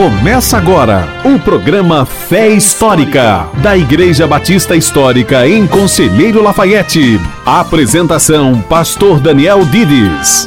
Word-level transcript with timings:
Começa 0.00 0.56
agora 0.56 1.06
o 1.26 1.38
programa 1.38 2.06
Fé 2.06 2.48
Histórica, 2.48 3.46
da 3.62 3.76
Igreja 3.76 4.26
Batista 4.26 4.74
Histórica 4.74 5.46
em 5.46 5.66
Conselheiro 5.66 6.42
Lafayette. 6.42 7.20
Apresentação: 7.44 8.62
Pastor 8.62 9.20
Daniel 9.20 9.62
Dides. 9.66 10.46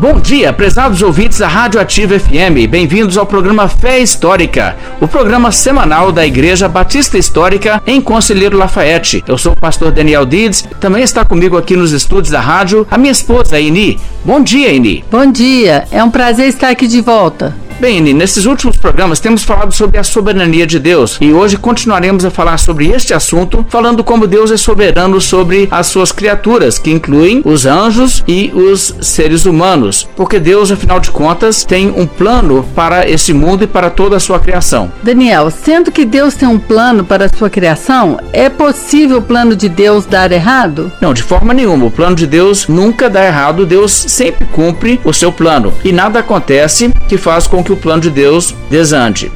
Bom 0.00 0.18
dia, 0.18 0.50
prezados 0.50 1.02
ouvintes 1.02 1.40
da 1.40 1.46
Rádio 1.46 1.78
Ativa 1.78 2.18
FM. 2.18 2.66
Bem-vindos 2.70 3.18
ao 3.18 3.26
programa 3.26 3.68
Fé 3.68 3.98
Histórica, 3.98 4.74
o 4.98 5.06
programa 5.06 5.52
semanal 5.52 6.10
da 6.10 6.26
Igreja 6.26 6.70
Batista 6.70 7.18
Histórica 7.18 7.82
em 7.86 8.00
Conselheiro 8.00 8.56
Lafayette. 8.56 9.22
Eu 9.28 9.36
sou 9.36 9.52
o 9.52 9.60
pastor 9.60 9.92
Daniel 9.92 10.24
Dides. 10.24 10.66
Também 10.80 11.02
está 11.02 11.22
comigo 11.22 11.54
aqui 11.54 11.76
nos 11.76 11.92
estúdios 11.92 12.30
da 12.30 12.40
rádio 12.40 12.88
a 12.90 12.96
minha 12.96 13.12
esposa, 13.12 13.60
Ini. 13.60 14.00
Bom 14.24 14.42
dia, 14.42 14.72
Ini. 14.72 15.04
Bom 15.10 15.30
dia, 15.30 15.86
é 15.90 16.02
um 16.02 16.10
prazer 16.10 16.48
estar 16.48 16.70
aqui 16.70 16.86
de 16.86 17.02
volta. 17.02 17.54
Bem, 17.80 18.02
nesses 18.12 18.44
últimos 18.44 18.76
programas 18.76 19.20
temos 19.20 19.42
falado 19.42 19.72
sobre 19.72 19.98
a 19.98 20.04
soberania 20.04 20.66
de 20.66 20.78
Deus 20.78 21.16
e 21.18 21.32
hoje 21.32 21.56
continuaremos 21.56 22.26
a 22.26 22.30
falar 22.30 22.58
sobre 22.58 22.88
este 22.88 23.14
assunto, 23.14 23.64
falando 23.70 24.04
como 24.04 24.26
Deus 24.26 24.50
é 24.50 24.58
soberano 24.58 25.18
sobre 25.18 25.66
as 25.70 25.86
suas 25.86 26.12
criaturas, 26.12 26.78
que 26.78 26.90
incluem 26.90 27.40
os 27.42 27.64
anjos 27.64 28.22
e 28.28 28.52
os 28.54 28.96
seres 29.00 29.46
humanos, 29.46 30.06
porque 30.14 30.38
Deus, 30.38 30.70
afinal 30.70 31.00
de 31.00 31.10
contas, 31.10 31.64
tem 31.64 31.88
um 31.88 32.06
plano 32.06 32.68
para 32.74 33.08
esse 33.08 33.32
mundo 33.32 33.64
e 33.64 33.66
para 33.66 33.88
toda 33.88 34.16
a 34.16 34.20
sua 34.20 34.38
criação. 34.38 34.92
Daniel, 35.02 35.50
sendo 35.50 35.90
que 35.90 36.04
Deus 36.04 36.34
tem 36.34 36.46
um 36.46 36.58
plano 36.58 37.02
para 37.02 37.24
a 37.24 37.34
sua 37.34 37.48
criação, 37.48 38.20
é 38.30 38.50
possível 38.50 39.18
o 39.18 39.22
plano 39.22 39.56
de 39.56 39.70
Deus 39.70 40.04
dar 40.04 40.30
errado? 40.32 40.92
Não, 41.00 41.14
de 41.14 41.22
forma 41.22 41.54
nenhuma. 41.54 41.86
O 41.86 41.90
plano 41.90 42.14
de 42.14 42.26
Deus 42.26 42.68
nunca 42.68 43.08
dá 43.08 43.24
errado. 43.24 43.64
Deus 43.64 43.90
sempre 43.90 44.44
cumpre 44.48 45.00
o 45.02 45.14
seu 45.14 45.32
plano 45.32 45.72
e 45.82 45.92
nada 45.92 46.18
acontece 46.18 46.90
que 47.08 47.16
faz 47.16 47.46
com 47.46 47.64
que 47.64 47.69
que 47.70 47.74
o 47.74 47.76
plano 47.76 48.02
de 48.02 48.10
Deus 48.10 48.52
desande. 48.68 49.30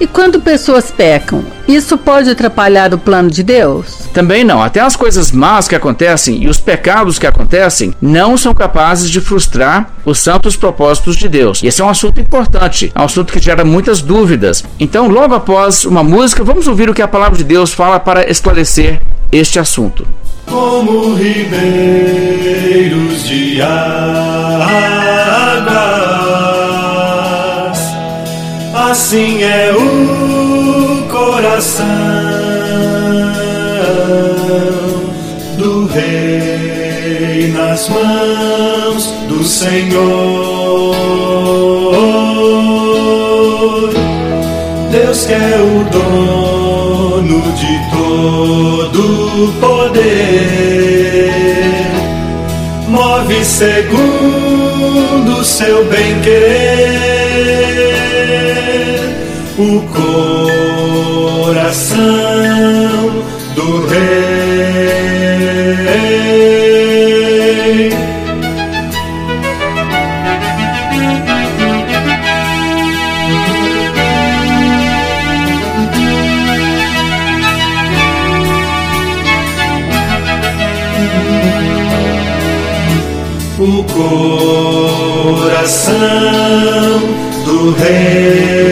E 0.00 0.06
quando 0.06 0.40
pessoas 0.40 0.90
pecam, 0.90 1.44
isso 1.68 1.96
pode 1.96 2.28
atrapalhar 2.28 2.92
o 2.92 2.98
plano 2.98 3.30
de 3.30 3.44
Deus? 3.44 4.08
Também 4.12 4.42
não. 4.42 4.60
Até 4.60 4.80
as 4.80 4.96
coisas 4.96 5.30
más 5.30 5.68
que 5.68 5.76
acontecem 5.76 6.42
e 6.42 6.48
os 6.48 6.58
pecados 6.58 7.20
que 7.20 7.26
acontecem 7.26 7.94
não 8.02 8.36
são 8.36 8.52
capazes 8.52 9.08
de 9.08 9.20
frustrar 9.20 9.92
os 10.04 10.18
santos 10.18 10.56
propósitos 10.56 11.16
de 11.16 11.28
Deus. 11.28 11.62
E 11.62 11.68
esse 11.68 11.80
é 11.80 11.84
um 11.84 11.88
assunto 11.88 12.20
importante, 12.20 12.90
é 12.92 13.00
um 13.00 13.04
assunto 13.04 13.32
que 13.32 13.38
gera 13.38 13.64
muitas 13.64 14.02
dúvidas. 14.02 14.64
Então, 14.80 15.06
logo 15.06 15.34
após 15.34 15.84
uma 15.84 16.02
música, 16.02 16.42
vamos 16.42 16.66
ouvir 16.66 16.90
o 16.90 16.94
que 16.94 17.02
a 17.02 17.06
palavra 17.06 17.38
de 17.38 17.44
Deus 17.44 17.72
fala 17.72 18.00
para 18.00 18.28
esclarecer 18.28 19.00
este 19.30 19.60
assunto. 19.60 20.04
Como 20.46 21.14
ribeiros 21.14 21.62
de 23.24 23.62
água 23.62 25.12
assim 28.92 29.42
é 29.42 29.72
o 29.72 31.08
coração 31.08 31.86
do 35.56 35.86
Rei 35.86 37.50
nas 37.54 37.88
mãos 37.88 39.06
do 39.28 39.42
Senhor. 39.44 40.92
Deus 44.90 45.24
que 45.24 45.32
é 45.32 45.58
o 45.58 45.84
dono 45.90 47.40
de 47.52 47.80
todo 47.96 49.54
poder, 49.58 51.32
move 52.88 53.42
segundo 53.42 55.42
seu 55.42 55.82
bem-querer 55.86 57.32
o 59.58 59.80
coração 61.52 62.02
do 63.54 63.86
rei. 63.86 64.32
O 83.58 83.84
coração 85.44 85.72
do 87.52 87.72
rei. 87.72 88.62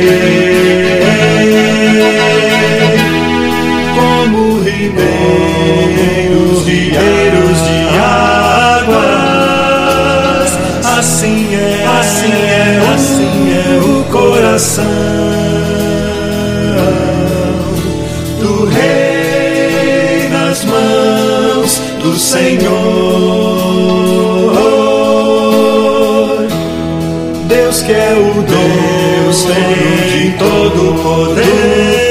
ribeiros, 4.65 6.65
ribeiros 6.65 7.59
de 7.67 7.79
águas. 7.99 8.99
Assim 10.99 11.55
é, 11.55 11.85
assim 12.01 12.33
é, 12.33 12.81
assim 12.95 13.53
é 13.53 13.79
o 13.79 14.05
coração 14.05 14.87
do 18.41 18.65
Rei 18.67 20.29
nas 20.31 20.65
mãos 20.65 21.83
do 22.03 22.17
Senhor. 22.17 23.40
Deus 29.31 29.47
de 30.11 30.33
todo 30.39 30.93
poder. 31.05 32.11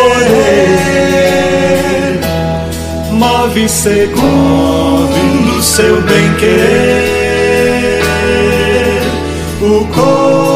move 3.12 3.68
segundo 3.68 5.62
seu 5.62 6.02
bem-querer. 6.04 7.20
O 9.62 9.86
coração 9.94 10.49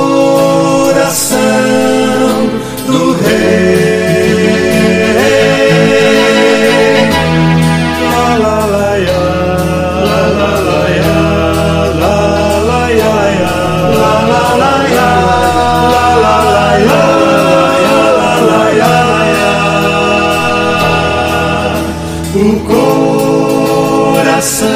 coração 24.43 24.75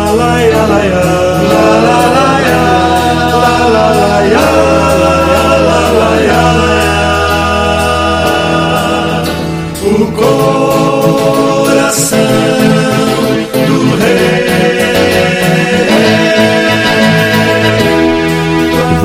lá, 0.01 0.39
coração. 11.67 12.28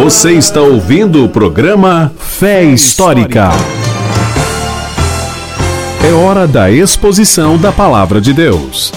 Você 0.03 0.33
está 0.33 0.61
ouvindo 0.61 1.23
o 1.23 1.29
programa 1.29 2.11
Fé 2.19 2.61
Histórica. 2.61 3.51
É 6.05 6.11
hora 6.11 6.45
da 6.45 6.69
exposição 6.69 7.57
da 7.57 7.71
palavra 7.71 8.19
de 8.19 8.33
Deus. 8.33 8.91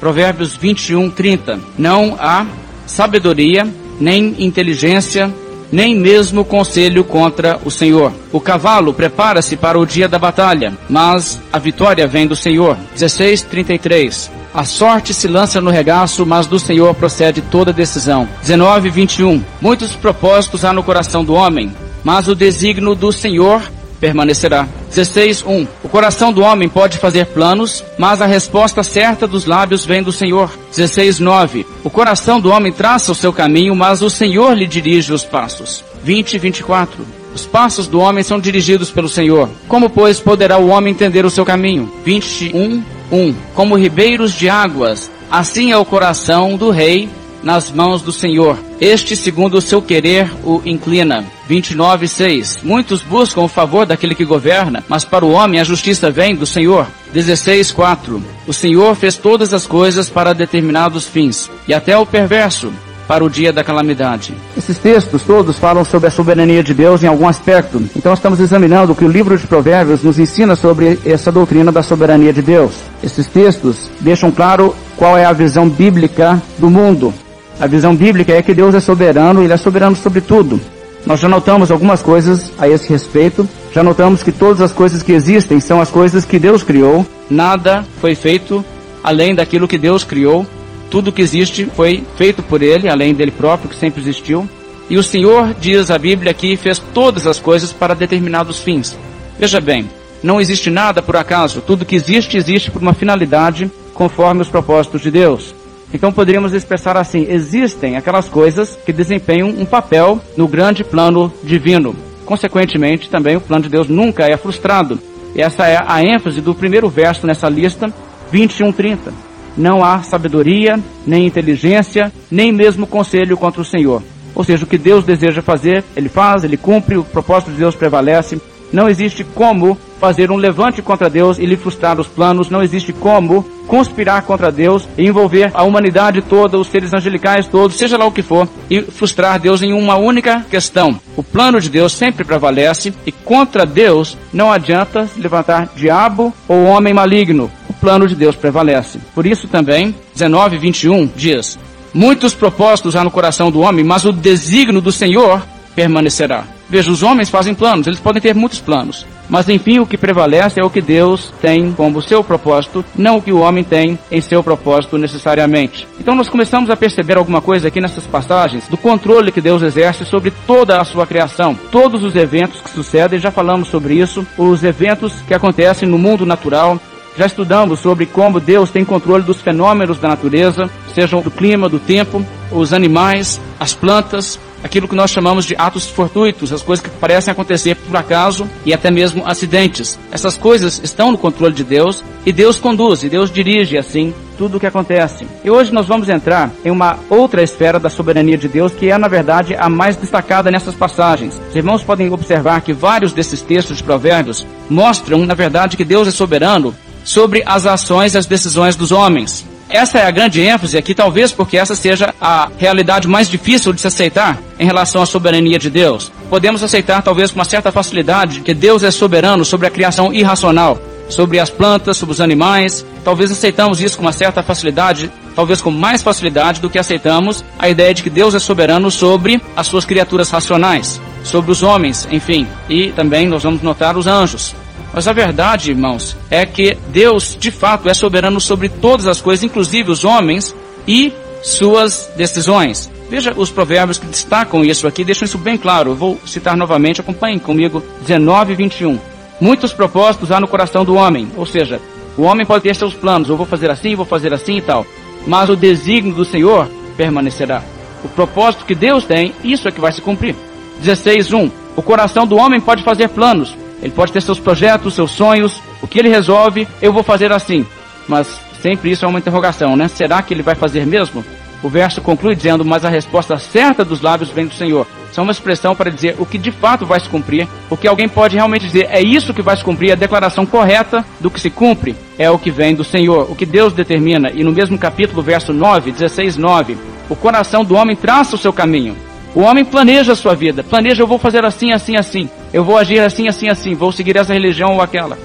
Provérbios 0.00 0.56
21, 0.56 1.10
30. 1.10 1.60
Não 1.76 2.16
há 2.18 2.46
sabedoria, 2.86 3.68
nem 4.00 4.34
inteligência, 4.38 5.30
nem 5.70 5.94
mesmo 5.94 6.42
conselho 6.42 7.04
contra 7.04 7.60
o 7.66 7.70
Senhor. 7.70 8.10
O 8.32 8.40
cavalo 8.40 8.94
prepara-se 8.94 9.54
para 9.54 9.78
o 9.78 9.84
dia 9.84 10.08
da 10.08 10.18
batalha, 10.18 10.72
mas 10.88 11.38
a 11.52 11.58
vitória 11.58 12.06
vem 12.06 12.26
do 12.26 12.34
Senhor. 12.34 12.74
16, 12.94 13.42
33. 13.42 14.37
A 14.52 14.64
sorte 14.64 15.12
se 15.12 15.28
lança 15.28 15.60
no 15.60 15.70
regaço, 15.70 16.24
mas 16.24 16.46
do 16.46 16.58
Senhor 16.58 16.94
procede 16.94 17.40
toda 17.42 17.72
decisão. 17.72 18.28
19, 18.40 18.90
21. 18.90 19.42
Muitos 19.60 19.94
propósitos 19.94 20.64
há 20.64 20.72
no 20.72 20.82
coração 20.82 21.24
do 21.24 21.34
homem, 21.34 21.72
mas 22.02 22.28
o 22.28 22.34
desígnio 22.34 22.94
do 22.94 23.12
Senhor 23.12 23.62
permanecerá. 24.00 24.66
16:1 24.90 25.66
O 25.82 25.88
coração 25.88 26.32
do 26.32 26.42
homem 26.42 26.68
pode 26.68 26.98
fazer 26.98 27.26
planos, 27.26 27.84
mas 27.98 28.22
a 28.22 28.26
resposta 28.26 28.82
certa 28.82 29.26
dos 29.26 29.44
lábios 29.44 29.84
vem 29.84 30.02
do 30.02 30.12
Senhor. 30.12 30.50
16:9 30.72 31.66
O 31.84 31.90
coração 31.90 32.40
do 32.40 32.50
homem 32.50 32.72
traça 32.72 33.12
o 33.12 33.14
seu 33.14 33.32
caminho, 33.32 33.74
mas 33.74 34.02
o 34.02 34.10
Senhor 34.10 34.56
lhe 34.56 34.66
dirige 34.66 35.12
os 35.12 35.24
passos. 35.24 35.84
20 36.02 36.34
e 36.34 36.38
24 36.38 37.18
os 37.34 37.46
passos 37.46 37.86
do 37.86 38.00
homem 38.00 38.24
são 38.24 38.40
dirigidos 38.40 38.90
pelo 38.90 39.08
Senhor. 39.08 39.48
Como, 39.68 39.88
pois, 39.88 40.18
poderá 40.18 40.58
o 40.58 40.68
homem 40.68 40.90
entender 40.92 41.24
o 41.24 41.30
seu 41.30 41.44
caminho? 41.44 41.88
21, 42.04 42.82
1. 43.10 43.34
Como 43.54 43.76
ribeiros 43.76 44.32
de 44.32 44.48
águas, 44.48 45.10
assim 45.30 45.72
é 45.72 45.76
o 45.76 45.84
coração 45.84 46.56
do 46.56 46.70
rei 46.70 47.08
nas 47.42 47.70
mãos 47.70 48.02
do 48.02 48.12
Senhor. 48.12 48.58
Este, 48.80 49.16
segundo 49.16 49.58
o 49.58 49.60
seu 49.60 49.80
querer, 49.80 50.30
o 50.44 50.60
inclina. 50.64 51.24
29, 51.48 52.06
6. 52.06 52.60
Muitos 52.62 53.00
buscam 53.02 53.42
o 53.42 53.48
favor 53.48 53.86
daquele 53.86 54.14
que 54.14 54.24
governa, 54.24 54.84
mas 54.88 55.04
para 55.04 55.24
o 55.24 55.32
homem 55.32 55.60
a 55.60 55.64
justiça 55.64 56.10
vem 56.10 56.34
do 56.34 56.46
Senhor. 56.46 56.86
16, 57.12 57.72
4. 57.72 58.22
O 58.46 58.52
Senhor 58.52 58.94
fez 58.94 59.16
todas 59.16 59.54
as 59.54 59.66
coisas 59.66 60.10
para 60.10 60.34
determinados 60.34 61.06
fins, 61.06 61.50
e 61.66 61.72
até 61.72 61.96
o 61.96 62.04
perverso 62.04 62.72
para 63.08 63.24
o 63.24 63.30
dia 63.30 63.52
da 63.52 63.64
calamidade. 63.64 64.34
Esses 64.56 64.76
textos 64.76 65.22
todos 65.22 65.58
falam 65.58 65.82
sobre 65.82 66.08
a 66.08 66.10
soberania 66.10 66.62
de 66.62 66.74
Deus 66.74 67.02
em 67.02 67.06
algum 67.06 67.26
aspecto. 67.26 67.82
Então 67.96 68.12
estamos 68.12 68.38
examinando 68.38 68.92
o 68.92 68.94
que 68.94 69.04
o 69.04 69.10
livro 69.10 69.36
de 69.38 69.46
Provérbios 69.46 70.02
nos 70.02 70.18
ensina 70.18 70.54
sobre 70.54 70.98
essa 71.06 71.32
doutrina 71.32 71.72
da 71.72 71.82
soberania 71.82 72.34
de 72.34 72.42
Deus. 72.42 72.74
Esses 73.02 73.26
textos 73.26 73.90
deixam 73.98 74.30
claro 74.30 74.76
qual 74.94 75.16
é 75.16 75.24
a 75.24 75.32
visão 75.32 75.66
bíblica 75.66 76.40
do 76.58 76.68
mundo. 76.68 77.14
A 77.58 77.66
visão 77.66 77.96
bíblica 77.96 78.34
é 78.34 78.42
que 78.42 78.54
Deus 78.54 78.74
é 78.74 78.80
soberano 78.80 79.40
e 79.40 79.44
Ele 79.44 79.54
é 79.54 79.56
soberano 79.56 79.96
sobre 79.96 80.20
tudo. 80.20 80.60
Nós 81.06 81.20
já 81.20 81.28
notamos 81.28 81.70
algumas 81.70 82.02
coisas 82.02 82.52
a 82.58 82.68
esse 82.68 82.88
respeito. 82.90 83.48
Já 83.72 83.82
notamos 83.82 84.22
que 84.22 84.30
todas 84.30 84.60
as 84.60 84.72
coisas 84.72 85.02
que 85.02 85.12
existem 85.12 85.58
são 85.58 85.80
as 85.80 85.90
coisas 85.90 86.26
que 86.26 86.38
Deus 86.38 86.62
criou. 86.62 87.06
Nada 87.30 87.84
foi 88.00 88.14
feito 88.14 88.62
além 89.02 89.34
daquilo 89.34 89.66
que 89.66 89.78
Deus 89.78 90.04
criou. 90.04 90.46
Tudo 90.90 91.12
que 91.12 91.22
existe 91.22 91.66
foi 91.66 92.04
feito 92.16 92.42
por 92.42 92.62
Ele, 92.62 92.88
além 92.88 93.14
dele 93.14 93.30
próprio, 93.30 93.68
que 93.68 93.76
sempre 93.76 94.00
existiu. 94.00 94.48
E 94.88 94.96
o 94.96 95.02
Senhor, 95.02 95.54
diz 95.60 95.90
a 95.90 95.98
Bíblia 95.98 96.30
aqui, 96.30 96.56
fez 96.56 96.78
todas 96.78 97.26
as 97.26 97.38
coisas 97.38 97.72
para 97.72 97.94
determinados 97.94 98.60
fins. 98.60 98.98
Veja 99.38 99.60
bem, 99.60 99.88
não 100.22 100.40
existe 100.40 100.70
nada 100.70 101.02
por 101.02 101.16
acaso. 101.16 101.60
Tudo 101.60 101.84
que 101.84 101.94
existe, 101.94 102.36
existe 102.36 102.70
por 102.70 102.80
uma 102.80 102.94
finalidade, 102.94 103.70
conforme 103.92 104.40
os 104.40 104.48
propósitos 104.48 105.02
de 105.02 105.10
Deus. 105.10 105.54
Então 105.92 106.12
poderíamos 106.12 106.54
expressar 106.54 106.96
assim: 106.96 107.26
existem 107.28 107.96
aquelas 107.96 108.28
coisas 108.28 108.78
que 108.84 108.92
desempenham 108.92 109.48
um 109.48 109.64
papel 109.64 110.20
no 110.36 110.48
grande 110.48 110.84
plano 110.84 111.32
divino. 111.42 111.94
Consequentemente, 112.24 113.08
também 113.08 113.36
o 113.36 113.40
plano 113.40 113.64
de 113.64 113.70
Deus 113.70 113.88
nunca 113.88 114.24
é 114.24 114.36
frustrado. 114.36 114.98
Essa 115.36 115.66
é 115.66 115.82
a 115.86 116.02
ênfase 116.02 116.40
do 116.40 116.54
primeiro 116.54 116.88
verso 116.88 117.26
nessa 117.26 117.48
lista, 117.48 117.92
21:30. 118.32 119.27
Não 119.58 119.84
há 119.84 120.02
sabedoria, 120.02 120.78
nem 121.04 121.26
inteligência, 121.26 122.12
nem 122.30 122.52
mesmo 122.52 122.86
conselho 122.86 123.36
contra 123.36 123.60
o 123.60 123.64
Senhor. 123.64 124.00
Ou 124.32 124.44
seja, 124.44 124.64
o 124.64 124.68
que 124.68 124.78
Deus 124.78 125.04
deseja 125.04 125.42
fazer, 125.42 125.82
ele 125.96 126.08
faz, 126.08 126.44
ele 126.44 126.56
cumpre, 126.56 126.96
o 126.96 127.02
propósito 127.02 127.50
de 127.50 127.58
Deus 127.58 127.74
prevalece. 127.74 128.40
Não 128.72 128.88
existe 128.88 129.24
como 129.24 129.78
fazer 130.00 130.30
um 130.30 130.36
levante 130.36 130.80
contra 130.80 131.10
Deus 131.10 131.38
e 131.38 131.46
lhe 131.46 131.56
frustrar 131.56 131.98
os 132.00 132.06
planos. 132.06 132.50
Não 132.50 132.62
existe 132.62 132.92
como 132.92 133.42
conspirar 133.66 134.22
contra 134.22 134.50
Deus 134.50 134.88
e 134.96 135.06
envolver 135.06 135.50
a 135.52 135.62
humanidade 135.62 136.22
toda, 136.22 136.58
os 136.58 136.68
seres 136.68 136.94
angelicais 136.94 137.46
todos, 137.46 137.76
seja 137.76 137.98
lá 137.98 138.06
o 138.06 138.12
que 138.12 138.22
for, 138.22 138.48
e 138.70 138.80
frustrar 138.80 139.38
Deus 139.38 139.60
em 139.62 139.74
uma 139.74 139.96
única 139.96 140.44
questão. 140.50 140.98
O 141.14 141.22
plano 141.22 141.60
de 141.60 141.68
Deus 141.68 141.92
sempre 141.92 142.24
prevalece 142.24 142.94
e 143.04 143.12
contra 143.12 143.66
Deus 143.66 144.16
não 144.32 144.50
adianta 144.50 145.08
levantar 145.16 145.70
diabo 145.76 146.32
ou 146.48 146.64
homem 146.64 146.94
maligno. 146.94 147.50
O 147.68 147.74
plano 147.74 148.08
de 148.08 148.14
Deus 148.14 148.34
prevalece. 148.34 148.98
Por 149.14 149.26
isso 149.26 149.46
também, 149.46 149.94
19, 150.14 150.56
21 150.56 151.10
diz: 151.14 151.58
Muitos 151.92 152.34
propósitos 152.34 152.96
há 152.96 153.04
no 153.04 153.10
coração 153.10 153.50
do 153.50 153.60
homem, 153.60 153.84
mas 153.84 154.04
o 154.04 154.12
desígnio 154.12 154.80
do 154.80 154.90
Senhor 154.90 155.42
permanecerá. 155.78 156.42
Veja, 156.68 156.90
os 156.90 157.04
homens 157.04 157.30
fazem 157.30 157.54
planos, 157.54 157.86
eles 157.86 158.00
podem 158.00 158.20
ter 158.20 158.34
muitos 158.34 158.58
planos. 158.58 159.06
Mas 159.28 159.48
enfim, 159.48 159.78
o 159.78 159.86
que 159.86 159.96
prevalece 159.96 160.58
é 160.58 160.64
o 160.64 160.70
que 160.70 160.80
Deus 160.80 161.32
tem 161.40 161.70
como 161.70 162.02
seu 162.02 162.24
propósito, 162.24 162.84
não 162.96 163.18
o 163.18 163.22
que 163.22 163.32
o 163.32 163.38
homem 163.38 163.62
tem 163.62 163.96
em 164.10 164.20
seu 164.20 164.42
propósito 164.42 164.98
necessariamente. 164.98 165.86
Então 166.00 166.16
nós 166.16 166.28
começamos 166.28 166.68
a 166.68 166.76
perceber 166.76 167.16
alguma 167.16 167.40
coisa 167.40 167.68
aqui 167.68 167.80
nessas 167.80 168.04
passagens 168.08 168.66
do 168.66 168.76
controle 168.76 169.30
que 169.30 169.40
Deus 169.40 169.62
exerce 169.62 170.04
sobre 170.04 170.32
toda 170.48 170.80
a 170.80 170.84
sua 170.84 171.06
criação. 171.06 171.54
Todos 171.70 172.02
os 172.02 172.16
eventos 172.16 172.60
que 172.60 172.70
sucedem, 172.70 173.20
já 173.20 173.30
falamos 173.30 173.68
sobre 173.68 173.94
isso, 173.94 174.26
os 174.36 174.64
eventos 174.64 175.12
que 175.28 175.34
acontecem 175.34 175.88
no 175.88 175.96
mundo 175.96 176.26
natural, 176.26 176.76
já 177.16 177.26
estudamos 177.26 177.78
sobre 177.78 178.04
como 178.04 178.40
Deus 178.40 178.70
tem 178.70 178.84
controle 178.84 179.22
dos 179.22 179.40
fenômenos 179.40 179.98
da 179.98 180.08
natureza, 180.08 180.68
sejam 180.92 181.20
do 181.20 181.30
clima, 181.30 181.68
do 181.68 181.78
tempo, 181.78 182.24
os 182.50 182.72
animais, 182.72 183.40
as 183.60 183.74
plantas, 183.74 184.40
aquilo 184.62 184.88
que 184.88 184.94
nós 184.94 185.10
chamamos 185.10 185.44
de 185.44 185.54
atos 185.56 185.86
fortuitos, 185.86 186.52
as 186.52 186.62
coisas 186.62 186.84
que 186.84 186.90
parecem 186.90 187.32
acontecer 187.32 187.74
por 187.74 187.96
acaso 187.96 188.48
e 188.64 188.72
até 188.72 188.90
mesmo 188.90 189.26
acidentes. 189.26 189.98
Essas 190.10 190.36
coisas 190.36 190.80
estão 190.82 191.12
no 191.12 191.18
controle 191.18 191.54
de 191.54 191.64
Deus 191.64 192.04
e 192.24 192.32
Deus 192.32 192.58
conduz, 192.58 193.02
e 193.02 193.08
Deus 193.08 193.30
dirige 193.30 193.78
assim 193.78 194.14
tudo 194.36 194.56
o 194.56 194.60
que 194.60 194.66
acontece. 194.66 195.26
E 195.44 195.50
hoje 195.50 195.72
nós 195.72 195.86
vamos 195.86 196.08
entrar 196.08 196.50
em 196.64 196.70
uma 196.70 196.96
outra 197.10 197.42
esfera 197.42 197.80
da 197.80 197.90
soberania 197.90 198.38
de 198.38 198.48
Deus, 198.48 198.72
que 198.72 198.90
é 198.90 198.96
na 198.96 199.08
verdade 199.08 199.56
a 199.58 199.68
mais 199.68 199.96
destacada 199.96 200.50
nessas 200.50 200.74
passagens. 200.74 201.40
Os 201.48 201.56
irmãos 201.56 201.82
podem 201.82 202.10
observar 202.12 202.60
que 202.60 202.72
vários 202.72 203.12
desses 203.12 203.42
textos 203.42 203.78
de 203.78 203.82
Provérbios 203.82 204.46
mostram, 204.70 205.26
na 205.26 205.34
verdade, 205.34 205.76
que 205.76 205.84
Deus 205.84 206.06
é 206.06 206.12
soberano 206.12 206.74
sobre 207.02 207.42
as 207.46 207.66
ações 207.66 208.14
e 208.14 208.18
as 208.18 208.26
decisões 208.26 208.76
dos 208.76 208.92
homens. 208.92 209.47
Essa 209.70 209.98
é 209.98 210.06
a 210.06 210.10
grande 210.10 210.40
ênfase 210.40 210.78
aqui, 210.78 210.94
talvez 210.94 211.30
porque 211.30 211.58
essa 211.58 211.76
seja 211.76 212.14
a 212.20 212.48
realidade 212.56 213.06
mais 213.06 213.28
difícil 213.28 213.72
de 213.72 213.80
se 213.80 213.86
aceitar 213.86 214.38
em 214.58 214.64
relação 214.64 215.02
à 215.02 215.06
soberania 215.06 215.58
de 215.58 215.68
Deus. 215.68 216.10
Podemos 216.30 216.62
aceitar, 216.62 217.02
talvez 217.02 217.30
com 217.30 217.38
uma 217.38 217.44
certa 217.44 217.70
facilidade, 217.70 218.40
que 218.40 218.54
Deus 218.54 218.82
é 218.82 218.90
soberano 218.90 219.44
sobre 219.44 219.66
a 219.66 219.70
criação 219.70 220.12
irracional, 220.12 220.80
sobre 221.08 221.38
as 221.38 221.50
plantas, 221.50 221.98
sobre 221.98 222.14
os 222.14 222.20
animais. 222.20 222.84
Talvez 223.04 223.30
aceitamos 223.30 223.80
isso 223.80 223.96
com 223.96 224.02
uma 224.02 224.12
certa 224.12 224.42
facilidade, 224.42 225.10
talvez 225.34 225.60
com 225.60 225.70
mais 225.70 226.02
facilidade 226.02 226.60
do 226.60 226.70
que 226.70 226.78
aceitamos 226.78 227.44
a 227.58 227.68
ideia 227.68 227.92
de 227.92 228.02
que 228.02 228.10
Deus 228.10 228.34
é 228.34 228.38
soberano 228.38 228.90
sobre 228.90 229.40
as 229.54 229.66
suas 229.66 229.84
criaturas 229.84 230.30
racionais, 230.30 230.98
sobre 231.22 231.50
os 231.50 231.62
homens, 231.62 232.08
enfim. 232.10 232.46
E 232.70 232.90
também 232.92 233.28
nós 233.28 233.42
vamos 233.42 233.60
notar 233.60 233.98
os 233.98 234.06
anjos. 234.06 234.54
Mas 234.92 235.06
a 235.06 235.12
verdade, 235.12 235.70
irmãos, 235.70 236.16
é 236.30 236.46
que 236.46 236.76
Deus, 236.88 237.36
de 237.38 237.50
fato, 237.50 237.88
é 237.88 237.94
soberano 237.94 238.40
sobre 238.40 238.68
todas 238.68 239.06
as 239.06 239.20
coisas, 239.20 239.44
inclusive 239.44 239.90
os 239.90 240.04
homens 240.04 240.54
e 240.86 241.12
suas 241.42 242.10
decisões. 242.16 242.90
Veja 243.08 243.32
os 243.36 243.50
provérbios 243.50 243.98
que 243.98 244.06
destacam 244.06 244.64
isso 244.64 244.86
aqui, 244.86 245.04
deixam 245.04 245.24
isso 245.24 245.38
bem 245.38 245.56
claro. 245.56 245.92
Eu 245.92 245.96
vou 245.96 246.18
citar 246.26 246.56
novamente, 246.56 247.00
acompanhem 247.00 247.38
comigo, 247.38 247.82
19 248.02 248.52
e 248.52 248.56
21. 248.56 248.98
Muitos 249.40 249.72
propósitos 249.72 250.32
há 250.32 250.40
no 250.40 250.48
coração 250.48 250.84
do 250.84 250.94
homem, 250.94 251.28
ou 251.36 251.46
seja, 251.46 251.80
o 252.16 252.22
homem 252.22 252.44
pode 252.44 252.64
ter 252.64 252.74
seus 252.74 252.94
planos, 252.94 253.28
eu 253.28 253.36
vou 253.36 253.46
fazer 253.46 253.70
assim, 253.70 253.94
vou 253.94 254.04
fazer 254.04 254.34
assim 254.34 254.56
e 254.56 254.60
tal. 254.60 254.84
Mas 255.26 255.48
o 255.48 255.56
desígnio 255.56 256.14
do 256.14 256.24
Senhor 256.24 256.68
permanecerá. 256.96 257.62
O 258.02 258.08
propósito 258.08 258.64
que 258.64 258.74
Deus 258.74 259.04
tem, 259.04 259.32
isso 259.44 259.68
é 259.68 259.70
que 259.70 259.80
vai 259.80 259.92
se 259.92 260.02
cumprir. 260.02 260.34
16.1 260.82 261.50
O 261.76 261.82
coração 261.82 262.26
do 262.26 262.36
homem 262.36 262.60
pode 262.60 262.82
fazer 262.82 263.08
planos, 263.08 263.56
ele 263.82 263.92
pode 263.92 264.12
ter 264.12 264.20
seus 264.22 264.38
projetos, 264.38 264.94
seus 264.94 265.10
sonhos, 265.10 265.60
o 265.82 265.86
que 265.86 265.98
ele 265.98 266.08
resolve, 266.08 266.66
eu 266.82 266.92
vou 266.92 267.02
fazer 267.02 267.32
assim. 267.32 267.66
Mas 268.06 268.40
sempre 268.60 268.90
isso 268.90 269.04
é 269.04 269.08
uma 269.08 269.18
interrogação, 269.18 269.76
né? 269.76 269.88
Será 269.88 270.22
que 270.22 270.34
ele 270.34 270.42
vai 270.42 270.54
fazer 270.54 270.86
mesmo? 270.86 271.24
O 271.62 271.68
verso 271.68 272.00
conclui 272.00 272.36
dizendo, 272.36 272.64
mas 272.64 272.84
a 272.84 272.88
resposta 272.88 273.36
certa 273.38 273.84
dos 273.84 274.00
lábios 274.00 274.30
vem 274.30 274.46
do 274.46 274.54
Senhor. 274.54 274.86
Isso 275.10 275.18
é 275.18 275.22
uma 275.22 275.32
expressão 275.32 275.74
para 275.74 275.90
dizer 275.90 276.14
o 276.18 276.26
que 276.26 276.38
de 276.38 276.52
fato 276.52 276.86
vai 276.86 277.00
se 277.00 277.08
cumprir. 277.08 277.48
O 277.68 277.76
que 277.76 277.88
alguém 277.88 278.08
pode 278.08 278.36
realmente 278.36 278.66
dizer 278.66 278.88
é 278.90 279.00
isso 279.00 279.34
que 279.34 279.42
vai 279.42 279.56
se 279.56 279.64
cumprir, 279.64 279.90
a 279.90 279.96
declaração 279.96 280.46
correta 280.46 281.04
do 281.18 281.30
que 281.30 281.40
se 281.40 281.50
cumpre 281.50 281.96
é 282.16 282.30
o 282.30 282.38
que 282.38 282.50
vem 282.50 282.74
do 282.74 282.84
Senhor, 282.84 283.28
o 283.30 283.34
que 283.34 283.44
Deus 283.44 283.72
determina. 283.72 284.30
E 284.30 284.44
no 284.44 284.52
mesmo 284.52 284.78
capítulo, 284.78 285.22
verso 285.22 285.52
9, 285.52 285.90
16, 285.90 286.36
9, 286.36 286.76
o 287.08 287.16
coração 287.16 287.64
do 287.64 287.74
homem 287.74 287.96
traça 287.96 288.36
o 288.36 288.38
seu 288.38 288.52
caminho. 288.52 288.96
O 289.34 289.40
homem 289.40 289.64
planeja 289.64 290.12
a 290.12 290.16
sua 290.16 290.34
vida, 290.34 290.62
planeja 290.62 291.02
eu 291.02 291.06
vou 291.06 291.18
fazer 291.18 291.44
assim, 291.44 291.72
assim, 291.72 291.96
assim, 291.96 292.28
eu 292.52 292.64
vou 292.64 292.76
agir 292.76 293.00
assim, 293.00 293.28
assim, 293.28 293.48
assim, 293.48 293.74
vou 293.74 293.92
seguir 293.92 294.16
essa 294.16 294.32
religião 294.32 294.74
ou 294.74 294.82
aquela. 294.82 295.18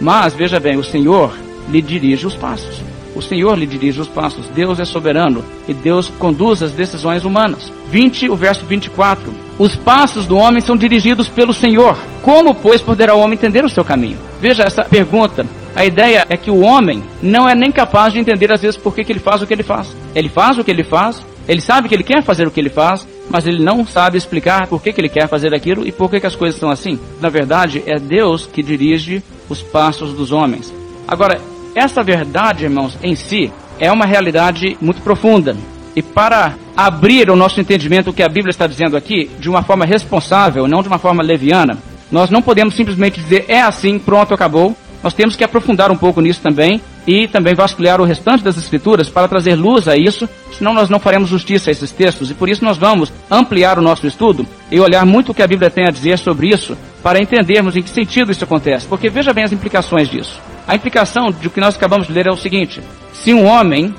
Mas 0.00 0.34
veja 0.34 0.58
bem, 0.58 0.76
o 0.76 0.84
Senhor 0.84 1.32
lhe 1.68 1.82
dirige 1.82 2.26
os 2.26 2.34
passos. 2.34 2.82
O 3.14 3.20
Senhor 3.20 3.58
lhe 3.58 3.66
dirige 3.66 4.00
os 4.00 4.08
passos. 4.08 4.46
Deus 4.48 4.78
é 4.78 4.84
soberano 4.84 5.44
e 5.68 5.74
Deus 5.74 6.08
conduz 6.18 6.62
as 6.62 6.72
decisões 6.72 7.24
humanas. 7.24 7.70
20, 7.90 8.30
o 8.30 8.36
verso 8.36 8.64
24. 8.64 9.32
Os 9.58 9.76
passos 9.76 10.26
do 10.26 10.36
homem 10.36 10.60
são 10.60 10.76
dirigidos 10.76 11.28
pelo 11.28 11.52
Senhor. 11.52 11.98
Como, 12.22 12.54
pois, 12.54 12.80
poderá 12.80 13.14
o 13.14 13.20
homem 13.20 13.34
entender 13.34 13.64
o 13.64 13.68
seu 13.68 13.84
caminho? 13.84 14.16
Veja 14.40 14.62
essa 14.62 14.84
pergunta. 14.84 15.44
A 15.74 15.84
ideia 15.84 16.24
é 16.28 16.36
que 16.36 16.50
o 16.50 16.60
homem 16.60 17.02
não 17.22 17.48
é 17.48 17.54
nem 17.54 17.70
capaz 17.70 18.12
de 18.12 18.18
entender 18.18 18.50
às 18.50 18.62
vezes 18.62 18.76
por 18.76 18.94
que, 18.94 19.04
que 19.04 19.12
ele 19.12 19.20
faz 19.20 19.42
o 19.42 19.46
que 19.46 19.52
ele 19.52 19.62
faz. 19.62 19.94
Ele 20.14 20.28
faz 20.28 20.58
o 20.58 20.64
que 20.64 20.70
ele 20.70 20.82
faz, 20.82 21.22
ele 21.46 21.60
sabe 21.60 21.88
que 21.88 21.94
ele 21.94 22.02
quer 22.02 22.22
fazer 22.22 22.46
o 22.46 22.50
que 22.50 22.58
ele 22.58 22.70
faz, 22.70 23.06
mas 23.30 23.46
ele 23.46 23.62
não 23.62 23.86
sabe 23.86 24.18
explicar 24.18 24.66
por 24.66 24.82
que, 24.82 24.92
que 24.92 25.00
ele 25.00 25.08
quer 25.08 25.28
fazer 25.28 25.54
aquilo 25.54 25.86
e 25.86 25.92
por 25.92 26.10
que, 26.10 26.20
que 26.20 26.26
as 26.26 26.34
coisas 26.34 26.58
são 26.58 26.68
assim. 26.68 26.98
Na 27.20 27.28
verdade, 27.28 27.82
é 27.86 27.98
Deus 27.98 28.44
que 28.44 28.62
dirige 28.62 29.22
os 29.48 29.62
passos 29.62 30.12
dos 30.12 30.32
homens. 30.32 30.74
Agora, 31.06 31.40
essa 31.74 32.02
verdade, 32.02 32.64
irmãos, 32.64 32.98
em 33.02 33.14
si, 33.14 33.52
é 33.78 33.90
uma 33.90 34.04
realidade 34.04 34.76
muito 34.80 35.00
profunda. 35.00 35.56
E 35.94 36.02
para 36.02 36.54
abrir 36.76 37.30
o 37.30 37.36
nosso 37.36 37.60
entendimento 37.60 38.06
do 38.06 38.12
que 38.12 38.22
a 38.22 38.28
Bíblia 38.28 38.50
está 38.50 38.66
dizendo 38.66 38.96
aqui, 38.96 39.30
de 39.38 39.48
uma 39.48 39.62
forma 39.62 39.84
responsável, 39.84 40.66
não 40.66 40.82
de 40.82 40.88
uma 40.88 40.98
forma 40.98 41.22
leviana, 41.22 41.78
nós 42.10 42.30
não 42.30 42.42
podemos 42.42 42.74
simplesmente 42.74 43.20
dizer 43.20 43.44
é 43.48 43.60
assim, 43.60 43.98
pronto, 43.98 44.34
acabou. 44.34 44.76
Nós 45.02 45.14
temos 45.14 45.36
que 45.36 45.44
aprofundar 45.44 45.90
um 45.90 45.96
pouco 45.96 46.20
nisso 46.20 46.40
também 46.42 46.80
e 47.06 47.26
também 47.26 47.54
vasculhar 47.54 48.00
o 48.00 48.04
restante 48.04 48.44
das 48.44 48.56
escrituras 48.56 49.08
para 49.08 49.28
trazer 49.28 49.54
luz 49.54 49.88
a 49.88 49.96
isso, 49.96 50.28
senão 50.56 50.72
nós 50.72 50.88
não 50.88 51.00
faremos 51.00 51.30
justiça 51.30 51.70
a 51.70 51.72
esses 51.72 51.90
textos 51.90 52.30
e 52.30 52.34
por 52.34 52.48
isso 52.48 52.64
nós 52.64 52.76
vamos 52.76 53.12
ampliar 53.30 53.78
o 53.78 53.82
nosso 53.82 54.06
estudo 54.06 54.46
e 54.70 54.78
olhar 54.78 55.04
muito 55.06 55.32
o 55.32 55.34
que 55.34 55.42
a 55.42 55.46
Bíblia 55.46 55.70
tem 55.70 55.86
a 55.86 55.90
dizer 55.90 56.18
sobre 56.18 56.48
isso 56.48 56.76
para 57.02 57.20
entendermos 57.20 57.76
em 57.76 57.82
que 57.82 57.90
sentido 57.90 58.30
isso 58.30 58.44
acontece, 58.44 58.86
porque 58.86 59.08
veja 59.08 59.32
bem 59.32 59.44
as 59.44 59.52
implicações 59.52 60.08
disso. 60.08 60.40
A 60.66 60.74
implicação 60.74 61.30
de 61.30 61.46
o 61.46 61.50
que 61.50 61.60
nós 61.60 61.74
acabamos 61.74 62.06
de 62.06 62.12
ler 62.12 62.26
é 62.26 62.30
o 62.30 62.36
seguinte: 62.36 62.80
se 63.12 63.32
um 63.32 63.46
homem 63.46 63.94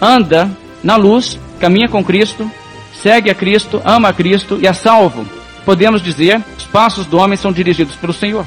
anda 0.00 0.50
na 0.84 0.96
luz, 0.96 1.38
caminha 1.58 1.88
com 1.88 2.04
Cristo, 2.04 2.50
segue 2.92 3.30
a 3.30 3.34
Cristo, 3.34 3.80
ama 3.84 4.08
a 4.08 4.12
Cristo 4.12 4.58
e 4.60 4.66
é 4.66 4.72
salvo, 4.72 5.26
podemos 5.64 6.02
dizer, 6.02 6.40
os 6.56 6.64
passos 6.64 7.06
do 7.06 7.18
homem 7.18 7.36
são 7.36 7.52
dirigidos 7.52 7.96
pelo 7.96 8.12
Senhor. 8.12 8.44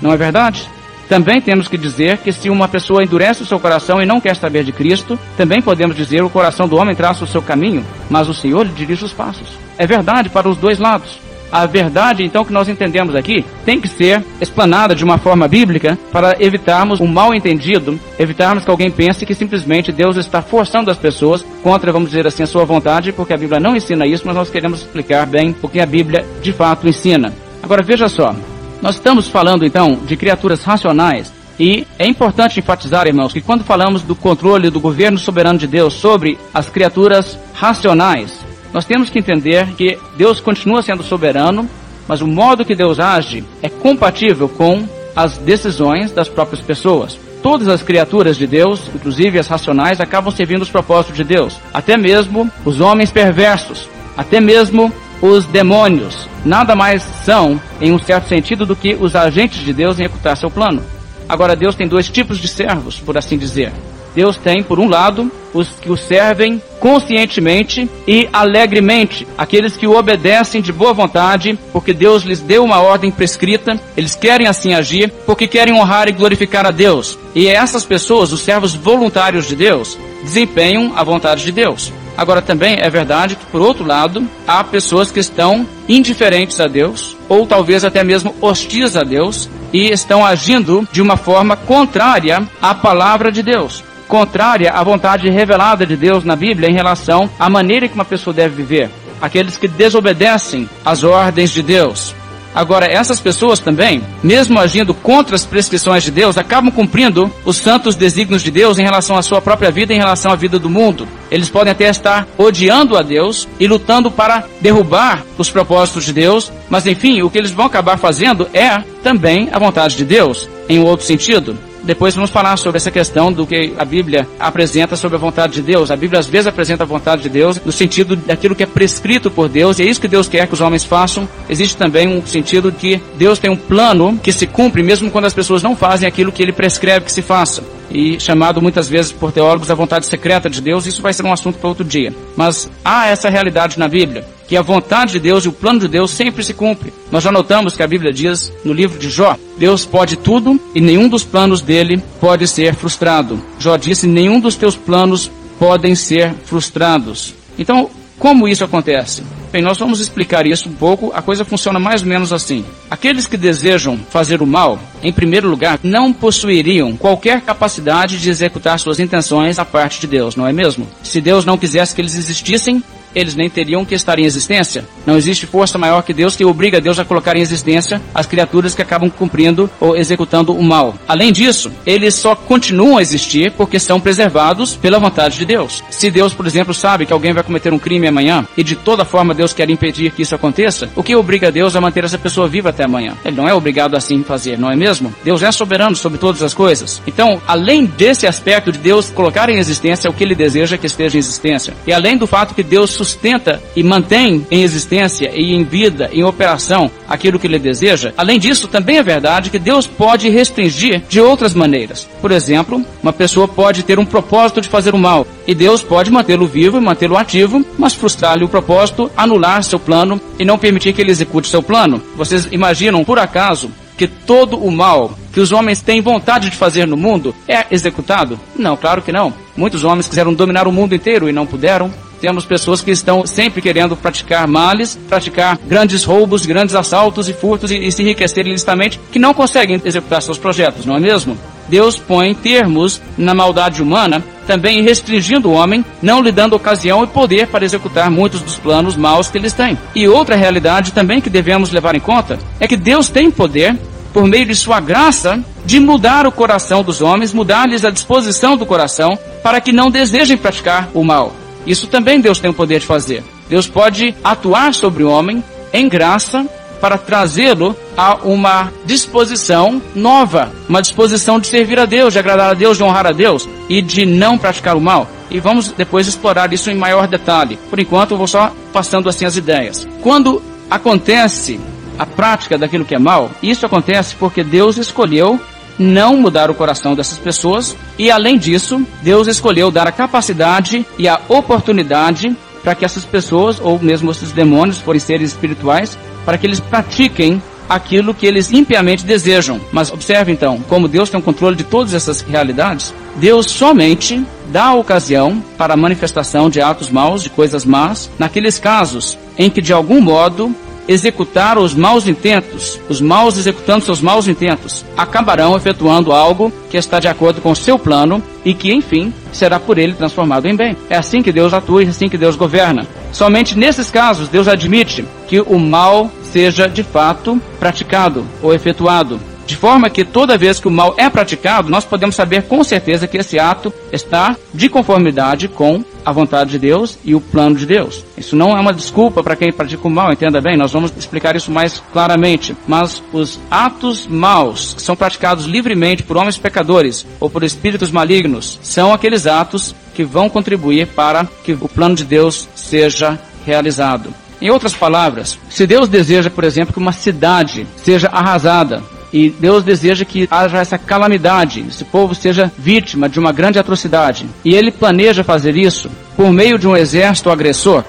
Não 0.00 0.12
é 0.12 0.16
verdade? 0.16 0.68
Também 1.08 1.40
temos 1.40 1.68
que 1.68 1.78
dizer 1.78 2.18
que 2.18 2.32
se 2.32 2.50
uma 2.50 2.68
pessoa 2.68 3.02
endurece 3.02 3.42
o 3.42 3.46
seu 3.46 3.58
coração 3.58 4.00
e 4.00 4.06
não 4.06 4.20
quer 4.20 4.36
saber 4.36 4.62
de 4.62 4.72
Cristo, 4.72 5.18
também 5.36 5.62
podemos 5.62 5.96
dizer 5.96 6.22
o 6.22 6.30
coração 6.30 6.68
do 6.68 6.76
homem 6.76 6.94
traça 6.94 7.24
o 7.24 7.26
seu 7.26 7.40
caminho, 7.40 7.84
mas 8.10 8.28
o 8.28 8.34
Senhor 8.34 8.66
lhe 8.66 8.72
dirige 8.72 9.04
os 9.04 9.12
passos. 9.12 9.48
É 9.78 9.86
verdade 9.86 10.28
para 10.28 10.48
os 10.48 10.58
dois 10.58 10.78
lados. 10.78 11.18
A 11.50 11.64
verdade, 11.64 12.22
então, 12.22 12.44
que 12.44 12.52
nós 12.52 12.68
entendemos 12.68 13.16
aqui, 13.16 13.42
tem 13.64 13.80
que 13.80 13.88
ser 13.88 14.22
explanada 14.38 14.94
de 14.94 15.02
uma 15.02 15.16
forma 15.16 15.48
bíblica 15.48 15.98
para 16.12 16.36
evitarmos 16.38 17.00
um 17.00 17.06
mal 17.06 17.34
entendido, 17.34 17.98
evitarmos 18.18 18.64
que 18.64 18.70
alguém 18.70 18.90
pense 18.90 19.24
que 19.24 19.34
simplesmente 19.34 19.90
Deus 19.90 20.18
está 20.18 20.42
forçando 20.42 20.90
as 20.90 20.98
pessoas 20.98 21.42
contra, 21.62 21.90
vamos 21.90 22.10
dizer 22.10 22.26
assim, 22.26 22.42
a 22.42 22.46
sua 22.46 22.66
vontade, 22.66 23.12
porque 23.12 23.32
a 23.32 23.38
Bíblia 23.38 23.58
não 23.58 23.74
ensina 23.74 24.06
isso, 24.06 24.24
mas 24.26 24.36
nós 24.36 24.50
queremos 24.50 24.80
explicar 24.80 25.24
bem 25.24 25.56
o 25.62 25.68
que 25.68 25.80
a 25.80 25.86
Bíblia 25.86 26.22
de 26.42 26.52
fato 26.52 26.86
ensina. 26.86 27.32
Agora 27.62 27.82
veja 27.82 28.08
só, 28.10 28.34
nós 28.80 28.96
estamos 28.96 29.28
falando 29.28 29.64
então 29.64 29.96
de 30.06 30.16
criaturas 30.16 30.62
racionais 30.62 31.32
e 31.58 31.86
é 31.98 32.06
importante 32.06 32.60
enfatizar, 32.60 33.06
irmãos, 33.08 33.32
que 33.32 33.40
quando 33.40 33.64
falamos 33.64 34.02
do 34.02 34.14
controle 34.14 34.70
do 34.70 34.78
governo 34.78 35.18
soberano 35.18 35.58
de 35.58 35.66
Deus 35.66 35.94
sobre 35.94 36.38
as 36.54 36.68
criaturas 36.68 37.36
racionais, 37.52 38.38
nós 38.72 38.84
temos 38.84 39.10
que 39.10 39.18
entender 39.18 39.66
que 39.74 39.98
Deus 40.16 40.38
continua 40.40 40.82
sendo 40.82 41.02
soberano, 41.02 41.68
mas 42.06 42.20
o 42.20 42.28
modo 42.28 42.64
que 42.64 42.76
Deus 42.76 43.00
age 43.00 43.44
é 43.60 43.68
compatível 43.68 44.48
com 44.48 44.86
as 45.16 45.36
decisões 45.36 46.12
das 46.12 46.28
próprias 46.28 46.60
pessoas. 46.60 47.18
Todas 47.42 47.66
as 47.66 47.82
criaturas 47.82 48.36
de 48.36 48.46
Deus, 48.46 48.82
inclusive 48.94 49.38
as 49.38 49.48
racionais, 49.48 50.00
acabam 50.00 50.32
servindo 50.32 50.62
os 50.62 50.70
propósitos 50.70 51.16
de 51.16 51.24
Deus. 51.24 51.56
Até 51.74 51.96
mesmo 51.96 52.48
os 52.64 52.80
homens 52.80 53.10
perversos, 53.10 53.88
até 54.16 54.40
mesmo 54.40 54.92
os 55.20 55.44
demônios 55.46 56.28
nada 56.44 56.74
mais 56.74 57.02
são, 57.24 57.60
em 57.80 57.92
um 57.92 57.98
certo 57.98 58.28
sentido, 58.28 58.64
do 58.64 58.76
que 58.76 58.96
os 58.98 59.14
agentes 59.14 59.64
de 59.64 59.72
Deus 59.72 59.98
em 59.98 60.04
executar 60.04 60.36
seu 60.36 60.50
plano. 60.50 60.82
Agora, 61.28 61.54
Deus 61.54 61.74
tem 61.74 61.86
dois 61.86 62.08
tipos 62.08 62.38
de 62.38 62.48
servos, 62.48 62.98
por 62.98 63.18
assim 63.18 63.36
dizer. 63.36 63.72
Deus 64.14 64.36
tem, 64.36 64.62
por 64.62 64.80
um 64.80 64.88
lado, 64.88 65.30
os 65.52 65.68
que 65.80 65.90
o 65.90 65.96
servem 65.96 66.60
conscientemente 66.80 67.88
e 68.06 68.28
alegremente, 68.32 69.26
aqueles 69.36 69.76
que 69.76 69.86
o 69.86 69.96
obedecem 69.96 70.60
de 70.62 70.72
boa 70.72 70.92
vontade, 70.92 71.58
porque 71.72 71.92
Deus 71.92 72.22
lhes 72.22 72.40
deu 72.40 72.64
uma 72.64 72.80
ordem 72.80 73.10
prescrita, 73.10 73.78
eles 73.96 74.16
querem 74.16 74.46
assim 74.46 74.74
agir, 74.74 75.12
porque 75.26 75.46
querem 75.46 75.74
honrar 75.74 76.08
e 76.08 76.12
glorificar 76.12 76.66
a 76.66 76.70
Deus. 76.70 77.18
E 77.34 77.46
essas 77.46 77.84
pessoas, 77.84 78.32
os 78.32 78.40
servos 78.40 78.74
voluntários 78.74 79.46
de 79.46 79.54
Deus, 79.54 79.98
desempenham 80.22 80.92
a 80.96 81.04
vontade 81.04 81.44
de 81.44 81.52
Deus. 81.52 81.92
Agora 82.18 82.42
também 82.42 82.78
é 82.80 82.90
verdade 82.90 83.36
que, 83.36 83.46
por 83.46 83.60
outro 83.60 83.86
lado, 83.86 84.28
há 84.44 84.64
pessoas 84.64 85.12
que 85.12 85.20
estão 85.20 85.64
indiferentes 85.88 86.60
a 86.60 86.66
Deus, 86.66 87.16
ou 87.28 87.46
talvez 87.46 87.84
até 87.84 88.02
mesmo 88.02 88.34
hostis 88.40 88.96
a 88.96 89.04
Deus, 89.04 89.48
e 89.72 89.92
estão 89.92 90.26
agindo 90.26 90.86
de 90.90 91.00
uma 91.00 91.16
forma 91.16 91.56
contrária 91.56 92.42
à 92.60 92.74
palavra 92.74 93.30
de 93.30 93.40
Deus 93.40 93.84
contrária 94.08 94.72
à 94.72 94.82
vontade 94.82 95.28
revelada 95.28 95.84
de 95.84 95.94
Deus 95.94 96.24
na 96.24 96.34
Bíblia 96.34 96.70
em 96.70 96.72
relação 96.72 97.28
à 97.38 97.50
maneira 97.50 97.86
que 97.86 97.94
uma 97.94 98.06
pessoa 98.06 98.32
deve 98.32 98.56
viver. 98.56 98.90
Aqueles 99.20 99.58
que 99.58 99.68
desobedecem 99.68 100.68
às 100.82 101.04
ordens 101.04 101.50
de 101.50 101.62
Deus. 101.62 102.14
Agora, 102.54 102.86
essas 102.86 103.20
pessoas 103.20 103.58
também, 103.58 104.02
mesmo 104.22 104.58
agindo 104.58 104.94
contra 104.94 105.36
as 105.36 105.44
prescrições 105.44 106.02
de 106.02 106.10
Deus, 106.10 106.38
acabam 106.38 106.72
cumprindo 106.72 107.30
os 107.44 107.56
santos 107.56 107.94
desígnios 107.94 108.42
de 108.42 108.50
Deus 108.50 108.78
em 108.78 108.82
relação 108.82 109.16
à 109.16 109.22
sua 109.22 109.40
própria 109.40 109.70
vida 109.70 109.92
em 109.92 109.98
relação 109.98 110.32
à 110.32 110.36
vida 110.36 110.58
do 110.58 110.70
mundo. 110.70 111.06
Eles 111.30 111.48
podem 111.48 111.72
até 111.72 111.88
estar 111.88 112.26
odiando 112.36 112.96
a 112.96 113.02
Deus 113.02 113.46
e 113.60 113.66
lutando 113.66 114.10
para 114.10 114.44
derrubar 114.60 115.22
os 115.36 115.50
propósitos 115.50 116.04
de 116.04 116.12
Deus, 116.12 116.50
mas 116.68 116.86
enfim, 116.86 117.22
o 117.22 117.30
que 117.30 117.38
eles 117.38 117.50
vão 117.50 117.66
acabar 117.66 117.98
fazendo 117.98 118.48
é 118.52 118.78
também 119.02 119.48
a 119.52 119.58
vontade 119.58 119.96
de 119.96 120.04
Deus, 120.04 120.48
em 120.68 120.80
outro 120.80 121.06
sentido. 121.06 121.67
Depois 121.88 122.14
vamos 122.14 122.28
falar 122.28 122.58
sobre 122.58 122.76
essa 122.76 122.90
questão 122.90 123.32
do 123.32 123.46
que 123.46 123.72
a 123.78 123.84
Bíblia 123.84 124.28
apresenta 124.38 124.94
sobre 124.94 125.16
a 125.16 125.18
vontade 125.18 125.54
de 125.54 125.62
Deus. 125.62 125.90
A 125.90 125.96
Bíblia 125.96 126.20
às 126.20 126.26
vezes 126.26 126.46
apresenta 126.46 126.82
a 126.82 126.86
vontade 126.86 127.22
de 127.22 127.30
Deus 127.30 127.58
no 127.64 127.72
sentido 127.72 128.14
daquilo 128.14 128.54
que 128.54 128.62
é 128.62 128.66
prescrito 128.66 129.30
por 129.30 129.48
Deus, 129.48 129.78
e 129.78 129.84
é 129.84 129.86
isso 129.86 129.98
que 129.98 130.06
Deus 130.06 130.28
quer 130.28 130.46
que 130.46 130.52
os 130.52 130.60
homens 130.60 130.84
façam. 130.84 131.26
Existe 131.48 131.78
também 131.78 132.06
um 132.06 132.24
sentido 132.26 132.70
de 132.70 132.76
que 132.76 133.02
Deus 133.16 133.38
tem 133.38 133.50
um 133.50 133.56
plano 133.56 134.20
que 134.22 134.34
se 134.34 134.46
cumpre 134.46 134.82
mesmo 134.82 135.10
quando 135.10 135.24
as 135.24 135.32
pessoas 135.32 135.62
não 135.62 135.74
fazem 135.74 136.06
aquilo 136.06 136.30
que 136.30 136.42
ele 136.42 136.52
prescreve 136.52 137.06
que 137.06 137.12
se 137.12 137.22
faça 137.22 137.77
e 137.90 138.18
chamado 138.20 138.60
muitas 138.60 138.88
vezes 138.88 139.12
por 139.12 139.32
teólogos 139.32 139.70
a 139.70 139.74
vontade 139.74 140.06
secreta 140.06 140.48
de 140.48 140.60
Deus, 140.60 140.86
isso 140.86 141.02
vai 141.02 141.12
ser 141.12 141.24
um 141.24 141.32
assunto 141.32 141.58
para 141.58 141.68
outro 141.68 141.84
dia. 141.84 142.14
Mas 142.36 142.70
há 142.84 143.06
essa 143.06 143.28
realidade 143.28 143.78
na 143.78 143.88
Bíblia, 143.88 144.26
que 144.46 144.56
a 144.56 144.62
vontade 144.62 145.12
de 145.12 145.20
Deus 145.20 145.44
e 145.44 145.48
o 145.48 145.52
plano 145.52 145.80
de 145.80 145.88
Deus 145.88 146.10
sempre 146.10 146.42
se 146.42 146.54
cumpre. 146.54 146.92
Nós 147.10 147.22
já 147.22 147.32
notamos 147.32 147.76
que 147.76 147.82
a 147.82 147.86
Bíblia 147.86 148.12
diz 148.12 148.52
no 148.64 148.72
livro 148.72 148.98
de 148.98 149.10
Jó, 149.10 149.36
Deus 149.58 149.84
pode 149.84 150.16
tudo 150.16 150.58
e 150.74 150.80
nenhum 150.80 151.08
dos 151.08 151.24
planos 151.24 151.60
dele 151.60 152.02
pode 152.20 152.46
ser 152.46 152.74
frustrado. 152.74 153.40
Jó 153.58 153.76
disse, 153.76 154.06
nenhum 154.06 154.40
dos 154.40 154.56
teus 154.56 154.76
planos 154.76 155.30
podem 155.58 155.94
ser 155.94 156.34
frustrados. 156.44 157.34
Então, 157.58 157.90
como 158.18 158.48
isso 158.48 158.64
acontece? 158.64 159.22
Bem, 159.50 159.62
nós 159.62 159.78
vamos 159.78 159.98
explicar 160.00 160.46
isso 160.46 160.68
um 160.68 160.74
pouco. 160.74 161.10
A 161.14 161.22
coisa 161.22 161.44
funciona 161.44 161.78
mais 161.78 162.02
ou 162.02 162.08
menos 162.08 162.32
assim. 162.32 162.64
Aqueles 162.90 163.26
que 163.26 163.36
desejam 163.36 163.98
fazer 164.10 164.42
o 164.42 164.46
mal, 164.46 164.78
em 165.02 165.12
primeiro 165.12 165.48
lugar, 165.48 165.80
não 165.82 166.12
possuiriam 166.12 166.96
qualquer 166.96 167.40
capacidade 167.40 168.18
de 168.18 168.28
executar 168.28 168.78
suas 168.78 169.00
intenções 169.00 169.58
à 169.58 169.64
parte 169.64 170.00
de 170.00 170.06
Deus, 170.06 170.36
não 170.36 170.46
é 170.46 170.52
mesmo? 170.52 170.86
Se 171.02 171.20
Deus 171.20 171.46
não 171.46 171.56
quisesse 171.56 171.94
que 171.94 172.00
eles 172.00 172.14
existissem, 172.14 172.82
eles 173.18 173.34
nem 173.34 173.50
teriam 173.50 173.84
que 173.84 173.94
estar 173.94 174.18
em 174.18 174.24
existência. 174.24 174.84
Não 175.06 175.16
existe 175.16 175.46
força 175.46 175.78
maior 175.78 176.02
que 176.02 176.12
Deus 176.12 176.36
que 176.36 176.44
obriga 176.44 176.80
Deus 176.80 176.98
a 176.98 177.04
colocar 177.04 177.36
em 177.36 177.40
existência 177.40 178.00
as 178.14 178.26
criaturas 178.26 178.74
que 178.74 178.82
acabam 178.82 179.10
cumprindo 179.10 179.70
ou 179.80 179.96
executando 179.96 180.54
o 180.54 180.62
mal. 180.62 180.94
Além 181.06 181.32
disso, 181.32 181.70
eles 181.86 182.14
só 182.14 182.34
continuam 182.34 182.98
a 182.98 183.02
existir 183.02 183.52
porque 183.52 183.78
são 183.78 184.00
preservados 184.00 184.76
pela 184.76 184.98
vontade 184.98 185.38
de 185.38 185.44
Deus. 185.44 185.82
Se 185.90 186.10
Deus, 186.10 186.34
por 186.34 186.46
exemplo, 186.46 186.74
sabe 186.74 187.06
que 187.06 187.12
alguém 187.12 187.32
vai 187.32 187.42
cometer 187.42 187.72
um 187.72 187.78
crime 187.78 188.06
amanhã 188.06 188.46
e 188.56 188.62
de 188.62 188.76
toda 188.76 189.04
forma 189.04 189.34
Deus 189.34 189.52
quer 189.52 189.68
impedir 189.70 190.12
que 190.12 190.22
isso 190.22 190.34
aconteça, 190.34 190.88
o 190.94 191.02
que 191.02 191.16
obriga 191.16 191.50
Deus 191.50 191.74
a 191.76 191.80
manter 191.80 192.04
essa 192.04 192.18
pessoa 192.18 192.48
viva 192.48 192.70
até 192.70 192.84
amanhã? 192.84 193.14
Ele 193.24 193.36
não 193.36 193.48
é 193.48 193.54
obrigado 193.54 193.96
assim 193.96 194.22
fazer, 194.22 194.58
não 194.58 194.70
é 194.70 194.76
mesmo? 194.76 195.14
Deus 195.24 195.42
é 195.42 195.50
soberano 195.50 195.96
sobre 195.96 196.18
todas 196.18 196.42
as 196.42 196.54
coisas. 196.54 197.02
Então, 197.06 197.40
além 197.46 197.84
desse 197.84 198.26
aspecto 198.26 198.72
de 198.72 198.78
Deus 198.78 199.10
colocar 199.10 199.48
em 199.48 199.58
existência 199.58 200.10
o 200.10 200.12
que 200.12 200.24
ele 200.24 200.34
deseja 200.34 200.78
que 200.78 200.86
esteja 200.86 201.16
em 201.16 201.20
existência, 201.20 201.74
e 201.86 201.92
além 201.92 202.16
do 202.16 202.26
fato 202.26 202.54
que 202.54 202.62
Deus 202.62 202.90
sustenta 203.08 203.62
e 203.74 203.82
mantém 203.82 204.46
em 204.50 204.62
existência 204.62 205.30
e 205.34 205.54
em 205.54 205.64
vida, 205.64 206.10
em 206.12 206.22
operação, 206.22 206.90
aquilo 207.08 207.38
que 207.38 207.46
ele 207.46 207.58
deseja. 207.58 208.12
Além 208.16 208.38
disso, 208.38 208.68
também 208.68 208.98
é 208.98 209.02
verdade 209.02 209.50
que 209.50 209.58
Deus 209.58 209.86
pode 209.86 210.28
restringir 210.28 211.02
de 211.08 211.20
outras 211.20 211.54
maneiras. 211.54 212.06
Por 212.20 212.30
exemplo, 212.30 212.84
uma 213.02 213.12
pessoa 213.12 213.48
pode 213.48 213.82
ter 213.82 213.98
um 213.98 214.04
propósito 214.04 214.60
de 214.60 214.68
fazer 214.68 214.94
o 214.94 214.98
mal 214.98 215.26
e 215.46 215.54
Deus 215.54 215.82
pode 215.82 216.10
mantê-lo 216.10 216.46
vivo 216.46 216.76
e 216.76 216.80
mantê-lo 216.80 217.16
ativo, 217.16 217.64
mas 217.78 217.94
frustrar-lhe 217.94 218.44
o 218.44 218.48
propósito, 218.48 219.10
anular 219.16 219.62
seu 219.62 219.78
plano 219.78 220.20
e 220.38 220.44
não 220.44 220.58
permitir 220.58 220.92
que 220.92 221.00
ele 221.00 221.10
execute 221.10 221.48
seu 221.48 221.62
plano. 221.62 222.02
Vocês 222.16 222.48
imaginam, 222.50 223.04
por 223.04 223.18
acaso, 223.18 223.70
que 223.96 224.06
todo 224.06 224.56
o 224.56 224.70
mal 224.70 225.12
que 225.32 225.40
os 225.40 225.50
homens 225.50 225.82
têm 225.82 226.00
vontade 226.00 226.48
de 226.48 226.56
fazer 226.56 226.86
no 226.86 226.96
mundo 226.96 227.34
é 227.48 227.66
executado? 227.70 228.38
Não, 228.56 228.76
claro 228.76 229.02
que 229.02 229.10
não. 229.10 229.32
Muitos 229.56 229.82
homens 229.82 230.06
quiseram 230.06 230.32
dominar 230.32 230.68
o 230.68 230.72
mundo 230.72 230.94
inteiro 230.94 231.28
e 231.28 231.32
não 231.32 231.46
puderam. 231.46 231.92
Temos 232.20 232.44
pessoas 232.44 232.80
que 232.80 232.90
estão 232.90 233.26
sempre 233.26 233.62
querendo 233.62 233.96
praticar 233.96 234.46
males, 234.46 234.98
praticar 235.08 235.58
grandes 235.66 236.04
roubos, 236.04 236.46
grandes 236.46 236.74
assaltos 236.74 237.28
e 237.28 237.32
furtos 237.32 237.70
e, 237.70 237.76
e 237.76 237.92
se 237.92 238.02
enriquecer 238.02 238.46
ilicitamente, 238.46 239.00
que 239.12 239.18
não 239.18 239.32
conseguem 239.34 239.80
executar 239.84 240.20
seus 240.22 240.38
projetos, 240.38 240.84
não 240.84 240.96
é 240.96 241.00
mesmo? 241.00 241.38
Deus 241.68 241.98
põe 241.98 242.34
termos 242.34 243.00
na 243.16 243.34
maldade 243.34 243.82
humana 243.82 244.24
também 244.46 244.82
restringindo 244.82 245.50
o 245.50 245.52
homem, 245.52 245.84
não 246.00 246.22
lhe 246.22 246.32
dando 246.32 246.56
ocasião 246.56 247.04
e 247.04 247.06
poder 247.06 247.48
para 247.48 247.66
executar 247.66 248.10
muitos 248.10 248.40
dos 248.40 248.56
planos 248.56 248.96
maus 248.96 249.30
que 249.30 249.36
eles 249.36 249.52
têm. 249.52 249.76
E 249.94 250.08
outra 250.08 250.34
realidade 250.34 250.92
também 250.92 251.20
que 251.20 251.28
devemos 251.28 251.70
levar 251.70 251.94
em 251.94 252.00
conta 252.00 252.38
é 252.58 252.66
que 252.66 252.76
Deus 252.76 253.10
tem 253.10 253.30
poder 253.30 253.76
por 254.12 254.26
meio 254.26 254.46
de 254.46 254.54
sua 254.54 254.80
graça, 254.80 255.38
de 255.66 255.78
mudar 255.78 256.26
o 256.26 256.32
coração 256.32 256.82
dos 256.82 257.02
homens, 257.02 257.34
mudar-lhes 257.34 257.84
a 257.84 257.90
disposição 257.90 258.56
do 258.56 258.64
coração, 258.64 259.18
para 259.42 259.60
que 259.60 259.70
não 259.70 259.90
desejem 259.90 260.36
praticar 260.36 260.88
o 260.94 261.04
mal. 261.04 261.34
Isso 261.68 261.86
também 261.86 262.18
Deus 262.18 262.38
tem 262.38 262.50
o 262.50 262.54
poder 262.54 262.80
de 262.80 262.86
fazer. 262.86 263.22
Deus 263.46 263.68
pode 263.68 264.14
atuar 264.24 264.72
sobre 264.72 265.04
o 265.04 265.10
homem 265.10 265.44
em 265.70 265.86
graça 265.86 266.46
para 266.80 266.96
trazê-lo 266.96 267.76
a 267.94 268.14
uma 268.24 268.72
disposição 268.86 269.82
nova, 269.94 270.50
uma 270.66 270.80
disposição 270.80 271.38
de 271.38 271.46
servir 271.46 271.78
a 271.78 271.84
Deus, 271.84 272.14
de 272.14 272.18
agradar 272.18 272.50
a 272.50 272.54
Deus, 272.54 272.78
de 272.78 272.82
honrar 272.82 273.06
a 273.06 273.12
Deus 273.12 273.46
e 273.68 273.82
de 273.82 274.06
não 274.06 274.38
praticar 274.38 274.76
o 274.76 274.80
mal. 274.80 275.06
E 275.30 275.40
vamos 275.40 275.70
depois 275.72 276.06
explorar 276.06 276.50
isso 276.54 276.70
em 276.70 276.74
maior 276.74 277.06
detalhe. 277.06 277.58
Por 277.68 277.78
enquanto, 277.78 278.12
eu 278.12 278.16
vou 278.16 278.26
só 278.26 278.50
passando 278.72 279.08
assim 279.08 279.26
as 279.26 279.36
ideias. 279.36 279.86
Quando 280.00 280.42
acontece 280.70 281.60
a 281.98 282.06
prática 282.06 282.56
daquilo 282.56 282.84
que 282.84 282.94
é 282.94 282.98
mal, 282.98 283.30
isso 283.42 283.66
acontece 283.66 284.14
porque 284.14 284.42
Deus 284.42 284.78
escolheu 284.78 285.38
não 285.78 286.16
mudar 286.16 286.50
o 286.50 286.54
coração 286.54 286.94
dessas 286.94 287.18
pessoas 287.18 287.76
e, 287.98 288.10
além 288.10 288.36
disso, 288.36 288.84
Deus 289.02 289.28
escolheu 289.28 289.70
dar 289.70 289.86
a 289.86 289.92
capacidade 289.92 290.84
e 290.98 291.06
a 291.06 291.20
oportunidade 291.28 292.36
para 292.62 292.74
que 292.74 292.84
essas 292.84 293.04
pessoas, 293.04 293.60
ou 293.60 293.78
mesmo 293.78 294.10
esses 294.10 294.32
demônios, 294.32 294.78
forem 294.78 295.00
seres 295.00 295.30
espirituais, 295.30 295.96
para 296.24 296.36
que 296.36 296.46
eles 296.46 296.60
pratiquem 296.60 297.40
aquilo 297.68 298.14
que 298.14 298.26
eles 298.26 298.50
impiamente 298.50 299.04
desejam. 299.04 299.60
Mas 299.72 299.92
observe 299.92 300.32
então, 300.32 300.58
como 300.68 300.88
Deus 300.88 301.10
tem 301.10 301.20
o 301.20 301.22
controle 301.22 301.54
de 301.54 301.64
todas 301.64 301.94
essas 301.94 302.20
realidades, 302.20 302.94
Deus 303.16 303.46
somente 303.50 304.24
dá 304.50 304.66
a 304.66 304.74
ocasião 304.74 305.42
para 305.56 305.74
a 305.74 305.76
manifestação 305.76 306.48
de 306.48 306.60
atos 306.60 306.90
maus, 306.90 307.22
de 307.22 307.30
coisas 307.30 307.64
más, 307.64 308.10
naqueles 308.18 308.58
casos 308.58 309.18
em 309.36 309.50
que 309.50 309.60
de 309.60 309.72
algum 309.72 310.00
modo 310.00 310.54
executar 310.88 311.58
os 311.58 311.74
maus 311.74 312.08
intentos, 312.08 312.80
os 312.88 313.00
maus 313.00 313.36
executando 313.36 313.84
seus 313.84 314.00
maus 314.00 314.26
intentos, 314.26 314.84
acabarão 314.96 315.54
efetuando 315.54 316.12
algo 316.12 316.50
que 316.70 316.78
está 316.78 316.98
de 316.98 317.06
acordo 317.06 317.40
com 317.42 317.52
o 317.52 317.56
seu 317.56 317.78
plano 317.78 318.22
e 318.44 318.54
que, 318.54 318.72
enfim, 318.72 319.12
será 319.30 319.60
por 319.60 319.76
ele 319.76 319.92
transformado 319.92 320.46
em 320.46 320.56
bem. 320.56 320.76
É 320.88 320.96
assim 320.96 321.22
que 321.22 321.30
Deus 321.30 321.52
atua 321.52 321.82
e 321.82 321.86
é 321.86 321.90
assim 321.90 322.08
que 322.08 322.16
Deus 322.16 322.34
governa. 322.34 322.86
Somente 323.12 323.56
nesses 323.56 323.90
casos 323.90 324.28
Deus 324.28 324.48
admite 324.48 325.04
que 325.26 325.40
o 325.40 325.58
mal 325.58 326.10
seja 326.22 326.66
de 326.68 326.82
fato 326.82 327.40
praticado 327.60 328.24
ou 328.42 328.54
efetuado. 328.54 329.20
De 329.48 329.56
forma 329.56 329.88
que 329.88 330.04
toda 330.04 330.36
vez 330.36 330.60
que 330.60 330.68
o 330.68 330.70
mal 330.70 330.94
é 330.98 331.08
praticado, 331.08 331.70
nós 331.70 331.82
podemos 331.82 332.14
saber 332.14 332.42
com 332.42 332.62
certeza 332.62 333.08
que 333.08 333.16
esse 333.16 333.38
ato 333.38 333.72
está 333.90 334.36
de 334.52 334.68
conformidade 334.68 335.48
com 335.48 335.82
a 336.04 336.12
vontade 336.12 336.50
de 336.50 336.58
Deus 336.58 336.98
e 337.02 337.14
o 337.14 337.20
plano 337.20 337.56
de 337.56 337.64
Deus. 337.64 338.04
Isso 338.14 338.36
não 338.36 338.54
é 338.54 338.60
uma 338.60 338.74
desculpa 338.74 339.22
para 339.22 339.34
quem 339.34 339.50
pratica 339.50 339.88
o 339.88 339.90
mal, 339.90 340.12
entenda 340.12 340.38
bem, 340.38 340.54
nós 340.54 340.70
vamos 340.70 340.92
explicar 340.94 341.34
isso 341.34 341.50
mais 341.50 341.82
claramente. 341.94 342.54
Mas 342.66 343.02
os 343.10 343.40
atos 343.50 344.06
maus 344.06 344.74
que 344.74 344.82
são 344.82 344.94
praticados 344.94 345.46
livremente 345.46 346.02
por 346.02 346.18
homens 346.18 346.36
pecadores 346.36 347.06
ou 347.18 347.30
por 347.30 347.42
espíritos 347.42 347.90
malignos 347.90 348.60
são 348.62 348.92
aqueles 348.92 349.26
atos 349.26 349.74
que 349.94 350.04
vão 350.04 350.28
contribuir 350.28 350.88
para 350.88 351.26
que 351.42 351.54
o 351.54 351.68
plano 351.70 351.94
de 351.94 352.04
Deus 352.04 352.46
seja 352.54 353.18
realizado. 353.46 354.12
Em 354.42 354.50
outras 354.50 354.74
palavras, 354.74 355.38
se 355.48 355.66
Deus 355.66 355.88
deseja, 355.88 356.28
por 356.28 356.44
exemplo, 356.44 356.74
que 356.74 356.78
uma 356.78 356.92
cidade 356.92 357.66
seja 357.78 358.08
arrasada, 358.08 358.82
e 359.12 359.30
Deus 359.30 359.64
deseja 359.64 360.04
que 360.04 360.28
haja 360.30 360.58
essa 360.58 360.78
calamidade, 360.78 361.64
esse 361.68 361.84
povo 361.84 362.14
seja 362.14 362.52
vítima 362.58 363.08
de 363.08 363.18
uma 363.18 363.32
grande 363.32 363.58
atrocidade. 363.58 364.26
E 364.44 364.54
ele 364.54 364.70
planeja 364.70 365.24
fazer 365.24 365.56
isso 365.56 365.90
por 366.16 366.32
meio 366.32 366.58
de 366.58 366.68
um 366.68 366.76
exército 366.76 367.30
agressor. 367.30 367.84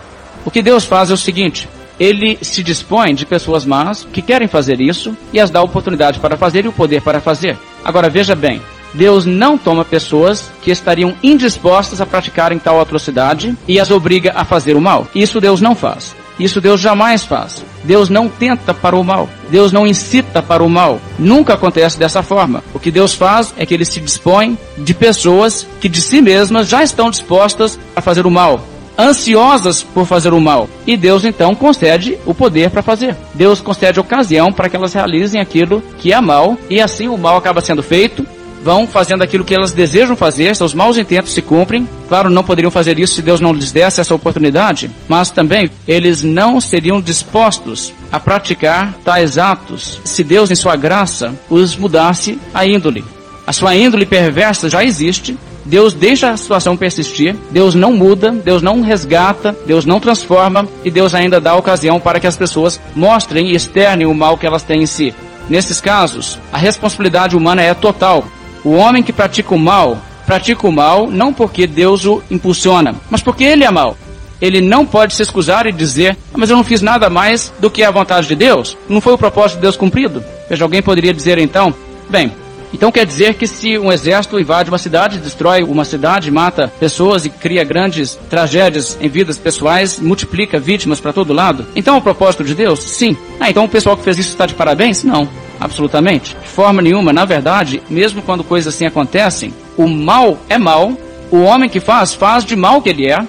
O 0.45 0.51
que 0.51 0.61
Deus 0.61 0.85
faz 0.85 1.09
é 1.09 1.13
o 1.13 1.17
seguinte: 1.17 1.67
ele 1.99 2.37
se 2.41 2.63
dispõe 2.63 3.13
de 3.13 3.25
pessoas 3.25 3.65
más 3.65 4.07
que 4.11 4.21
querem 4.21 4.47
fazer 4.47 4.79
isso 4.79 5.15
e 5.33 5.39
as 5.39 5.49
dá 5.49 5.61
oportunidade 5.61 6.19
para 6.19 6.37
fazer 6.37 6.65
e 6.65 6.67
o 6.69 6.73
poder 6.73 7.01
para 7.01 7.19
fazer. 7.19 7.57
Agora 7.83 8.09
veja 8.09 8.35
bem, 8.35 8.61
Deus 8.93 9.25
não 9.25 9.57
toma 9.57 9.83
pessoas 9.83 10.49
que 10.61 10.71
estariam 10.71 11.13
indispostas 11.21 11.99
a 12.01 12.05
praticarem 12.05 12.57
tal 12.57 12.79
atrocidade 12.79 13.55
e 13.67 13.79
as 13.79 13.91
obriga 13.91 14.31
a 14.35 14.45
fazer 14.45 14.75
o 14.75 14.81
mal. 14.81 15.07
Isso 15.13 15.41
Deus 15.41 15.61
não 15.61 15.75
faz. 15.75 16.15
Isso 16.39 16.61
Deus 16.61 16.79
jamais 16.79 17.23
faz. 17.23 17.63
Deus 17.83 18.09
não 18.09 18.29
tenta 18.29 18.73
para 18.73 18.95
o 18.95 19.03
mal. 19.03 19.29
Deus 19.49 19.71
não 19.71 19.85
incita 19.85 20.41
para 20.41 20.63
o 20.63 20.69
mal. 20.69 20.99
Nunca 21.17 21.53
acontece 21.53 21.99
dessa 21.99 22.23
forma. 22.23 22.63
O 22.73 22.79
que 22.79 22.91
Deus 22.91 23.13
faz 23.13 23.53
é 23.57 23.65
que 23.65 23.73
ele 23.73 23.85
se 23.85 23.99
dispõe 23.99 24.57
de 24.77 24.93
pessoas 24.93 25.67
que 25.81 25.89
de 25.89 26.01
si 26.01 26.21
mesmas 26.21 26.67
já 26.67 26.83
estão 26.83 27.09
dispostas 27.09 27.77
a 27.95 28.01
fazer 28.01 28.25
o 28.25 28.31
mal 28.31 28.63
ansiosas 28.99 29.81
por 29.81 30.05
fazer 30.05 30.33
o 30.33 30.41
mal. 30.41 30.69
E 30.85 30.97
Deus 30.97 31.23
então 31.23 31.55
concede 31.55 32.17
o 32.25 32.33
poder 32.33 32.69
para 32.69 32.81
fazer. 32.81 33.15
Deus 33.33 33.61
concede 33.61 33.97
ocasião 33.97 34.51
para 34.51 34.67
que 34.67 34.75
elas 34.75 34.93
realizem 34.93 35.39
aquilo 35.39 35.81
que 35.99 36.11
é 36.11 36.19
mal, 36.19 36.57
e 36.69 36.81
assim 36.81 37.07
o 37.07 37.17
mal 37.17 37.37
acaba 37.37 37.61
sendo 37.61 37.81
feito, 37.81 38.27
vão 38.63 38.87
fazendo 38.87 39.23
aquilo 39.23 39.43
que 39.43 39.53
elas 39.53 39.71
desejam 39.71 40.15
fazer, 40.15 40.55
seus 40.55 40.73
maus 40.73 40.97
intentos 40.97 41.33
se 41.33 41.41
cumprem. 41.41 41.87
Claro, 42.07 42.29
não 42.29 42.43
poderiam 42.43 42.71
fazer 42.71 42.99
isso 42.99 43.15
se 43.15 43.21
Deus 43.21 43.39
não 43.39 43.53
lhes 43.53 43.71
desse 43.71 44.01
essa 44.01 44.15
oportunidade, 44.15 44.89
mas 45.07 45.29
também 45.29 45.69
eles 45.87 46.23
não 46.23 46.59
seriam 46.59 47.01
dispostos 47.01 47.93
a 48.11 48.19
praticar 48.19 48.93
tais 49.03 49.37
atos 49.37 50.01
se 50.03 50.23
Deus, 50.23 50.51
em 50.51 50.55
sua 50.55 50.75
graça, 50.75 51.33
os 51.49 51.75
mudasse 51.75 52.39
a 52.53 52.65
índole. 52.65 53.03
A 53.45 53.53
sua 53.53 53.75
índole 53.75 54.05
perversa 54.05 54.69
já 54.69 54.83
existe, 54.83 55.37
Deus 55.65 55.93
deixa 55.93 56.31
a 56.31 56.37
situação 56.37 56.75
persistir, 56.75 57.35
Deus 57.51 57.75
não 57.75 57.93
muda, 57.93 58.31
Deus 58.31 58.61
não 58.61 58.81
resgata, 58.81 59.55
Deus 59.65 59.85
não 59.85 59.99
transforma 59.99 60.67
e 60.83 60.89
Deus 60.89 61.13
ainda 61.13 61.39
dá 61.39 61.55
ocasião 61.55 61.99
para 61.99 62.19
que 62.19 62.27
as 62.27 62.35
pessoas 62.35 62.79
mostrem 62.95 63.49
e 63.49 63.55
externem 63.55 64.07
o 64.07 64.13
mal 64.13 64.37
que 64.37 64.47
elas 64.47 64.63
têm 64.63 64.81
em 64.81 64.87
si. 64.87 65.13
Nesses 65.49 65.81
casos, 65.81 66.39
a 66.51 66.57
responsabilidade 66.57 67.35
humana 67.35 67.61
é 67.61 67.73
total. 67.73 68.25
O 68.63 68.71
homem 68.71 69.03
que 69.03 69.13
pratica 69.13 69.53
o 69.53 69.59
mal, 69.59 69.97
pratica 70.25 70.67
o 70.67 70.71
mal 70.71 71.07
não 71.09 71.33
porque 71.33 71.65
Deus 71.65 72.05
o 72.05 72.21
impulsiona, 72.29 72.95
mas 73.09 73.21
porque 73.21 73.43
ele 73.43 73.63
é 73.63 73.71
mal. 73.71 73.97
Ele 74.41 74.61
não 74.61 74.85
pode 74.85 75.13
se 75.13 75.21
excusar 75.21 75.67
e 75.67 75.71
dizer, 75.71 76.17
ah, 76.33 76.37
mas 76.37 76.49
eu 76.49 76.55
não 76.55 76.63
fiz 76.63 76.81
nada 76.81 77.09
mais 77.09 77.53
do 77.59 77.69
que 77.69 77.83
a 77.83 77.91
vontade 77.91 78.27
de 78.27 78.35
Deus. 78.35 78.77
Não 78.87 79.01
foi 79.01 79.13
o 79.13 79.17
propósito 79.17 79.57
de 79.57 79.63
Deus 79.63 79.75
cumprido. 79.75 80.23
Veja, 80.49 80.63
alguém 80.63 80.81
poderia 80.81 81.13
dizer 81.13 81.37
então, 81.37 81.73
bem, 82.09 82.31
então 82.73 82.91
quer 82.91 83.05
dizer 83.05 83.35
que 83.35 83.47
se 83.47 83.77
um 83.77 83.91
exército 83.91 84.39
invade 84.39 84.69
uma 84.69 84.77
cidade, 84.77 85.19
destrói 85.19 85.63
uma 85.63 85.85
cidade, 85.85 86.31
mata 86.31 86.71
pessoas 86.79 87.25
e 87.25 87.29
cria 87.29 87.63
grandes 87.63 88.15
tragédias 88.29 88.97
em 89.01 89.09
vidas 89.09 89.37
pessoais, 89.37 89.99
multiplica 89.99 90.59
vítimas 90.59 90.99
para 90.99 91.13
todo 91.13 91.33
lado, 91.33 91.65
então 91.75 91.95
é 91.95 91.97
o 91.97 92.01
propósito 92.01 92.43
de 92.43 92.53
Deus? 92.53 92.79
Sim. 92.79 93.17
Ah, 93.39 93.49
então 93.49 93.65
o 93.65 93.69
pessoal 93.69 93.97
que 93.97 94.03
fez 94.03 94.17
isso 94.17 94.29
está 94.29 94.45
de 94.45 94.53
parabéns? 94.53 95.03
Não. 95.03 95.27
Absolutamente. 95.59 96.35
De 96.41 96.47
forma 96.47 96.81
nenhuma. 96.81 97.11
Na 97.11 97.25
verdade, 97.25 97.81
mesmo 97.89 98.21
quando 98.21 98.43
coisas 98.43 98.73
assim 98.73 98.85
acontecem, 98.85 99.53
o 99.75 99.87
mal 99.87 100.37
é 100.47 100.57
mal, 100.57 100.93
o 101.29 101.41
homem 101.41 101.69
que 101.69 101.79
faz, 101.79 102.13
faz 102.13 102.45
de 102.45 102.55
mal 102.55 102.81
que 102.81 102.89
ele 102.89 103.09
é. 103.09 103.19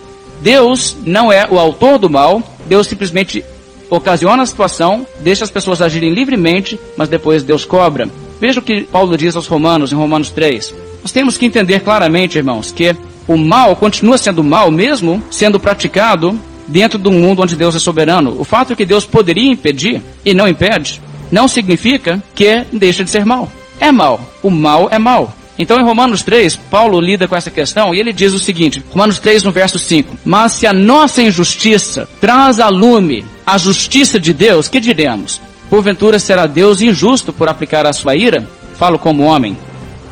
Deus 0.40 0.96
não 1.04 1.32
é 1.32 1.46
o 1.50 1.58
autor 1.58 1.98
do 1.98 2.08
mal, 2.08 2.42
Deus 2.66 2.86
simplesmente 2.86 3.44
ocasiona 3.90 4.42
a 4.42 4.46
situação, 4.46 5.06
deixa 5.20 5.44
as 5.44 5.50
pessoas 5.50 5.82
agirem 5.82 6.14
livremente, 6.14 6.78
mas 6.96 7.08
depois 7.08 7.42
Deus 7.42 7.64
cobra. 7.64 8.08
Veja 8.40 8.60
o 8.60 8.62
que 8.62 8.82
Paulo 8.82 9.16
diz 9.16 9.36
aos 9.36 9.46
Romanos, 9.46 9.92
em 9.92 9.96
Romanos 9.96 10.30
3. 10.30 10.74
Nós 11.02 11.12
temos 11.12 11.36
que 11.36 11.46
entender 11.46 11.80
claramente, 11.80 12.38
irmãos, 12.38 12.72
que 12.72 12.96
o 13.28 13.36
mal 13.36 13.76
continua 13.76 14.18
sendo 14.18 14.42
mal 14.42 14.70
mesmo 14.70 15.22
sendo 15.30 15.60
praticado 15.60 16.38
dentro 16.66 16.98
de 16.98 17.08
um 17.08 17.12
mundo 17.12 17.42
onde 17.42 17.56
Deus 17.56 17.76
é 17.76 17.78
soberano. 17.78 18.34
O 18.38 18.44
fato 18.44 18.72
é 18.72 18.76
que 18.76 18.86
Deus 18.86 19.04
poderia 19.04 19.50
impedir 19.50 20.00
e 20.24 20.32
não 20.32 20.48
impede, 20.48 21.00
não 21.30 21.46
significa 21.46 22.22
que 22.34 22.64
deixa 22.72 23.04
de 23.04 23.10
ser 23.10 23.24
mal. 23.24 23.50
É 23.78 23.92
mal. 23.92 24.20
O 24.42 24.50
mal 24.50 24.88
é 24.90 24.98
mal. 24.98 25.34
Então 25.58 25.78
em 25.78 25.84
Romanos 25.84 26.22
3, 26.22 26.56
Paulo 26.56 26.98
lida 27.00 27.28
com 27.28 27.36
essa 27.36 27.50
questão 27.50 27.94
e 27.94 28.00
ele 28.00 28.14
diz 28.14 28.32
o 28.32 28.38
seguinte, 28.38 28.82
Romanos 28.90 29.18
3 29.18 29.42
no 29.42 29.52
verso 29.52 29.78
5, 29.78 30.16
Mas 30.24 30.52
se 30.52 30.66
a 30.66 30.72
nossa 30.72 31.22
injustiça 31.22 32.08
traz 32.18 32.58
a 32.58 32.68
lume 32.68 33.24
a 33.46 33.58
justiça 33.58 34.18
de 34.18 34.32
Deus, 34.32 34.68
que 34.68 34.80
diremos? 34.80 35.40
Porventura 35.70 36.18
será 36.18 36.46
Deus 36.46 36.80
injusto 36.80 37.32
por 37.32 37.48
aplicar 37.48 37.86
a 37.86 37.92
sua 37.92 38.16
ira? 38.16 38.44
Falo 38.74 38.98
como 38.98 39.22
homem. 39.22 39.56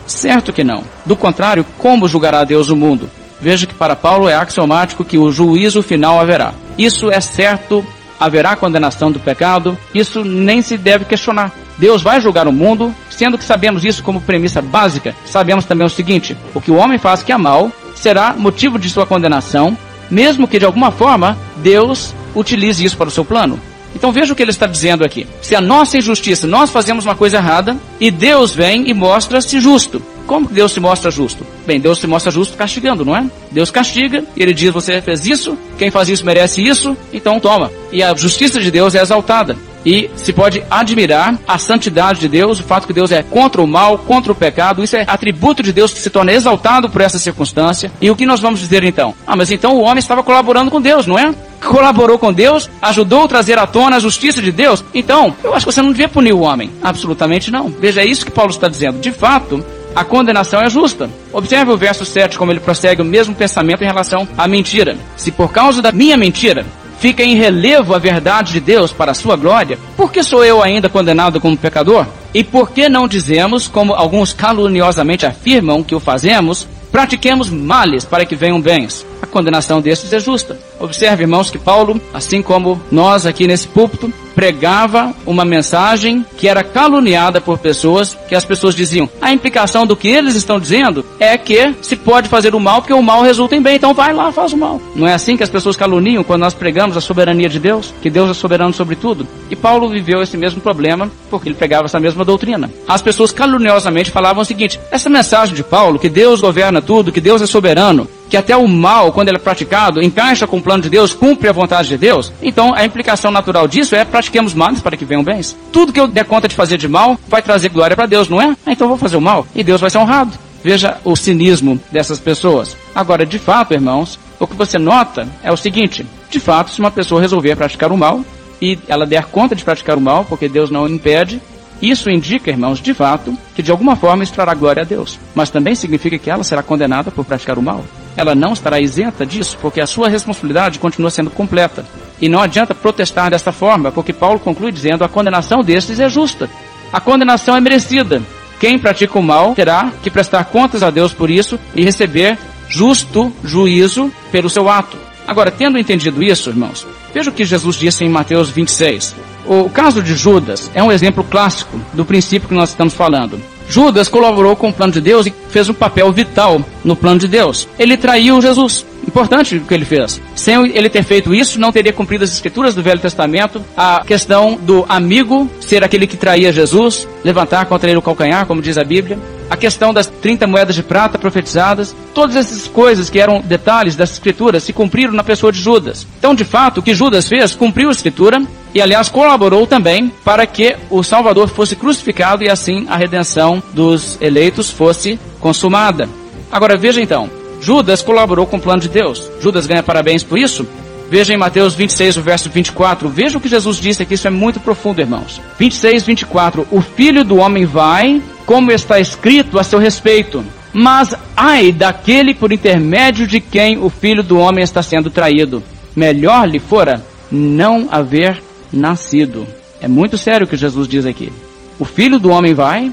Certo 0.06 0.52
que 0.52 0.62
não. 0.62 0.84
Do 1.04 1.16
contrário, 1.16 1.66
como 1.76 2.08
julgará 2.08 2.44
Deus 2.44 2.70
o 2.70 2.76
mundo? 2.76 3.10
Veja 3.40 3.66
que 3.66 3.74
para 3.74 3.96
Paulo 3.96 4.28
é 4.28 4.34
axiomático 4.34 5.04
que 5.04 5.18
o 5.18 5.32
juízo 5.32 5.82
final 5.82 6.20
haverá. 6.20 6.54
Isso 6.78 7.10
é 7.10 7.20
certo 7.20 7.84
haverá 8.18 8.56
condenação 8.56 9.12
do 9.12 9.20
pecado, 9.20 9.78
isso 9.94 10.24
nem 10.24 10.62
se 10.62 10.76
deve 10.76 11.04
questionar. 11.04 11.52
Deus 11.76 12.02
vai 12.02 12.20
julgar 12.20 12.48
o 12.48 12.52
mundo, 12.52 12.94
sendo 13.10 13.38
que 13.38 13.44
sabemos 13.44 13.84
isso 13.84 14.02
como 14.02 14.20
premissa 14.20 14.60
básica, 14.60 15.14
sabemos 15.24 15.64
também 15.64 15.86
o 15.86 15.90
seguinte: 15.90 16.36
o 16.54 16.60
que 16.60 16.70
o 16.70 16.76
homem 16.76 16.98
faz 16.98 17.22
que 17.22 17.32
é 17.32 17.36
mal 17.36 17.70
será 17.94 18.34
motivo 18.36 18.78
de 18.78 18.90
sua 18.90 19.06
condenação, 19.06 19.76
mesmo 20.10 20.48
que 20.48 20.58
de 20.58 20.64
alguma 20.64 20.90
forma 20.90 21.36
Deus 21.56 22.14
utilize 22.34 22.84
isso 22.84 22.96
para 22.96 23.08
o 23.08 23.12
seu 23.12 23.24
plano. 23.24 23.58
Então 23.94 24.12
veja 24.12 24.32
o 24.32 24.36
que 24.36 24.42
ele 24.42 24.50
está 24.50 24.66
dizendo 24.66 25.04
aqui. 25.04 25.26
Se 25.42 25.54
a 25.54 25.60
nossa 25.60 25.98
injustiça, 25.98 26.46
nós 26.46 26.70
fazemos 26.70 27.04
uma 27.04 27.14
coisa 27.14 27.38
errada, 27.38 27.76
e 28.00 28.10
Deus 28.10 28.54
vem 28.54 28.88
e 28.88 28.94
mostra-se 28.94 29.60
justo. 29.60 30.02
como 30.26 30.46
Deus 30.46 30.72
se 30.72 30.80
mostra 30.80 31.10
justo? 31.10 31.44
Bem, 31.66 31.80
Deus 31.80 31.98
se 31.98 32.06
mostra 32.06 32.30
justo 32.30 32.56
castigando, 32.56 33.04
não 33.04 33.16
é? 33.16 33.24
Deus 33.50 33.70
castiga, 33.70 34.22
ele 34.36 34.52
diz: 34.52 34.70
você 34.70 35.00
fez 35.00 35.26
isso, 35.26 35.56
quem 35.78 35.90
faz 35.90 36.08
isso 36.08 36.24
merece 36.24 36.62
isso, 36.62 36.96
então 37.12 37.40
toma. 37.40 37.70
E 37.90 38.02
a 38.02 38.14
justiça 38.14 38.60
de 38.60 38.70
Deus 38.70 38.94
é 38.94 39.00
exaltada. 39.00 39.56
E 39.86 40.10
se 40.16 40.32
pode 40.32 40.62
admirar 40.70 41.38
a 41.46 41.56
santidade 41.56 42.20
de 42.20 42.28
Deus, 42.28 42.60
o 42.60 42.62
fato 42.62 42.86
que 42.86 42.92
Deus 42.92 43.10
é 43.10 43.22
contra 43.22 43.62
o 43.62 43.66
mal, 43.66 43.96
contra 43.96 44.32
o 44.32 44.34
pecado, 44.34 44.82
isso 44.82 44.96
é 44.96 45.04
atributo 45.06 45.62
de 45.62 45.72
Deus 45.72 45.94
que 45.94 46.00
se 46.00 46.10
torna 46.10 46.32
exaltado 46.32 46.90
por 46.90 47.00
essa 47.00 47.18
circunstância. 47.18 47.90
E 48.00 48.10
o 48.10 48.16
que 48.16 48.26
nós 48.26 48.40
vamos 48.40 48.60
dizer 48.60 48.84
então? 48.84 49.14
Ah, 49.26 49.36
mas 49.36 49.50
então 49.50 49.76
o 49.76 49.80
homem 49.80 49.98
estava 49.98 50.22
colaborando 50.22 50.70
com 50.70 50.80
Deus, 50.80 51.06
não 51.06 51.18
é? 51.18 51.32
Colaborou 51.64 52.18
com 52.18 52.32
Deus, 52.32 52.70
ajudou 52.80 53.24
a 53.24 53.28
trazer 53.28 53.58
à 53.58 53.66
tona 53.66 53.96
a 53.96 54.00
justiça 54.00 54.40
de 54.40 54.52
Deus. 54.52 54.84
Então, 54.94 55.34
eu 55.42 55.54
acho 55.54 55.66
que 55.66 55.72
você 55.72 55.82
não 55.82 55.90
devia 55.90 56.08
punir 56.08 56.32
o 56.32 56.40
homem. 56.40 56.70
Absolutamente 56.82 57.50
não. 57.50 57.68
Veja, 57.68 58.00
é 58.00 58.06
isso 58.06 58.24
que 58.24 58.30
Paulo 58.32 58.50
está 58.50 58.68
dizendo. 58.68 59.00
De 59.00 59.10
fato, 59.10 59.64
a 59.94 60.04
condenação 60.04 60.60
é 60.60 60.70
justa. 60.70 61.10
Observe 61.32 61.72
o 61.72 61.76
verso 61.76 62.04
7, 62.04 62.38
como 62.38 62.52
ele 62.52 62.60
prossegue 62.60 63.02
o 63.02 63.04
mesmo 63.04 63.34
pensamento 63.34 63.82
em 63.82 63.86
relação 63.86 64.28
à 64.36 64.46
mentira. 64.46 64.96
Se 65.16 65.32
por 65.32 65.50
causa 65.50 65.82
da 65.82 65.92
minha 65.92 66.16
mentira 66.16 66.64
fica 66.98 67.22
em 67.22 67.36
relevo 67.36 67.94
a 67.94 67.98
verdade 67.98 68.52
de 68.52 68.60
Deus 68.60 68.92
para 68.92 69.12
a 69.12 69.14
sua 69.14 69.36
glória, 69.36 69.78
por 69.96 70.12
que 70.12 70.22
sou 70.22 70.44
eu 70.44 70.62
ainda 70.62 70.88
condenado 70.88 71.40
como 71.40 71.56
pecador? 71.56 72.06
E 72.34 72.44
por 72.44 72.70
que 72.70 72.88
não 72.88 73.08
dizemos, 73.08 73.66
como 73.68 73.94
alguns 73.94 74.32
caluniosamente 74.32 75.24
afirmam 75.24 75.82
que 75.82 75.94
o 75.94 76.00
fazemos, 76.00 76.66
pratiquemos 76.92 77.50
males 77.50 78.04
para 78.04 78.24
que 78.24 78.36
venham 78.36 78.60
bens? 78.60 79.04
A 79.22 79.26
condenação 79.26 79.80
destes 79.80 80.12
é 80.12 80.20
justa. 80.20 80.58
Observe, 80.80 81.24
irmãos, 81.24 81.50
que 81.50 81.58
Paulo, 81.58 82.00
assim 82.12 82.42
como 82.42 82.80
nós 82.90 83.26
aqui 83.26 83.46
nesse 83.46 83.68
púlpito, 83.68 84.12
pregava 84.38 85.12
uma 85.26 85.44
mensagem 85.44 86.24
que 86.36 86.46
era 86.46 86.62
caluniada 86.62 87.40
por 87.40 87.58
pessoas, 87.58 88.16
que 88.28 88.36
as 88.36 88.44
pessoas 88.44 88.72
diziam, 88.72 89.10
a 89.20 89.32
implicação 89.32 89.84
do 89.84 89.96
que 89.96 90.06
eles 90.06 90.36
estão 90.36 90.60
dizendo 90.60 91.04
é 91.18 91.36
que 91.36 91.74
se 91.82 91.96
pode 91.96 92.28
fazer 92.28 92.54
o 92.54 92.60
mal 92.60 92.80
porque 92.80 92.92
o 92.92 93.02
mal 93.02 93.22
resulta 93.22 93.56
em 93.56 93.60
bem, 93.60 93.74
então 93.74 93.92
vai 93.92 94.14
lá, 94.14 94.30
faz 94.30 94.52
o 94.52 94.56
mal. 94.56 94.80
Não 94.94 95.08
é 95.08 95.12
assim 95.12 95.36
que 95.36 95.42
as 95.42 95.50
pessoas 95.50 95.74
caluniam 95.74 96.22
quando 96.22 96.42
nós 96.42 96.54
pregamos 96.54 96.96
a 96.96 97.00
soberania 97.00 97.48
de 97.48 97.58
Deus, 97.58 97.92
que 98.00 98.08
Deus 98.08 98.30
é 98.30 98.34
soberano 98.34 98.72
sobre 98.72 98.94
tudo? 98.94 99.26
E 99.50 99.56
Paulo 99.56 99.88
viveu 99.88 100.22
esse 100.22 100.36
mesmo 100.36 100.60
problema 100.60 101.10
porque 101.28 101.48
ele 101.48 101.56
pregava 101.56 101.86
essa 101.86 101.98
mesma 101.98 102.24
doutrina. 102.24 102.70
As 102.86 103.02
pessoas 103.02 103.32
caluniosamente 103.32 104.12
falavam 104.12 104.42
o 104.42 104.46
seguinte, 104.46 104.78
essa 104.92 105.10
mensagem 105.10 105.54
de 105.56 105.64
Paulo, 105.64 105.98
que 105.98 106.08
Deus 106.08 106.40
governa 106.40 106.80
tudo, 106.80 107.10
que 107.10 107.20
Deus 107.20 107.42
é 107.42 107.46
soberano, 107.46 108.08
que 108.28 108.36
até 108.36 108.56
o 108.56 108.68
mal, 108.68 109.10
quando 109.12 109.28
ele 109.28 109.38
é 109.38 109.40
praticado, 109.40 110.02
encaixa 110.02 110.46
com 110.46 110.58
o 110.58 110.62
plano 110.68 110.82
de 110.82 110.90
Deus, 110.90 111.14
cumpre 111.14 111.48
a 111.48 111.52
vontade 111.52 111.88
de 111.88 111.96
Deus, 111.96 112.30
então 112.42 112.74
a 112.74 112.84
implicação 112.84 113.30
natural 113.30 113.66
disso 113.66 113.96
é 113.96 114.04
pratiquemos 114.04 114.52
males 114.52 114.82
para 114.82 114.98
que 114.98 115.04
venham 115.06 115.24
bens. 115.24 115.56
Tudo 115.72 115.94
que 115.94 115.98
eu 115.98 116.06
der 116.06 116.26
conta 116.26 116.46
de 116.46 116.54
fazer 116.54 116.76
de 116.76 116.86
mal 116.86 117.18
vai 117.26 117.40
trazer 117.40 117.70
glória 117.70 117.96
para 117.96 118.04
Deus, 118.04 118.28
não 118.28 118.38
é? 118.38 118.54
Ah, 118.66 118.72
então 118.72 118.86
vou 118.86 118.98
fazer 118.98 119.16
o 119.16 119.20
mal 119.20 119.46
e 119.54 119.64
Deus 119.64 119.80
vai 119.80 119.88
ser 119.88 119.96
honrado. 119.96 120.32
Veja 120.62 120.98
o 121.04 121.16
cinismo 121.16 121.80
dessas 121.90 122.20
pessoas. 122.20 122.76
Agora, 122.94 123.24
de 123.24 123.38
fato, 123.38 123.72
irmãos, 123.72 124.18
o 124.38 124.46
que 124.46 124.54
você 124.54 124.78
nota 124.78 125.26
é 125.42 125.50
o 125.50 125.56
seguinte: 125.56 126.04
de 126.28 126.38
fato, 126.38 126.70
se 126.70 126.80
uma 126.80 126.90
pessoa 126.90 127.18
resolver 127.18 127.56
praticar 127.56 127.90
o 127.90 127.96
mal 127.96 128.20
e 128.60 128.78
ela 128.88 129.06
der 129.06 129.24
conta 129.24 129.56
de 129.56 129.64
praticar 129.64 129.96
o 129.96 130.02
mal, 130.02 130.26
porque 130.26 130.50
Deus 130.50 130.68
não 130.68 130.86
impede, 130.86 131.40
isso 131.80 132.10
indica, 132.10 132.50
irmãos, 132.50 132.78
de 132.78 132.92
fato, 132.92 133.34
que 133.54 133.62
de 133.62 133.70
alguma 133.70 133.96
forma 133.96 134.22
isso 134.22 134.34
trará 134.34 134.52
glória 134.52 134.82
a 134.82 134.84
Deus. 134.84 135.18
Mas 135.34 135.48
também 135.48 135.74
significa 135.74 136.18
que 136.18 136.30
ela 136.30 136.44
será 136.44 136.62
condenada 136.62 137.10
por 137.10 137.24
praticar 137.24 137.56
o 137.56 137.62
mal. 137.62 137.82
Ela 138.18 138.34
não 138.34 138.52
estará 138.52 138.80
isenta 138.80 139.24
disso, 139.24 139.56
porque 139.62 139.80
a 139.80 139.86
sua 139.86 140.08
responsabilidade 140.08 140.80
continua 140.80 141.08
sendo 141.08 141.30
completa. 141.30 141.86
E 142.20 142.28
não 142.28 142.42
adianta 142.42 142.74
protestar 142.74 143.30
desta 143.30 143.52
forma, 143.52 143.92
porque 143.92 144.12
Paulo 144.12 144.40
conclui 144.40 144.72
dizendo 144.72 145.04
a 145.04 145.08
condenação 145.08 145.62
destes 145.62 146.00
é 146.00 146.08
justa. 146.08 146.50
A 146.92 147.00
condenação 147.00 147.56
é 147.56 147.60
merecida. 147.60 148.20
Quem 148.58 148.76
pratica 148.76 149.16
o 149.16 149.22
mal 149.22 149.54
terá 149.54 149.92
que 150.02 150.10
prestar 150.10 150.46
contas 150.46 150.82
a 150.82 150.90
Deus 150.90 151.12
por 151.12 151.30
isso 151.30 151.60
e 151.76 151.84
receber 151.84 152.36
justo 152.68 153.32
juízo 153.44 154.10
pelo 154.32 154.50
seu 154.50 154.68
ato. 154.68 154.96
Agora, 155.24 155.52
tendo 155.52 155.78
entendido 155.78 156.20
isso, 156.20 156.50
irmãos, 156.50 156.84
veja 157.14 157.30
o 157.30 157.32
que 157.32 157.44
Jesus 157.44 157.76
disse 157.76 158.04
em 158.04 158.08
Mateus 158.08 158.50
26. 158.50 159.14
O 159.46 159.70
caso 159.70 160.02
de 160.02 160.16
Judas 160.16 160.68
é 160.74 160.82
um 160.82 160.90
exemplo 160.90 161.22
clássico 161.22 161.80
do 161.92 162.04
princípio 162.04 162.48
que 162.48 162.54
nós 162.54 162.70
estamos 162.70 162.94
falando. 162.94 163.40
Judas 163.68 164.08
colaborou 164.08 164.56
com 164.56 164.68
o 164.68 164.72
plano 164.72 164.92
de 164.92 165.00
Deus 165.00 165.26
e 165.26 165.34
fez 165.50 165.68
um 165.68 165.74
papel 165.74 166.10
vital 166.12 166.60
no 166.82 166.96
plano 166.96 167.20
de 167.20 167.28
Deus. 167.28 167.68
Ele 167.78 167.96
traiu 167.96 168.40
Jesus. 168.40 168.84
Importante 169.06 169.56
o 169.56 169.60
que 169.62 169.72
ele 169.72 169.84
fez. 169.84 170.20
Sem 170.34 170.66
ele 170.76 170.90
ter 170.90 171.02
feito 171.02 171.34
isso, 171.34 171.58
não 171.58 171.72
teria 171.72 171.92
cumprido 171.92 172.24
as 172.24 172.32
escrituras 172.32 172.74
do 172.74 172.82
Velho 172.82 173.00
Testamento. 173.00 173.62
A 173.76 174.02
questão 174.06 174.58
do 174.60 174.84
amigo 174.88 175.48
ser 175.60 175.82
aquele 175.82 176.06
que 176.06 176.16
traía 176.16 176.52
Jesus, 176.52 177.08
levantar 177.24 177.64
contra 177.66 177.88
ele 177.88 177.98
o 177.98 178.02
calcanhar, 178.02 178.46
como 178.46 178.60
diz 178.60 178.76
a 178.76 178.84
Bíblia. 178.84 179.18
A 179.50 179.56
questão 179.56 179.94
das 179.94 180.06
30 180.06 180.46
moedas 180.46 180.74
de 180.74 180.82
prata 180.82 181.18
profetizadas. 181.18 181.94
Todas 182.14 182.36
essas 182.36 182.66
coisas 182.66 183.08
que 183.08 183.18
eram 183.18 183.40
detalhes 183.40 183.96
das 183.96 184.12
escrituras 184.12 184.62
se 184.62 184.72
cumpriram 184.72 185.12
na 185.12 185.24
pessoa 185.24 185.50
de 185.50 185.60
Judas. 185.60 186.06
Então, 186.18 186.34
de 186.34 186.44
fato, 186.44 186.78
o 186.78 186.82
que 186.82 186.94
Judas 186.94 187.28
fez 187.28 187.54
cumpriu 187.54 187.88
a 187.88 187.92
escritura 187.92 188.42
e, 188.74 188.82
aliás, 188.82 189.08
colaborou 189.08 189.66
também 189.66 190.12
para 190.24 190.46
que 190.46 190.76
o 190.90 191.02
Salvador 191.02 191.48
fosse 191.48 191.74
crucificado 191.74 192.44
e 192.44 192.50
assim 192.50 192.86
a 192.88 192.96
redenção 192.96 193.62
dos 193.72 194.18
eleitos 194.20 194.70
fosse 194.70 195.18
consumada. 195.40 196.08
Agora 196.50 196.76
veja 196.76 197.00
então, 197.00 197.30
Judas 197.60 198.02
colaborou 198.02 198.46
com 198.46 198.56
o 198.56 198.60
plano 198.60 198.80
de 198.80 198.88
Deus. 198.88 199.30
Judas 199.40 199.66
ganha 199.66 199.82
parabéns 199.82 200.22
por 200.22 200.38
isso? 200.38 200.66
Veja 201.10 201.32
em 201.32 201.38
Mateus 201.38 201.74
26, 201.74 202.18
o 202.18 202.22
verso 202.22 202.50
24. 202.50 203.08
Veja 203.08 203.38
o 203.38 203.40
que 203.40 203.48
Jesus 203.48 203.78
disse 203.78 204.02
aqui, 204.02 204.14
isso 204.14 204.26
é 204.26 204.30
muito 204.30 204.60
profundo, 204.60 205.00
irmãos. 205.00 205.40
26, 205.58 206.04
24. 206.04 206.68
O 206.70 206.82
filho 206.82 207.24
do 207.24 207.36
homem 207.36 207.64
vai, 207.64 208.20
como 208.48 208.72
está 208.72 208.98
escrito 208.98 209.58
a 209.58 209.62
seu 209.62 209.78
respeito. 209.78 210.42
Mas 210.72 211.14
ai 211.36 211.70
daquele 211.70 212.32
por 212.32 212.50
intermédio 212.50 213.26
de 213.26 213.40
quem 213.40 213.76
o 213.76 213.90
filho 213.90 214.22
do 214.22 214.38
homem 214.38 214.64
está 214.64 214.82
sendo 214.82 215.10
traído. 215.10 215.62
Melhor 215.94 216.48
lhe 216.48 216.58
fora 216.58 217.04
não 217.30 217.88
haver 217.90 218.42
nascido. 218.72 219.46
É 219.82 219.86
muito 219.86 220.16
sério 220.16 220.46
o 220.46 220.48
que 220.48 220.56
Jesus 220.56 220.88
diz 220.88 221.04
aqui. 221.04 221.30
O 221.78 221.84
filho 221.84 222.18
do 222.18 222.30
homem 222.30 222.54
vai, 222.54 222.90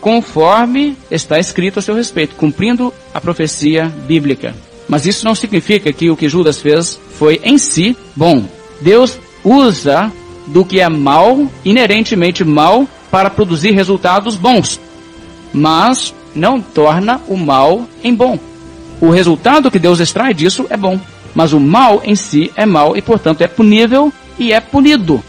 conforme 0.00 0.96
está 1.08 1.38
escrito 1.38 1.78
a 1.78 1.82
seu 1.82 1.94
respeito, 1.94 2.34
cumprindo 2.34 2.92
a 3.14 3.20
profecia 3.20 3.86
bíblica. 4.08 4.56
Mas 4.88 5.06
isso 5.06 5.24
não 5.24 5.36
significa 5.36 5.92
que 5.92 6.10
o 6.10 6.16
que 6.16 6.28
Judas 6.28 6.60
fez 6.60 6.98
foi 7.16 7.40
em 7.44 7.58
si 7.58 7.96
bom. 8.16 8.44
Deus 8.80 9.20
usa 9.44 10.10
do 10.48 10.64
que 10.64 10.80
é 10.80 10.88
mal, 10.88 11.46
inerentemente 11.64 12.44
mal, 12.44 12.88
para 13.08 13.30
produzir 13.30 13.70
resultados 13.70 14.34
bons. 14.34 14.80
Mas 15.52 16.14
não 16.34 16.60
torna 16.60 17.20
o 17.28 17.36
mal 17.36 17.86
em 18.02 18.14
bom. 18.14 18.38
O 19.00 19.10
resultado 19.10 19.70
que 19.70 19.78
Deus 19.78 20.00
extrai 20.00 20.32
disso 20.34 20.66
é 20.70 20.76
bom. 20.76 20.98
Mas 21.34 21.52
o 21.52 21.60
mal 21.60 22.00
em 22.04 22.14
si 22.14 22.50
é 22.56 22.64
mal 22.64 22.96
e, 22.96 23.02
portanto, 23.02 23.42
é 23.42 23.46
punível 23.46 24.12
e 24.38 24.52
é 24.52 24.60
punido. 24.60 25.22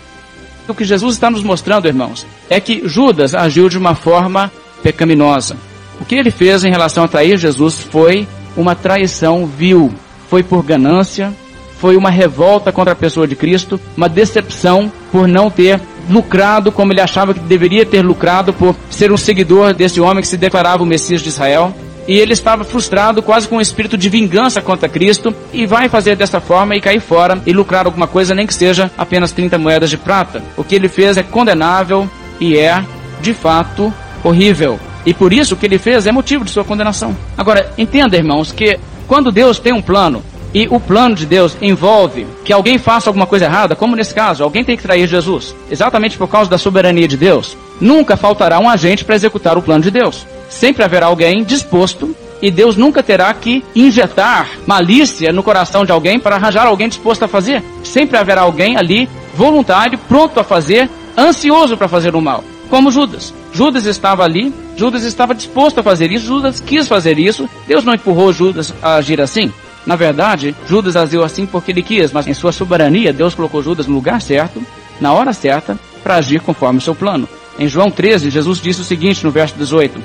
O 0.68 0.74
que 0.74 0.84
Jesus 0.84 1.16
está 1.16 1.30
nos 1.30 1.44
mostrando, 1.44 1.88
irmãos, 1.88 2.26
é 2.50 2.60
que 2.60 2.88
Judas 2.88 3.34
agiu 3.34 3.70
de 3.70 3.78
uma 3.78 3.96
forma 3.96 4.52
pecaminosa. 4.84 5.56
O 6.00 6.06
que 6.06 6.16
ele 6.16 6.32
fez 6.32 6.64
em 6.64 6.70
relação 6.70 7.04
a 7.04 7.08
trair 7.08 7.38
Jesus 7.38 7.76
foi 7.90 8.28
uma 8.56 8.76
traição 8.76 9.46
vil. 9.46 9.94
Foi 10.30 10.44
por 10.44 10.64
ganância, 10.64 11.34
foi 11.80 11.96
uma 11.96 12.10
revolta 12.10 12.72
contra 12.72 12.94
a 12.94 12.96
pessoa 12.96 13.28
de 13.28 13.36
Cristo, 13.36 13.80
uma 13.96 14.10
decepção 14.10 14.92
por 15.12 15.28
não 15.28 15.50
ter 15.50 15.80
lucrado 16.10 16.72
como 16.72 16.92
ele 16.92 17.02
achava 17.02 17.34
que 17.34 17.40
deveria 17.40 17.86
ter 17.86 18.02
lucrado 18.02 18.54
por 18.54 18.76
ser 18.90 19.12
um 19.12 19.18
seguidor 19.18 19.74
desse 19.74 20.00
homem 20.00 20.22
que 20.22 20.28
se 20.28 20.38
declarava 20.38 20.84
o 20.84 20.86
Messias 20.86 21.22
de 21.22 21.30
Israel. 21.30 21.74
E 22.08 22.18
ele 22.18 22.32
estava 22.32 22.64
frustrado, 22.64 23.22
quase 23.22 23.48
com 23.48 23.58
um 23.58 23.62
espírito 23.62 23.98
de 23.98 24.08
vingança 24.08 24.62
contra 24.62 24.88
Cristo, 24.88 25.36
e 25.52 25.66
vai 25.66 25.90
fazer 25.90 26.16
dessa 26.16 26.40
forma 26.40 26.74
e 26.74 26.80
cair 26.80 27.02
fora 27.02 27.42
e 27.46 27.52
lucrar 27.52 27.86
alguma 27.86 28.08
coisa, 28.08 28.34
nem 28.34 28.48
que 28.48 28.54
seja 28.54 28.90
apenas 28.98 29.34
30 29.34 29.58
moedas 29.58 29.90
de 29.90 29.98
prata. 29.98 30.42
O 30.56 30.64
que 30.64 30.76
ele 30.76 30.88
fez 30.88 31.18
é 31.18 31.24
condenável 31.24 32.10
e 32.40 32.58
é, 32.58 32.82
de 33.22 33.34
fato, 33.34 33.94
horrível. 34.24 34.80
E 35.06 35.14
por 35.14 35.34
isso 35.34 35.54
o 35.54 35.58
que 35.58 35.66
ele 35.66 35.78
fez 35.78 36.08
é 36.08 36.12
motivo 36.12 36.46
de 36.46 36.52
sua 36.52 36.64
condenação. 36.64 37.16
Agora, 37.38 37.74
entenda, 37.78 38.16
irmãos, 38.16 38.54
que 38.54 38.80
quando 39.06 39.32
Deus 39.32 39.60
tem 39.60 39.74
um 39.74 39.82
plano, 39.82 40.24
e 40.54 40.68
o 40.70 40.80
plano 40.80 41.16
de 41.16 41.26
Deus 41.26 41.58
envolve 41.62 42.26
que 42.44 42.54
alguém 42.54 42.78
faça 42.78 43.10
alguma 43.10 43.28
coisa 43.28 43.46
errada, 43.46 43.76
como 43.76 43.96
nesse 43.96 44.14
caso, 44.14 44.44
alguém 44.44 44.64
tem 44.64 44.78
que 44.78 44.84
trair 44.84 45.08
Jesus, 45.08 45.56
exatamente 45.70 46.18
por 46.18 46.28
causa 46.28 46.50
da 46.50 46.58
soberania 46.58 47.08
de 47.08 47.18
Deus, 47.18 47.58
nunca 47.80 48.18
faltará 48.18 48.60
um 48.60 48.70
agente 48.70 49.06
para 49.06 49.16
executar 49.16 49.58
o 49.58 49.62
plano 49.62 49.84
de 49.84 49.92
Deus. 49.92 50.26
Sempre 50.50 50.84
haverá 50.84 51.08
alguém 51.08 51.44
disposto 51.44 52.16
e 52.42 52.50
Deus 52.50 52.78
nunca 52.78 53.04
terá 53.04 53.34
que 53.34 53.64
injetar 53.76 54.50
malícia 54.66 55.34
no 55.34 55.44
coração 55.44 55.84
de 55.84 55.92
alguém 55.92 56.20
para 56.20 56.36
arranjar 56.36 56.68
alguém 56.68 56.88
disposto 56.88 57.24
a 57.24 57.28
fazer. 57.28 57.64
Sempre 57.84 58.18
haverá 58.18 58.42
alguém 58.42 58.78
ali 58.78 59.10
voluntário, 59.36 60.00
pronto 60.08 60.40
a 60.40 60.44
fazer, 60.44 60.90
ansioso 61.18 61.76
para 61.76 61.88
fazer 61.88 62.16
o 62.16 62.22
mal 62.22 62.44
como 62.70 62.92
Judas. 62.92 63.34
Judas 63.54 63.86
estava 63.86 64.24
ali, 64.24 64.54
Judas 64.76 65.04
estava 65.04 65.34
disposto 65.34 65.80
a 65.80 65.84
fazer 65.84 66.12
isso, 66.12 66.26
Judas 66.26 66.60
quis 66.60 66.88
fazer 66.88 67.18
isso, 67.18 67.50
Deus 67.68 67.84
não 67.84 67.94
empurrou 67.94 68.32
Judas 68.32 68.74
a 68.82 68.96
agir 68.96 69.20
assim. 69.20 69.52
Na 69.88 69.96
verdade, 69.96 70.54
Judas 70.68 70.98
agiu 70.98 71.24
assim 71.24 71.46
porque 71.46 71.72
ele 71.72 71.82
quis, 71.82 72.12
mas 72.12 72.28
em 72.28 72.34
sua 72.34 72.52
soberania, 72.52 73.14
Deus 73.14 73.34
colocou 73.34 73.64
Judas 73.64 73.88
no 73.88 73.96
lugar 73.96 74.22
certo, 74.22 74.62
na 75.00 75.14
hora 75.14 75.32
certa, 75.32 75.80
para 76.04 76.16
agir 76.16 76.42
conforme 76.42 76.80
o 76.80 76.82
seu 76.82 76.94
plano. 76.94 77.28
Em 77.58 77.70
João 77.70 77.90
13, 77.90 78.30
Jesus 78.30 78.60
disse 78.62 78.82
o 78.82 78.84
seguinte 78.84 79.24
no 79.24 79.32
verso 79.32 79.56
18: 79.58 79.98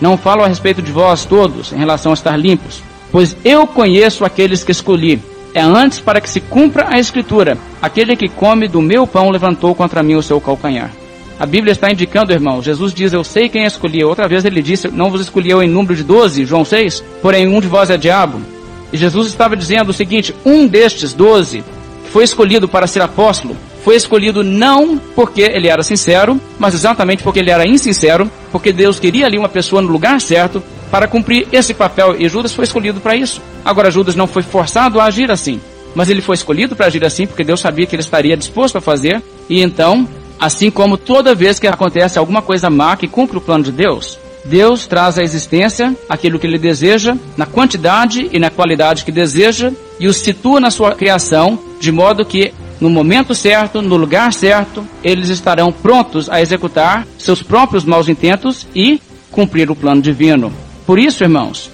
Não 0.00 0.16
falo 0.16 0.42
a 0.42 0.48
respeito 0.48 0.80
de 0.80 0.90
vós 0.90 1.26
todos 1.26 1.70
em 1.70 1.76
relação 1.76 2.12
a 2.12 2.14
estar 2.14 2.34
limpos, 2.34 2.82
pois 3.12 3.36
eu 3.44 3.66
conheço 3.66 4.24
aqueles 4.24 4.64
que 4.64 4.72
escolhi. 4.72 5.20
É 5.52 5.60
antes 5.60 6.00
para 6.00 6.20
que 6.20 6.30
se 6.30 6.40
cumpra 6.40 6.86
a 6.88 6.98
escritura: 6.98 7.58
aquele 7.82 8.16
que 8.16 8.30
come 8.30 8.66
do 8.66 8.80
meu 8.80 9.06
pão 9.06 9.28
levantou 9.28 9.74
contra 9.74 10.02
mim 10.02 10.14
o 10.14 10.22
seu 10.22 10.40
calcanhar. 10.40 10.90
A 11.38 11.44
Bíblia 11.44 11.72
está 11.72 11.92
indicando, 11.92 12.32
irmão. 12.32 12.62
Jesus 12.62 12.94
diz: 12.94 13.12
Eu 13.12 13.22
sei 13.22 13.50
quem 13.50 13.64
escolhi. 13.64 14.02
Outra 14.02 14.26
vez 14.26 14.46
ele 14.46 14.62
disse: 14.62 14.88
Não 14.88 15.10
vos 15.10 15.20
escolhi 15.20 15.50
eu 15.50 15.62
em 15.62 15.68
número 15.68 15.94
de 15.94 16.02
doze, 16.02 16.46
João 16.46 16.64
6, 16.64 17.04
porém 17.20 17.46
um 17.46 17.60
de 17.60 17.68
vós 17.68 17.90
é 17.90 17.98
diabo. 17.98 18.55
E 18.92 18.96
Jesus 18.96 19.26
estava 19.26 19.56
dizendo 19.56 19.90
o 19.90 19.94
seguinte: 19.94 20.34
Um 20.44 20.66
destes 20.66 21.12
doze 21.12 21.62
que 22.04 22.10
foi 22.10 22.24
escolhido 22.24 22.68
para 22.68 22.86
ser 22.86 23.02
apóstolo 23.02 23.56
foi 23.84 23.94
escolhido 23.94 24.42
não 24.42 24.98
porque 24.98 25.42
ele 25.42 25.68
era 25.68 25.82
sincero, 25.82 26.40
mas 26.58 26.74
exatamente 26.74 27.22
porque 27.22 27.38
ele 27.38 27.50
era 27.50 27.66
insincero, 27.66 28.28
porque 28.50 28.72
Deus 28.72 28.98
queria 28.98 29.26
ali 29.26 29.38
uma 29.38 29.48
pessoa 29.48 29.80
no 29.80 29.88
lugar 29.88 30.20
certo 30.20 30.62
para 30.90 31.06
cumprir 31.06 31.46
esse 31.52 31.72
papel 31.72 32.16
e 32.18 32.28
Judas 32.28 32.52
foi 32.52 32.64
escolhido 32.64 33.00
para 33.00 33.14
isso. 33.14 33.40
Agora 33.64 33.90
Judas 33.90 34.16
não 34.16 34.26
foi 34.26 34.42
forçado 34.42 35.00
a 35.00 35.04
agir 35.04 35.30
assim, 35.30 35.60
mas 35.94 36.08
ele 36.08 36.20
foi 36.20 36.34
escolhido 36.34 36.74
para 36.74 36.86
agir 36.86 37.04
assim 37.04 37.26
porque 37.26 37.44
Deus 37.44 37.60
sabia 37.60 37.86
que 37.86 37.94
ele 37.94 38.02
estaria 38.02 38.36
disposto 38.36 38.76
a 38.76 38.80
fazer 38.80 39.22
e 39.48 39.60
então 39.62 40.08
Assim 40.38 40.70
como 40.70 40.98
toda 40.98 41.34
vez 41.34 41.58
que 41.58 41.66
acontece 41.66 42.18
alguma 42.18 42.42
coisa 42.42 42.68
má 42.68 42.96
que 42.96 43.08
cumpre 43.08 43.38
o 43.38 43.40
plano 43.40 43.64
de 43.64 43.72
Deus, 43.72 44.18
Deus 44.48 44.86
traz 44.86 45.18
à 45.18 45.22
existência 45.22 45.94
aquilo 46.08 46.38
que 46.38 46.46
ele 46.46 46.58
deseja, 46.58 47.16
na 47.36 47.46
quantidade 47.46 48.28
e 48.32 48.38
na 48.38 48.48
qualidade 48.48 49.04
que 49.04 49.10
deseja, 49.12 49.72
e 49.98 50.06
o 50.06 50.12
situa 50.12 50.60
na 50.60 50.70
sua 50.70 50.94
criação, 50.94 51.58
de 51.80 51.90
modo 51.90 52.24
que 52.24 52.52
no 52.80 52.88
momento 52.90 53.34
certo, 53.34 53.80
no 53.82 53.96
lugar 53.96 54.32
certo, 54.32 54.86
eles 55.02 55.30
estarão 55.30 55.72
prontos 55.72 56.28
a 56.28 56.40
executar 56.40 57.06
seus 57.18 57.42
próprios 57.42 57.84
maus 57.84 58.08
intentos 58.08 58.66
e 58.74 59.00
cumprir 59.30 59.70
o 59.70 59.76
plano 59.76 60.02
divino. 60.02 60.52
Por 60.86 60.98
isso, 60.98 61.24
irmãos, 61.24 61.70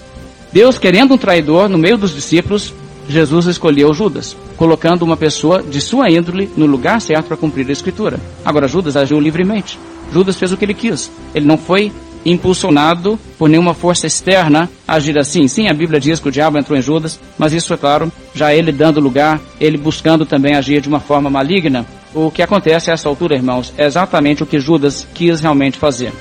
Deus, 0.53 0.79
querendo 0.79 1.15
um 1.15 1.19
traidor 1.19 1.69
no 1.69 1.77
meio 1.77 1.99
dos 1.99 2.15
discípulos, 2.15 2.73
Jesus 3.09 3.47
escolheu 3.47 3.93
Judas, 3.93 4.37
colocando 4.57 5.03
uma 5.03 5.17
pessoa 5.17 5.63
de 5.63 5.81
sua 5.81 6.09
índole 6.09 6.49
no 6.57 6.67
lugar 6.67 7.01
certo 7.01 7.27
para 7.27 7.37
cumprir 7.37 7.69
a 7.69 7.73
escritura. 7.73 8.21
Agora, 8.45 8.69
Judas 8.69 8.97
agiu 8.97 9.19
livremente. 9.21 9.79
Judas 10.13 10.37
fez 10.37 10.53
o 10.53 10.57
que 10.57 10.65
ele 10.65 10.75
quis. 10.75 11.11
Ele 11.35 11.47
não 11.47 11.59
foi 11.59 11.93
impulsionado 12.25 13.19
por 13.39 13.49
nenhuma 13.49 13.75
força 13.75 14.07
externa 14.07 14.69
agir 14.87 15.19
assim. 15.19 15.49
Sim, 15.49 15.69
a 15.69 15.75
Bíblia 15.75 16.01
diz 16.01 16.21
que 16.21 16.29
o 16.29 16.33
diabo 16.33 16.59
entrou 16.59 16.79
em 16.79 16.83
Judas, 16.83 17.19
mas 17.39 17.53
isso 17.53 17.73
é 17.75 17.77
claro, 17.77 18.11
já 18.35 18.55
ele 18.55 18.73
dando 18.73 19.01
lugar, 19.01 19.41
ele 19.61 19.77
buscando 19.77 20.25
também 20.25 20.55
agir 20.55 20.81
de 20.81 20.89
uma 20.89 21.01
forma 21.01 21.29
maligna. 21.29 21.87
O 22.15 22.31
que 22.31 22.43
acontece 22.43 22.91
a 22.91 22.95
essa 22.95 23.09
altura, 23.09 23.35
irmãos, 23.35 23.73
é 23.77 23.87
exatamente 23.87 24.43
o 24.43 24.47
que 24.47 24.61
Judas 24.61 25.07
quis 25.15 25.41
realmente 25.41 25.79
fazer. 25.79 26.13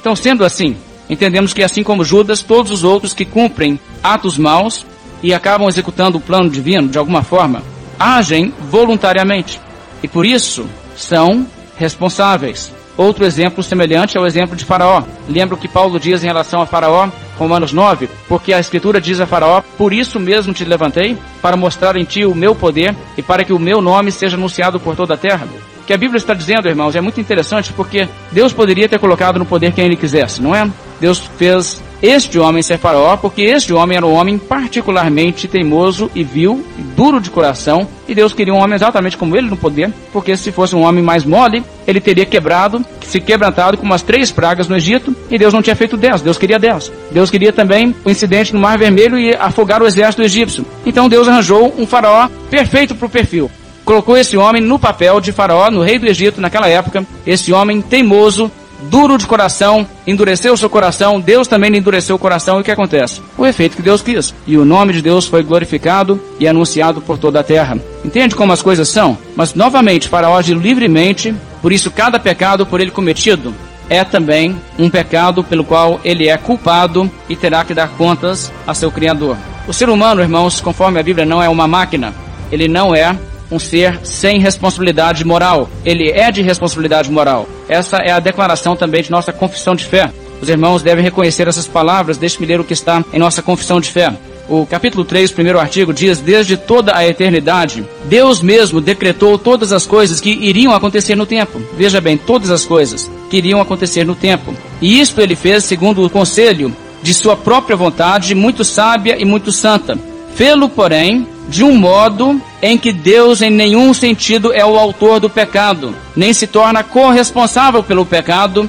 Então, 0.00 0.14
sendo 0.14 0.44
assim, 0.44 0.76
entendemos 1.08 1.52
que 1.52 1.62
assim 1.62 1.82
como 1.82 2.04
Judas, 2.04 2.42
todos 2.42 2.70
os 2.70 2.84
outros 2.84 3.12
que 3.12 3.24
cumprem 3.24 3.78
atos 4.02 4.38
maus 4.38 4.86
e 5.22 5.34
acabam 5.34 5.68
executando 5.68 6.18
o 6.18 6.20
plano 6.20 6.48
divino 6.48 6.88
de 6.88 6.98
alguma 6.98 7.22
forma, 7.22 7.62
agem 7.98 8.52
voluntariamente 8.70 9.60
e 10.02 10.08
por 10.08 10.24
isso 10.24 10.66
são 10.96 11.46
responsáveis. 11.76 12.72
Outro 13.00 13.24
exemplo 13.24 13.62
semelhante 13.62 14.18
é 14.18 14.20
o 14.20 14.26
exemplo 14.26 14.54
de 14.54 14.62
Faraó. 14.62 15.02
Lembra 15.26 15.54
o 15.54 15.58
que 15.58 15.66
Paulo 15.66 15.98
diz 15.98 16.22
em 16.22 16.26
relação 16.26 16.60
a 16.60 16.66
Faraó, 16.66 17.08
Romanos 17.38 17.72
9? 17.72 18.10
Porque 18.28 18.52
a 18.52 18.60
Escritura 18.60 19.00
diz 19.00 19.18
a 19.20 19.26
Faraó: 19.26 19.62
Por 19.78 19.90
isso 19.90 20.20
mesmo 20.20 20.52
te 20.52 20.66
levantei, 20.66 21.16
para 21.40 21.56
mostrar 21.56 21.96
em 21.96 22.04
ti 22.04 22.26
o 22.26 22.34
meu 22.34 22.54
poder 22.54 22.94
e 23.16 23.22
para 23.22 23.42
que 23.42 23.54
o 23.54 23.58
meu 23.58 23.80
nome 23.80 24.12
seja 24.12 24.36
anunciado 24.36 24.78
por 24.78 24.94
toda 24.94 25.14
a 25.14 25.16
terra. 25.16 25.48
O 25.80 25.86
que 25.86 25.94
a 25.94 25.96
Bíblia 25.96 26.18
está 26.18 26.34
dizendo, 26.34 26.68
irmãos, 26.68 26.94
é 26.94 27.00
muito 27.00 27.18
interessante 27.18 27.72
porque 27.72 28.06
Deus 28.30 28.52
poderia 28.52 28.86
ter 28.86 28.98
colocado 28.98 29.38
no 29.38 29.46
poder 29.46 29.72
quem 29.72 29.86
ele 29.86 29.96
quisesse, 29.96 30.42
não 30.42 30.54
é? 30.54 30.70
Deus 31.00 31.20
fez 31.38 31.82
este 32.02 32.38
homem 32.38 32.62
ser 32.62 32.78
faraó, 32.78 33.16
porque 33.16 33.42
este 33.42 33.72
homem 33.72 33.96
era 33.96 34.06
um 34.06 34.14
homem 34.14 34.38
particularmente 34.38 35.46
teimoso 35.46 36.10
e 36.14 36.24
vil 36.24 36.64
e 36.78 36.82
duro 36.82 37.20
de 37.20 37.30
coração, 37.30 37.86
e 38.08 38.14
Deus 38.14 38.32
queria 38.32 38.54
um 38.54 38.58
homem 38.58 38.74
exatamente 38.74 39.16
como 39.16 39.36
ele 39.36 39.48
no 39.48 39.56
poder, 39.56 39.92
porque 40.12 40.36
se 40.36 40.50
fosse 40.50 40.74
um 40.74 40.82
homem 40.82 41.02
mais 41.02 41.24
mole, 41.24 41.62
ele 41.86 42.00
teria 42.00 42.24
quebrado, 42.24 42.84
se 43.02 43.20
quebrantado 43.20 43.76
com 43.76 43.84
umas 43.84 44.02
três 44.02 44.32
pragas 44.32 44.68
no 44.68 44.76
Egito, 44.76 45.14
e 45.30 45.38
Deus 45.38 45.52
não 45.52 45.62
tinha 45.62 45.76
feito 45.76 45.96
dez, 45.96 46.22
Deus 46.22 46.38
queria 46.38 46.58
dez. 46.58 46.90
Deus 47.10 47.30
queria 47.30 47.52
também 47.52 47.94
o 48.04 48.08
um 48.08 48.10
incidente 48.10 48.54
no 48.54 48.60
Mar 48.60 48.78
Vermelho 48.78 49.18
e 49.18 49.34
afogar 49.34 49.82
o 49.82 49.86
exército 49.86 50.22
egípcio. 50.22 50.64
Então 50.86 51.08
Deus 51.08 51.28
arranjou 51.28 51.74
um 51.76 51.86
faraó 51.86 52.28
perfeito 52.50 52.94
para 52.94 53.06
o 53.06 53.10
perfil 53.10 53.50
colocou 53.90 54.16
esse 54.16 54.36
homem 54.36 54.62
no 54.62 54.78
papel 54.78 55.20
de 55.20 55.32
faraó, 55.32 55.68
no 55.68 55.82
rei 55.82 55.98
do 55.98 56.06
Egito 56.06 56.40
naquela 56.40 56.68
época, 56.68 57.04
esse 57.26 57.52
homem 57.52 57.82
teimoso, 57.82 58.48
duro 58.84 59.18
de 59.18 59.26
coração, 59.26 59.86
endureceu 60.06 60.56
seu 60.56 60.70
coração, 60.70 61.20
Deus 61.20 61.46
também 61.46 61.70
lhe 61.70 61.78
endureceu 61.78 62.16
o 62.16 62.18
coração, 62.18 62.58
e 62.58 62.60
o 62.60 62.64
que 62.64 62.70
acontece? 62.70 63.20
O 63.36 63.46
efeito 63.46 63.76
que 63.76 63.82
Deus 63.82 64.02
quis. 64.02 64.34
E 64.46 64.56
o 64.56 64.64
nome 64.64 64.92
de 64.92 65.02
Deus 65.02 65.26
foi 65.26 65.42
glorificado 65.42 66.20
e 66.38 66.48
anunciado 66.48 67.00
por 67.00 67.18
toda 67.18 67.40
a 67.40 67.44
terra. 67.44 67.78
Entende 68.04 68.34
como 68.34 68.52
as 68.52 68.62
coisas 68.62 68.88
são? 68.88 69.16
Mas 69.36 69.54
novamente, 69.54 70.08
Faraó 70.08 70.36
age 70.36 70.54
livremente, 70.54 71.34
por 71.60 71.72
isso 71.72 71.90
cada 71.90 72.18
pecado 72.18 72.64
por 72.64 72.80
ele 72.80 72.90
cometido 72.90 73.54
é 73.90 74.04
também 74.04 74.56
um 74.78 74.88
pecado 74.88 75.42
pelo 75.42 75.64
qual 75.64 76.00
ele 76.04 76.28
é 76.28 76.38
culpado 76.38 77.10
e 77.28 77.34
terá 77.34 77.64
que 77.64 77.74
dar 77.74 77.88
contas 77.88 78.50
a 78.64 78.72
seu 78.72 78.90
Criador. 78.90 79.36
O 79.66 79.72
ser 79.72 79.90
humano, 79.90 80.22
irmãos, 80.22 80.60
conforme 80.60 81.00
a 81.00 81.02
Bíblia, 81.02 81.26
não 81.26 81.42
é 81.42 81.48
uma 81.48 81.66
máquina. 81.66 82.14
Ele 82.52 82.68
não 82.68 82.94
é 82.94 83.16
um 83.50 83.58
ser 83.58 83.98
sem 84.04 84.38
responsabilidade 84.38 85.24
moral. 85.24 85.68
Ele 85.84 86.10
é 86.10 86.30
de 86.30 86.42
responsabilidade 86.42 87.10
moral. 87.10 87.48
Essa 87.68 87.98
é 87.98 88.10
a 88.10 88.20
declaração 88.20 88.76
também 88.76 89.02
de 89.02 89.10
nossa 89.10 89.32
confissão 89.32 89.74
de 89.74 89.84
fé. 89.84 90.10
Os 90.40 90.48
irmãos 90.48 90.82
devem 90.82 91.04
reconhecer 91.04 91.48
essas 91.48 91.66
palavras. 91.66 92.16
Deixe-me 92.16 92.46
ler 92.46 92.60
o 92.60 92.64
que 92.64 92.72
está 92.72 93.04
em 93.12 93.18
nossa 93.18 93.42
confissão 93.42 93.80
de 93.80 93.90
fé. 93.90 94.12
O 94.48 94.66
capítulo 94.66 95.04
3, 95.04 95.30
primeiro 95.30 95.60
artigo, 95.60 95.92
diz: 95.92 96.18
Desde 96.18 96.56
toda 96.56 96.96
a 96.96 97.06
eternidade, 97.06 97.84
Deus 98.06 98.42
mesmo 98.42 98.80
decretou 98.80 99.38
todas 99.38 99.72
as 99.72 99.86
coisas 99.86 100.20
que 100.20 100.30
iriam 100.30 100.74
acontecer 100.74 101.14
no 101.14 101.26
tempo. 101.26 101.60
Veja 101.76 102.00
bem, 102.00 102.16
todas 102.16 102.50
as 102.50 102.64
coisas 102.64 103.08
que 103.28 103.36
iriam 103.36 103.60
acontecer 103.60 104.04
no 104.04 104.16
tempo. 104.16 104.52
E 104.80 105.00
isto 105.00 105.20
ele 105.20 105.36
fez 105.36 105.64
segundo 105.64 106.04
o 106.04 106.10
conselho 106.10 106.74
de 107.02 107.14
sua 107.14 107.36
própria 107.36 107.76
vontade, 107.76 108.34
muito 108.34 108.64
sábia 108.64 109.16
e 109.20 109.24
muito 109.24 109.52
santa. 109.52 109.96
Fê-lo, 110.34 110.68
porém, 110.68 111.26
de 111.48 111.62
um 111.62 111.76
modo 111.76 112.40
em 112.62 112.76
que 112.76 112.92
Deus 112.92 113.40
em 113.40 113.50
nenhum 113.50 113.94
sentido 113.94 114.52
é 114.52 114.64
o 114.64 114.78
autor 114.78 115.20
do 115.20 115.30
pecado, 115.30 115.94
nem 116.14 116.32
se 116.32 116.46
torna 116.46 116.82
corresponsável 116.82 117.82
pelo 117.82 118.04
pecado, 118.04 118.68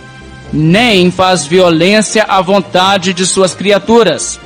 nem 0.52 1.12
faz 1.12 1.46
violência 1.46 2.24
à 2.24 2.42
vontade 2.42 3.14
de 3.14 3.26
suas 3.26 3.54
criaturas, 3.54 4.40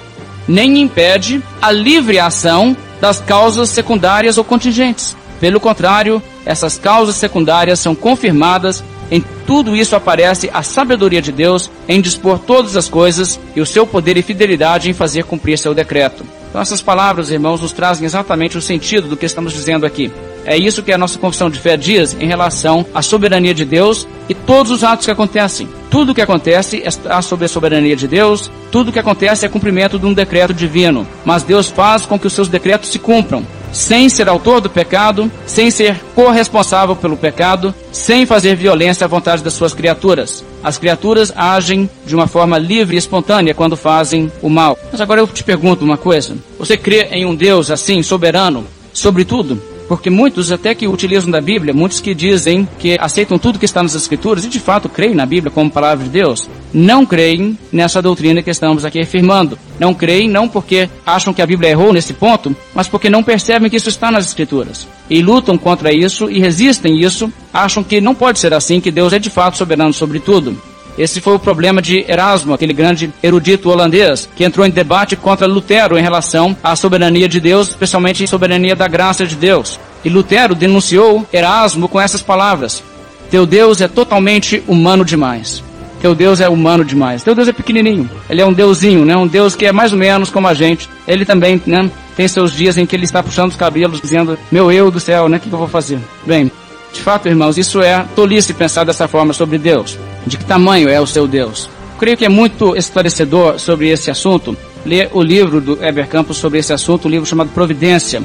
nem 0.47 0.81
impede 0.81 1.41
a 1.61 1.71
livre 1.71 2.19
ação 2.19 2.75
das 2.99 3.19
causas 3.19 3.69
secundárias 3.69 4.37
ou 4.37 4.43
contingentes. 4.43 5.15
Pelo 5.39 5.59
contrário, 5.59 6.21
essas 6.45 6.77
causas 6.77 7.15
secundárias 7.15 7.79
são 7.79 7.93
confirmadas 7.93 8.83
em 9.11 9.23
tudo 9.45 9.75
isso 9.75 9.95
aparece 9.95 10.49
a 10.53 10.63
sabedoria 10.63 11.21
de 11.21 11.31
Deus 11.31 11.69
em 11.87 12.01
dispor 12.01 12.39
todas 12.39 12.75
as 12.75 12.89
coisas 12.89 13.39
e 13.55 13.61
o 13.61 13.65
seu 13.65 13.85
poder 13.85 14.17
e 14.17 14.21
fidelidade 14.21 14.89
em 14.89 14.93
fazer 14.93 15.23
cumprir 15.23 15.57
seu 15.57 15.73
decreto. 15.73 16.25
Então 16.49 16.61
essas 16.61 16.81
palavras, 16.81 17.29
irmãos, 17.29 17.61
nos 17.61 17.73
trazem 17.73 18.05
exatamente 18.05 18.57
o 18.57 18.61
sentido 18.61 19.07
do 19.07 19.17
que 19.17 19.25
estamos 19.25 19.53
dizendo 19.53 19.85
aqui. 19.85 20.11
É 20.45 20.55
isso 20.55 20.83
que 20.83 20.91
a 20.93 20.97
nossa 20.97 21.19
confissão 21.19 21.49
de 21.49 21.59
fé 21.59 21.75
diz 21.75 22.15
em 22.19 22.27
relação 22.27 22.85
à 22.93 23.01
soberania 23.01 23.53
de 23.53 23.65
Deus 23.65 24.07
e 24.29 24.33
todos 24.33 24.71
os 24.71 24.83
atos 24.83 25.05
que 25.05 25.11
acontecem. 25.11 25.67
Tudo 25.89 26.11
o 26.11 26.15
que 26.15 26.21
acontece 26.21 26.77
está 26.85 27.21
sob 27.21 27.45
a 27.45 27.47
soberania 27.47 27.95
de 27.95 28.07
Deus, 28.07 28.51
tudo 28.71 28.89
o 28.89 28.93
que 28.93 28.99
acontece 28.99 29.45
é 29.45 29.49
cumprimento 29.49 29.97
de 29.97 30.05
um 30.05 30.13
decreto 30.13 30.53
divino. 30.53 31.05
Mas 31.25 31.43
Deus 31.43 31.67
faz 31.67 32.05
com 32.05 32.17
que 32.17 32.27
os 32.27 32.33
seus 32.33 32.47
decretos 32.47 32.89
se 32.89 32.99
cumpram 32.99 33.43
sem 33.75 34.07
ser 34.07 34.29
autor 34.29 34.61
do 34.61 34.69
pecado, 34.69 35.29
sem 35.45 35.69
ser 35.69 35.99
corresponsável 36.15 36.95
pelo 36.95 37.17
pecado, 37.17 37.75
sem 37.91 38.25
fazer 38.25 38.55
violência 38.55 39.03
à 39.03 39.07
vontade 39.07 39.43
das 39.43 39.53
suas 39.53 39.73
criaturas. 39.73 40.45
As 40.63 40.77
criaturas 40.77 41.31
agem 41.35 41.89
de 42.05 42.15
uma 42.15 42.25
forma 42.25 42.57
livre 42.57 42.95
e 42.95 42.97
espontânea 42.97 43.53
quando 43.53 43.75
fazem 43.75 44.31
o 44.41 44.49
mal. 44.49 44.79
Mas 44.89 45.01
agora 45.01 45.19
eu 45.19 45.27
te 45.27 45.43
pergunto 45.43 45.83
uma 45.83 45.97
coisa: 45.97 46.37
você 46.57 46.77
crê 46.77 47.01
em 47.11 47.25
um 47.25 47.35
Deus 47.35 47.69
assim, 47.69 48.01
soberano, 48.01 48.65
sobre 48.93 49.25
tudo? 49.25 49.61
Porque 49.87 50.09
muitos 50.09 50.51
até 50.51 50.73
que 50.73 50.87
utilizam 50.87 51.29
da 51.29 51.39
Bíblia, 51.39 51.73
muitos 51.73 51.99
que 51.99 52.13
dizem 52.13 52.67
que 52.79 52.97
aceitam 52.99 53.37
tudo 53.37 53.59
que 53.59 53.65
está 53.65 53.83
nas 53.83 53.95
Escrituras 53.95 54.43
e 54.43 54.49
de 54.49 54.59
fato 54.59 54.89
creem 54.89 55.13
na 55.13 55.25
Bíblia 55.25 55.51
como 55.51 55.69
palavra 55.69 56.03
de 56.03 56.09
Deus, 56.09 56.49
não 56.73 57.05
creem 57.05 57.57
nessa 57.71 58.01
doutrina 58.01 58.41
que 58.41 58.49
estamos 58.49 58.83
aqui 58.83 58.99
afirmando. 58.99 59.57
Não 59.79 59.93
creem 59.93 60.29
não 60.29 60.47
porque 60.47 60.89
acham 61.05 61.33
que 61.33 61.41
a 61.41 61.45
Bíblia 61.45 61.69
errou 61.69 61.93
nesse 61.93 62.13
ponto, 62.13 62.55
mas 62.73 62.87
porque 62.87 63.09
não 63.09 63.23
percebem 63.23 63.69
que 63.69 63.75
isso 63.75 63.89
está 63.89 64.09
nas 64.11 64.27
Escrituras. 64.27 64.87
E 65.09 65.21
lutam 65.21 65.57
contra 65.57 65.93
isso 65.93 66.29
e 66.29 66.39
resistem 66.39 66.99
isso, 66.99 67.31
acham 67.53 67.83
que 67.83 68.01
não 68.01 68.15
pode 68.15 68.39
ser 68.39 68.53
assim, 68.53 68.81
que 68.81 68.91
Deus 68.91 69.13
é 69.13 69.19
de 69.19 69.29
fato 69.29 69.57
soberano 69.57 69.93
sobre 69.93 70.19
tudo. 70.19 70.57
Esse 70.97 71.19
foi 71.19 71.35
o 71.35 71.39
problema 71.39 71.81
de 71.81 72.05
Erasmo, 72.07 72.53
aquele 72.53 72.73
grande 72.73 73.13
erudito 73.21 73.69
holandês, 73.69 74.29
que 74.35 74.43
entrou 74.43 74.65
em 74.65 74.69
debate 74.69 75.15
contra 75.15 75.47
Lutero 75.47 75.97
em 75.97 76.01
relação 76.01 76.55
à 76.63 76.75
soberania 76.75 77.27
de 77.27 77.39
Deus, 77.39 77.69
especialmente 77.69 78.23
a 78.23 78.27
soberania 78.27 78.75
da 78.75 78.87
graça 78.87 79.25
de 79.25 79.35
Deus. 79.35 79.79
E 80.03 80.09
Lutero 80.09 80.55
denunciou 80.55 81.27
Erasmo 81.33 81.89
com 81.89 81.99
essas 81.99 82.21
palavras: 82.21 82.83
Teu 83.29 83.45
Deus 83.45 83.81
é 83.81 83.87
totalmente 83.87 84.63
humano 84.67 85.03
demais. 85.03 85.63
Teu 86.01 86.13
Deus 86.13 86.39
é 86.39 86.47
humano 86.47 86.85
demais. 86.85 87.23
Teu 87.23 87.33
Deus 87.33 87.47
é 87.47 87.53
pequenininho. 87.53 88.09
Ele 88.29 88.41
é 88.41 88.45
um 88.45 88.53
deusinho, 88.53 89.03
né? 89.03 89.17
Um 89.17 89.25
Deus 89.25 89.55
que 89.55 89.65
é 89.65 89.71
mais 89.71 89.91
ou 89.91 89.97
menos 89.97 90.29
como 90.29 90.47
a 90.47 90.53
gente. 90.53 90.87
Ele 91.07 91.25
também, 91.25 91.59
né? 91.65 91.89
Tem 92.15 92.27
seus 92.27 92.51
dias 92.51 92.77
em 92.77 92.85
que 92.85 92.95
ele 92.95 93.05
está 93.05 93.23
puxando 93.23 93.49
os 93.49 93.57
cabelos, 93.57 93.99
dizendo: 93.99 94.37
Meu 94.51 94.71
eu 94.71 94.91
do 94.91 94.99
céu, 94.99 95.27
né? 95.27 95.37
O 95.37 95.39
que, 95.39 95.51
eu 95.51 95.57
vou 95.57 95.67
fazer? 95.67 95.99
Bem, 96.25 96.51
de 96.93 97.01
fato, 97.01 97.27
irmãos, 97.27 97.57
isso 97.57 97.81
é 97.81 98.05
tolice 98.15 98.53
pensar 98.53 98.83
dessa 98.83 99.07
forma 99.07 99.33
sobre 99.33 99.57
Deus. 99.57 99.97
De 100.25 100.37
que 100.37 100.45
tamanho 100.45 100.89
é 100.89 100.99
o 100.99 101.07
seu 101.07 101.27
Deus? 101.27 101.69
creio 101.97 102.17
que 102.17 102.25
é 102.25 102.29
muito 102.29 102.75
esclarecedor 102.75 103.59
sobre 103.59 103.89
esse 103.89 104.11
assunto 104.11 104.55
ler 104.85 105.09
o 105.13 105.21
livro 105.21 105.59
do 105.59 105.83
Heber 105.83 106.07
Campos 106.07 106.37
sobre 106.37 106.59
esse 106.59 106.71
assunto, 106.71 107.07
um 107.07 107.11
livro 107.11 107.25
chamado 107.25 107.49
Providência. 107.49 108.21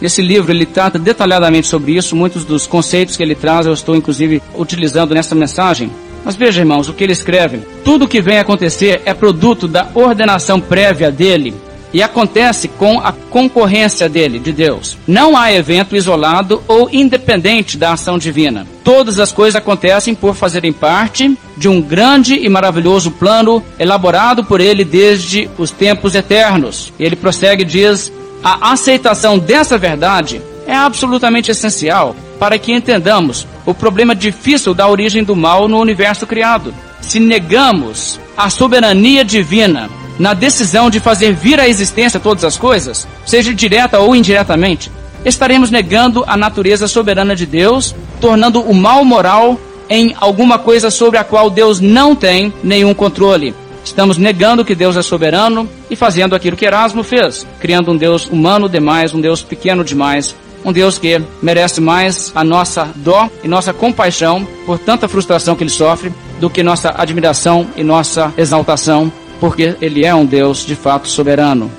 Esse 0.00 0.22
livro 0.22 0.52
ele 0.52 0.64
trata 0.64 0.98
detalhadamente 0.98 1.66
sobre 1.66 1.96
isso, 1.96 2.14
muitos 2.14 2.44
dos 2.44 2.66
conceitos 2.66 3.16
que 3.16 3.22
ele 3.22 3.34
traz 3.34 3.66
eu 3.66 3.72
estou 3.72 3.96
inclusive 3.96 4.40
utilizando 4.54 5.14
nessa 5.14 5.34
mensagem. 5.34 5.90
Mas 6.24 6.36
veja, 6.36 6.60
irmãos, 6.60 6.88
o 6.88 6.92
que 6.94 7.02
ele 7.02 7.12
escreve. 7.12 7.60
Tudo 7.84 8.04
o 8.04 8.08
que 8.08 8.22
vem 8.22 8.38
acontecer 8.38 9.02
é 9.04 9.12
produto 9.12 9.66
da 9.66 9.88
ordenação 9.94 10.60
prévia 10.60 11.10
dele 11.10 11.54
e 11.94 12.02
acontece 12.02 12.66
com 12.66 12.98
a 12.98 13.12
concorrência 13.12 14.08
dele, 14.08 14.40
de 14.40 14.52
Deus. 14.52 14.98
Não 15.06 15.36
há 15.36 15.52
evento 15.52 15.94
isolado 15.94 16.60
ou 16.66 16.90
independente 16.92 17.78
da 17.78 17.92
ação 17.92 18.18
divina. 18.18 18.66
Todas 18.82 19.20
as 19.20 19.30
coisas 19.30 19.54
acontecem 19.54 20.12
por 20.12 20.34
fazerem 20.34 20.72
parte 20.72 21.38
de 21.56 21.68
um 21.68 21.80
grande 21.80 22.34
e 22.34 22.48
maravilhoso 22.48 23.12
plano 23.12 23.62
elaborado 23.78 24.44
por 24.44 24.60
ele 24.60 24.84
desde 24.84 25.48
os 25.56 25.70
tempos 25.70 26.16
eternos. 26.16 26.92
Ele 26.98 27.14
prossegue 27.14 27.62
e 27.62 27.66
diz: 27.66 28.12
a 28.42 28.72
aceitação 28.72 29.38
dessa 29.38 29.78
verdade 29.78 30.42
é 30.66 30.74
absolutamente 30.74 31.52
essencial 31.52 32.16
para 32.40 32.58
que 32.58 32.72
entendamos 32.72 33.46
o 33.64 33.72
problema 33.72 34.16
difícil 34.16 34.74
da 34.74 34.88
origem 34.88 35.22
do 35.22 35.36
mal 35.36 35.68
no 35.68 35.78
universo 35.78 36.26
criado. 36.26 36.74
Se 37.00 37.20
negamos 37.20 38.18
a 38.36 38.50
soberania 38.50 39.24
divina 39.24 39.88
na 40.18 40.34
decisão 40.34 40.90
de 40.90 41.00
fazer 41.00 41.32
vir 41.32 41.58
à 41.58 41.68
existência 41.68 42.20
todas 42.20 42.44
as 42.44 42.56
coisas, 42.56 43.06
seja 43.26 43.52
direta 43.52 43.98
ou 43.98 44.14
indiretamente, 44.14 44.90
estaremos 45.24 45.70
negando 45.70 46.24
a 46.26 46.36
natureza 46.36 46.86
soberana 46.86 47.34
de 47.34 47.46
Deus, 47.46 47.94
tornando 48.20 48.60
o 48.60 48.74
mal 48.74 49.04
moral 49.04 49.58
em 49.88 50.14
alguma 50.18 50.58
coisa 50.58 50.90
sobre 50.90 51.18
a 51.18 51.24
qual 51.24 51.50
Deus 51.50 51.80
não 51.80 52.14
tem 52.14 52.52
nenhum 52.62 52.94
controle. 52.94 53.54
Estamos 53.84 54.16
negando 54.16 54.64
que 54.64 54.74
Deus 54.74 54.96
é 54.96 55.02
soberano 55.02 55.68
e 55.90 55.96
fazendo 55.96 56.34
aquilo 56.34 56.56
que 56.56 56.64
Erasmo 56.64 57.02
fez, 57.02 57.46
criando 57.60 57.90
um 57.90 57.96
Deus 57.96 58.26
humano 58.26 58.68
demais, 58.68 59.12
um 59.12 59.20
Deus 59.20 59.42
pequeno 59.42 59.84
demais, 59.84 60.34
um 60.64 60.72
Deus 60.72 60.96
que 60.96 61.20
merece 61.42 61.80
mais 61.80 62.32
a 62.34 62.42
nossa 62.42 62.88
dó 62.96 63.28
e 63.42 63.48
nossa 63.48 63.74
compaixão 63.74 64.46
por 64.64 64.78
tanta 64.78 65.06
frustração 65.06 65.54
que 65.54 65.62
ele 65.62 65.70
sofre 65.70 66.10
do 66.40 66.48
que 66.48 66.62
nossa 66.62 66.94
admiração 66.96 67.66
e 67.76 67.84
nossa 67.84 68.32
exaltação 68.38 69.12
porque 69.44 69.76
ele 69.78 70.06
é 70.06 70.14
um 70.14 70.24
Deus 70.24 70.64
de 70.64 70.74
fato 70.74 71.06
soberano. 71.06 71.70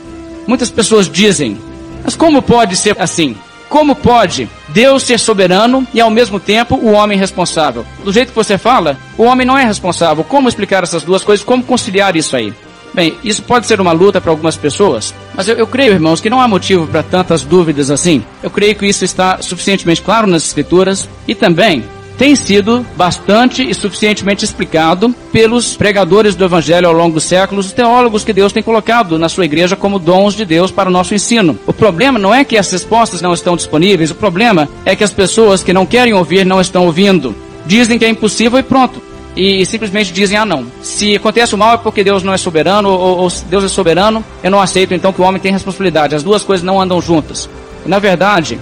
Muitas 0.45 0.69
pessoas 0.69 1.09
dizem, 1.09 1.57
mas 2.03 2.15
como 2.15 2.39
pode 2.39 2.75
ser 2.75 2.95
assim? 3.01 3.35
Como 3.67 3.95
pode 3.95 4.47
Deus 4.69 5.01
ser 5.01 5.19
soberano 5.19 5.85
e 5.91 5.99
ao 5.99 6.11
mesmo 6.11 6.39
tempo 6.39 6.75
o 6.75 6.91
homem 6.91 7.17
responsável? 7.17 7.83
Do 8.03 8.13
jeito 8.13 8.29
que 8.29 8.35
você 8.35 8.55
fala, 8.59 8.99
o 9.17 9.23
homem 9.23 9.47
não 9.47 9.57
é 9.57 9.65
responsável. 9.65 10.23
Como 10.23 10.47
explicar 10.47 10.83
essas 10.83 11.01
duas 11.01 11.23
coisas? 11.23 11.43
Como 11.43 11.63
conciliar 11.63 12.15
isso 12.15 12.35
aí? 12.35 12.53
Bem, 12.93 13.15
isso 13.23 13.41
pode 13.41 13.65
ser 13.65 13.81
uma 13.81 13.91
luta 13.91 14.21
para 14.21 14.29
algumas 14.29 14.55
pessoas, 14.55 15.11
mas 15.33 15.47
eu, 15.47 15.55
eu 15.55 15.65
creio, 15.65 15.93
irmãos, 15.93 16.21
que 16.21 16.29
não 16.29 16.39
há 16.39 16.47
motivo 16.47 16.85
para 16.85 17.01
tantas 17.01 17.41
dúvidas 17.41 17.89
assim. 17.89 18.23
Eu 18.43 18.51
creio 18.51 18.75
que 18.75 18.85
isso 18.85 19.03
está 19.03 19.41
suficientemente 19.41 20.03
claro 20.03 20.27
nas 20.27 20.45
Escrituras 20.45 21.09
e 21.27 21.33
também 21.33 21.83
tem 22.17 22.35
sido 22.35 22.85
bastante 22.95 23.67
e 23.67 23.73
suficientemente 23.73 24.45
explicado 24.45 25.13
pelos 25.31 25.75
pregadores 25.75 26.35
do 26.35 26.45
Evangelho 26.45 26.87
ao 26.87 26.93
longo 26.93 27.15
dos 27.15 27.23
séculos, 27.23 27.67
os 27.67 27.73
teólogos 27.73 28.23
que 28.23 28.33
Deus 28.33 28.53
tem 28.53 28.63
colocado 28.63 29.19
na 29.19 29.29
sua 29.29 29.45
igreja 29.45 29.75
como 29.75 29.99
dons 29.99 30.33
de 30.33 30.45
Deus 30.45 30.71
para 30.71 30.89
o 30.89 30.91
nosso 30.91 31.13
ensino. 31.13 31.57
O 31.67 31.73
problema 31.73 32.17
não 32.17 32.33
é 32.33 32.43
que 32.43 32.57
as 32.57 32.71
respostas 32.71 33.21
não 33.21 33.33
estão 33.33 33.55
disponíveis, 33.55 34.11
o 34.11 34.15
problema 34.15 34.69
é 34.85 34.95
que 34.95 35.03
as 35.03 35.11
pessoas 35.11 35.63
que 35.63 35.73
não 35.73 35.85
querem 35.85 36.13
ouvir 36.13 36.45
não 36.45 36.61
estão 36.61 36.85
ouvindo. 36.85 37.35
Dizem 37.65 37.97
que 37.97 38.05
é 38.05 38.09
impossível 38.09 38.59
e 38.59 38.63
pronto. 38.63 39.01
E 39.35 39.65
simplesmente 39.65 40.13
dizem, 40.13 40.37
ah 40.37 40.45
não, 40.45 40.65
se 40.81 41.15
acontece 41.15 41.53
o 41.53 41.57
mal 41.57 41.73
é 41.73 41.77
porque 41.77 42.05
Deus 42.05 42.23
não 42.23 42.31
é 42.31 42.37
soberano, 42.37 42.89
ou, 42.89 43.17
ou 43.19 43.31
Deus 43.49 43.65
é 43.65 43.67
soberano, 43.67 44.23
eu 44.41 44.49
não 44.49 44.61
aceito 44.61 44.93
então 44.93 45.11
que 45.11 45.21
o 45.21 45.25
homem 45.25 45.41
tem 45.41 45.51
responsabilidade. 45.51 46.15
As 46.15 46.23
duas 46.23 46.43
coisas 46.43 46.63
não 46.63 46.79
andam 46.79 47.01
juntas. 47.01 47.49
Na 47.85 47.99
verdade, 47.99 48.57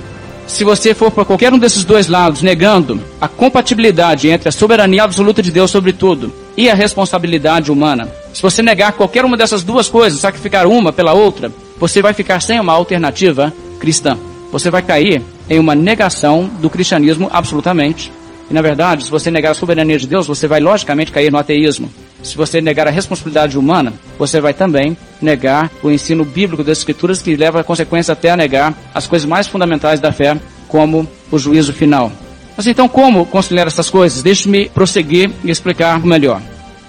se 0.48 0.64
você 0.64 0.94
for 0.94 1.12
para 1.12 1.26
qualquer 1.26 1.54
um 1.54 1.58
desses 1.58 1.84
dois 1.84 2.08
lados, 2.08 2.42
negando 2.42 3.02
a 3.20 3.28
compatibilidade 3.28 4.30
entre 4.30 4.50
a 4.50 4.52
soberania 4.52 5.04
absoluta 5.04 5.42
de 5.42 5.52
Deus 5.52 5.72
sobre 5.72 5.94
tudo 5.94 6.34
e 6.56 6.70
a 6.70 6.76
responsabilidade 6.76 7.72
humana, 7.72 8.10
se 8.34 8.42
você 8.42 8.62
negar 8.62 8.94
qualquer 8.94 9.26
uma 9.26 9.38
dessas 9.38 9.64
duas 9.64 9.88
coisas, 9.88 10.20
sacrificar 10.20 10.68
uma 10.68 10.92
pela 10.92 11.14
outra, 11.14 11.52
você 11.80 12.02
vai 12.02 12.14
ficar 12.14 12.40
sem 12.42 12.60
uma 12.60 12.74
alternativa 12.74 13.54
cristã. 13.80 14.18
Você 14.52 14.70
vai 14.70 14.82
cair 14.82 15.22
em 15.50 15.60
uma 15.60 15.76
negação 15.76 16.50
do 16.62 16.70
cristianismo 16.70 17.30
absolutamente. 17.32 18.12
E 18.50 18.54
na 18.54 18.62
verdade, 18.62 19.04
se 19.04 19.12
você 19.12 19.32
negar 19.32 19.52
a 19.52 19.56
soberania 19.56 19.98
de 19.98 20.08
Deus, 20.08 20.28
você 20.28 20.48
vai 20.48 20.60
logicamente 20.60 21.12
cair 21.12 21.32
no 21.32 21.40
ateísmo. 21.40 21.92
Se 22.24 22.38
você 22.38 22.62
negar 22.62 22.88
a 22.88 22.92
responsabilidade 22.92 23.58
humana, 23.60 23.94
você 24.18 24.40
vai 24.40 24.54
também 24.54 24.98
negar 25.22 25.70
o 25.84 25.92
ensino 25.92 26.24
bíblico 26.24 26.64
das 26.64 26.78
Escrituras, 26.80 27.22
que 27.22 27.36
leva 27.36 27.60
a 27.60 27.64
consequência 27.64 28.14
até 28.14 28.32
a 28.32 28.38
negar 28.38 28.74
as 28.96 29.06
coisas 29.06 29.28
mais 29.28 29.46
fundamentais 29.46 30.00
da 30.00 30.12
fé, 30.12 30.40
como 30.70 31.08
o 31.30 31.38
juízo 31.38 31.74
final. 31.74 32.12
Mas 32.56 32.66
então, 32.66 32.88
como 32.88 33.26
conciliar 33.26 33.68
essas 33.68 33.90
coisas? 33.90 34.24
Deixe-me 34.24 34.70
prosseguir 34.70 35.30
e 35.44 35.52
explicar 35.52 36.00
melhor. 36.06 36.42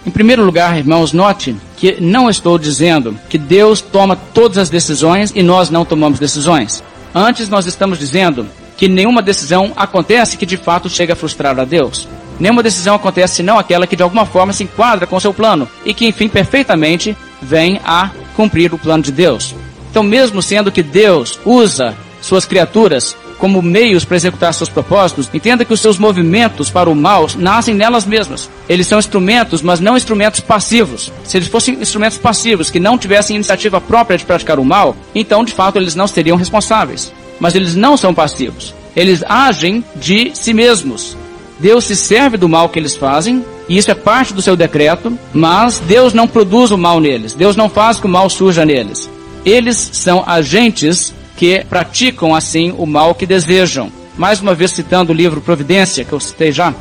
Em 0.06 0.10
primeiro 0.10 0.44
lugar, 0.44 0.76
irmãos, 0.76 1.12
note 1.12 1.56
que 1.76 2.00
não 2.00 2.28
estou 2.28 2.58
dizendo 2.58 3.18
que 3.28 3.38
Deus 3.38 3.80
toma 3.80 4.14
todas 4.14 4.58
as 4.58 4.70
decisões 4.70 5.32
e 5.34 5.42
nós 5.42 5.70
não 5.70 5.84
tomamos 5.84 6.18
decisões. 6.18 6.84
Antes, 7.14 7.48
nós 7.48 7.66
estamos 7.66 7.98
dizendo 7.98 8.46
que 8.76 8.88
nenhuma 8.88 9.22
decisão 9.22 9.72
acontece 9.76 10.36
que 10.36 10.44
de 10.44 10.56
fato 10.56 10.90
chega 10.90 11.14
a 11.14 11.16
frustrar 11.16 11.58
a 11.58 11.64
Deus. 11.64 12.06
Nenhuma 12.38 12.62
decisão 12.62 12.94
acontece 12.94 13.36
senão 13.36 13.58
aquela 13.58 13.86
que 13.86 13.96
de 13.96 14.02
alguma 14.02 14.26
forma 14.26 14.52
se 14.52 14.64
enquadra 14.64 15.06
com 15.06 15.20
seu 15.20 15.32
plano 15.32 15.68
e 15.84 15.94
que, 15.94 16.06
enfim, 16.06 16.28
perfeitamente 16.28 17.16
vem 17.40 17.80
a 17.84 18.10
cumprir 18.36 18.72
o 18.72 18.78
plano 18.78 19.02
de 19.02 19.12
Deus. 19.12 19.54
Então, 19.90 20.02
mesmo 20.02 20.42
sendo 20.42 20.72
que 20.72 20.82
Deus 20.82 21.38
usa 21.44 21.94
suas 22.20 22.44
criaturas 22.44 23.16
como 23.38 23.60
meios 23.60 24.04
para 24.04 24.16
executar 24.16 24.54
seus 24.54 24.68
propósitos, 24.68 25.28
entenda 25.32 25.64
que 25.64 25.72
os 25.72 25.80
seus 25.80 25.98
movimentos 25.98 26.70
para 26.70 26.88
o 26.88 26.94
mal 26.94 27.28
nascem 27.36 27.74
nelas 27.74 28.04
mesmas. 28.04 28.48
Eles 28.68 28.86
são 28.86 28.98
instrumentos, 28.98 29.60
mas 29.60 29.80
não 29.80 29.96
instrumentos 29.96 30.40
passivos. 30.40 31.12
Se 31.24 31.36
eles 31.36 31.48
fossem 31.48 31.74
instrumentos 31.74 32.18
passivos 32.18 32.70
que 32.70 32.80
não 32.80 32.96
tivessem 32.96 33.36
iniciativa 33.36 33.80
própria 33.80 34.16
de 34.16 34.24
praticar 34.24 34.58
o 34.58 34.64
mal, 34.64 34.96
então 35.14 35.44
de 35.44 35.52
fato 35.52 35.78
eles 35.78 35.94
não 35.94 36.06
seriam 36.06 36.36
responsáveis. 36.36 37.12
Mas 37.38 37.54
eles 37.54 37.74
não 37.74 37.96
são 37.96 38.14
passivos. 38.14 38.74
Eles 38.96 39.22
agem 39.28 39.84
de 39.96 40.30
si 40.34 40.54
mesmos. 40.54 41.16
Deus 41.64 41.86
se 41.86 41.96
serve 41.96 42.36
do 42.36 42.46
mal 42.46 42.68
que 42.68 42.78
eles 42.78 42.94
fazem, 42.94 43.42
e 43.66 43.78
isso 43.78 43.90
é 43.90 43.94
parte 43.94 44.34
do 44.34 44.42
seu 44.42 44.54
decreto, 44.54 45.18
mas 45.32 45.78
Deus 45.78 46.12
não 46.12 46.28
produz 46.28 46.70
o 46.70 46.76
mal 46.76 47.00
neles. 47.00 47.32
Deus 47.32 47.56
não 47.56 47.70
faz 47.70 47.98
que 47.98 48.04
o 48.04 48.08
mal 48.08 48.28
surja 48.28 48.66
neles. 48.66 49.08
Eles 49.46 49.88
são 49.94 50.22
agentes 50.26 51.14
que 51.38 51.64
praticam 51.64 52.34
assim 52.34 52.74
o 52.76 52.84
mal 52.84 53.14
que 53.14 53.24
desejam. 53.24 53.90
Mais 54.18 54.42
uma 54.42 54.54
vez 54.54 54.72
citando 54.72 55.10
o 55.10 55.16
livro 55.16 55.40
Providência, 55.40 56.04
que 56.04 56.12
eu 56.12 56.20
citei 56.20 56.52
já, 56.52 56.74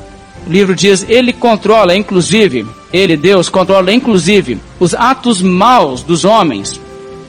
o 0.46 0.52
livro 0.52 0.76
diz: 0.76 1.06
Ele 1.08 1.32
controla, 1.32 1.96
inclusive, 1.96 2.66
Ele, 2.92 3.16
Deus, 3.16 3.48
controla, 3.48 3.94
inclusive, 3.94 4.60
os 4.82 4.94
atos 4.94 5.42
maus 5.42 6.04
dos 6.04 6.26
homens, 6.26 6.78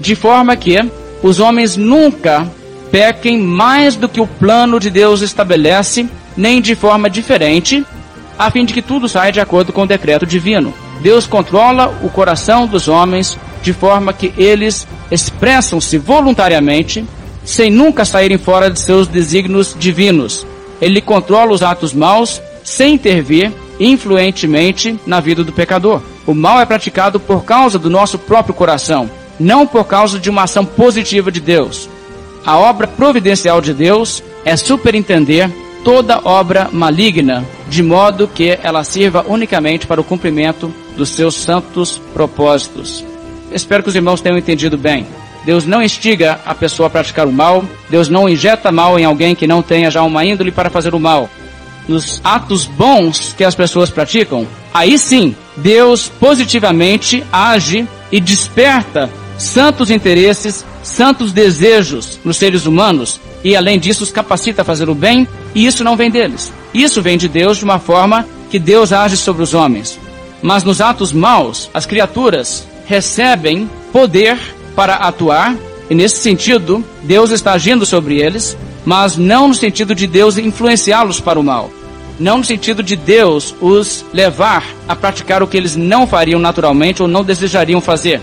de 0.01 0.17
forma 0.17 0.57
que 0.57 0.77
os 1.23 1.39
homens 1.39 1.77
nunca 1.77 2.51
pequem 2.91 3.39
mais 3.39 3.95
do 3.95 4.09
que 4.09 4.21
o 4.21 4.27
plano 4.27 4.81
de 4.81 4.91
Deus 4.91 5.21
estabelece 5.21 6.09
nem 6.37 6.61
de 6.61 6.75
forma 6.75 7.09
diferente, 7.09 7.85
a 8.39 8.51
fim 8.51 8.65
de 8.65 8.75
que 8.75 8.83
tudo 8.83 9.09
saia 9.09 9.33
de 9.33 9.41
acordo 9.41 9.73
com 9.73 9.83
o 9.83 9.87
decreto 9.87 10.27
divino. 10.27 10.75
Deus 11.01 11.27
controla 11.27 11.97
o 12.03 12.09
coração 12.09 12.67
dos 12.67 12.89
homens 12.89 13.39
de 13.63 13.73
forma 13.73 14.13
que 14.13 14.33
eles 14.37 14.87
expressam-se 15.11 15.99
voluntariamente, 15.99 17.05
sem 17.45 17.71
nunca 17.71 18.05
saírem 18.05 18.39
fora 18.39 18.71
de 18.71 18.81
seus 18.81 19.07
desígnios 19.07 19.75
divinos. 19.79 20.47
Ele 20.81 21.01
controla 21.01 21.53
os 21.53 21.63
atos 21.63 21.93
maus 21.93 22.43
sem 22.63 22.95
intervir 22.95 23.53
influentemente 23.79 24.99
na 25.07 25.21
vida 25.21 25.43
do 25.43 25.53
pecador. 25.53 26.01
O 26.27 26.35
mal 26.35 26.61
é 26.61 26.67
praticado 26.67 27.21
por 27.21 27.45
causa 27.45 27.79
do 27.79 27.91
nosso 27.91 28.19
próprio 28.19 28.55
coração, 28.55 29.11
não 29.39 29.67
por 29.67 29.85
causa 29.85 30.19
de 30.19 30.31
uma 30.31 30.45
ação 30.45 30.65
positiva 30.65 31.31
de 31.31 31.41
Deus. 31.41 31.89
A 32.47 32.59
obra 32.59 32.87
providencial 32.87 33.61
de 33.61 33.73
Deus 33.73 34.23
é 34.45 34.57
superintender 34.57 35.51
toda 35.85 36.21
obra 36.25 36.69
maligna, 36.73 37.45
de 37.69 37.83
modo 37.83 38.27
que 38.27 38.59
ela 38.63 38.83
sirva 38.83 39.25
unicamente 39.29 39.87
para 39.87 40.01
o 40.01 40.05
cumprimento 40.05 40.75
dos 40.97 41.11
seus 41.11 41.35
santos 41.35 42.01
propósitos. 42.13 43.05
Espero 43.53 43.83
que 43.83 43.91
os 43.91 43.95
irmãos 43.95 44.21
tenham 44.21 44.39
entendido 44.39 44.79
bem. 44.79 45.07
Deus 45.45 45.67
não 45.67 45.83
instiga 45.83 46.41
a 46.47 46.55
pessoa 46.55 46.87
a 46.87 46.91
praticar 46.91 47.27
o 47.27 47.33
mal, 47.33 47.63
Deus 47.91 48.09
não 48.09 48.29
injeta 48.29 48.73
mal 48.73 48.99
em 48.99 49.05
alguém 49.05 49.35
que 49.35 49.47
não 49.47 49.63
tenha 49.63 49.91
já 49.91 50.03
uma 50.03 50.25
índole 50.25 50.51
para 50.51 50.71
fazer 50.71 50.95
o 50.95 51.01
mal. 51.01 51.29
nos 51.87 52.19
atos 52.25 52.65
bons 52.65 53.35
que 53.37 53.45
as 53.45 53.55
pessoas 53.55 53.91
praticam, 53.91 54.47
aí 54.73 54.99
sim, 54.99 55.37
Deus 55.55 56.09
positivamente 56.09 57.23
age 57.31 57.87
e 58.11 58.21
desperta 58.21 59.11
santos 59.37 59.91
interesses, 59.91 60.65
santos 60.85 61.33
desejos 61.33 62.21
nos 62.25 62.37
seres 62.37 62.67
humanos 62.67 63.21
e 63.43 63.57
além 63.57 63.79
disso 63.79 64.05
os 64.05 64.13
capacita 64.13 64.63
a 64.63 64.65
fazer 64.65 64.89
o 64.89 64.95
bem, 64.95 65.29
e 65.55 65.67
isso 65.67 65.85
não 65.85 65.97
vem 65.97 66.11
deles. 66.11 66.53
Isso 66.73 67.03
vem 67.03 67.19
de 67.19 67.29
Deus 67.29 67.59
de 67.59 67.65
uma 67.65 67.79
forma 67.79 68.27
que 68.51 68.59
Deus 68.59 68.93
age 68.93 69.17
sobre 69.17 69.43
os 69.43 69.53
homens. 69.53 69.99
Mas 70.41 70.65
nos 70.65 70.81
atos 70.81 71.13
maus, 71.13 71.69
as 71.75 71.85
criaturas 71.85 72.67
recebem 72.87 73.69
poder 73.93 74.39
para 74.75 74.95
atuar, 74.95 75.57
e 75.91 75.95
nesse 75.95 76.17
sentido, 76.17 76.83
Deus 77.03 77.31
está 77.31 77.53
agindo 77.53 77.85
sobre 77.85 78.19
eles, 78.19 78.57
mas 78.85 79.17
não 79.17 79.49
no 79.49 79.55
sentido 79.55 79.95
de 79.95 80.07
Deus 80.07 80.39
influenciá-los 80.39 81.21
para 81.21 81.39
o 81.39 81.45
mal. 81.45 81.71
Não 82.19 82.39
no 82.39 82.45
sentido 82.45 82.83
de 82.83 82.97
Deus 82.97 83.55
os 83.61 84.05
levar 84.13 84.65
a 84.89 84.97
praticar 84.97 85.43
o 85.43 85.47
que 85.47 85.57
eles 85.57 85.77
não 85.77 86.07
fariam 86.07 86.41
naturalmente 86.41 87.03
ou 87.03 87.09
não 87.09 87.25
desejariam 87.25 87.81
fazer. 87.81 88.21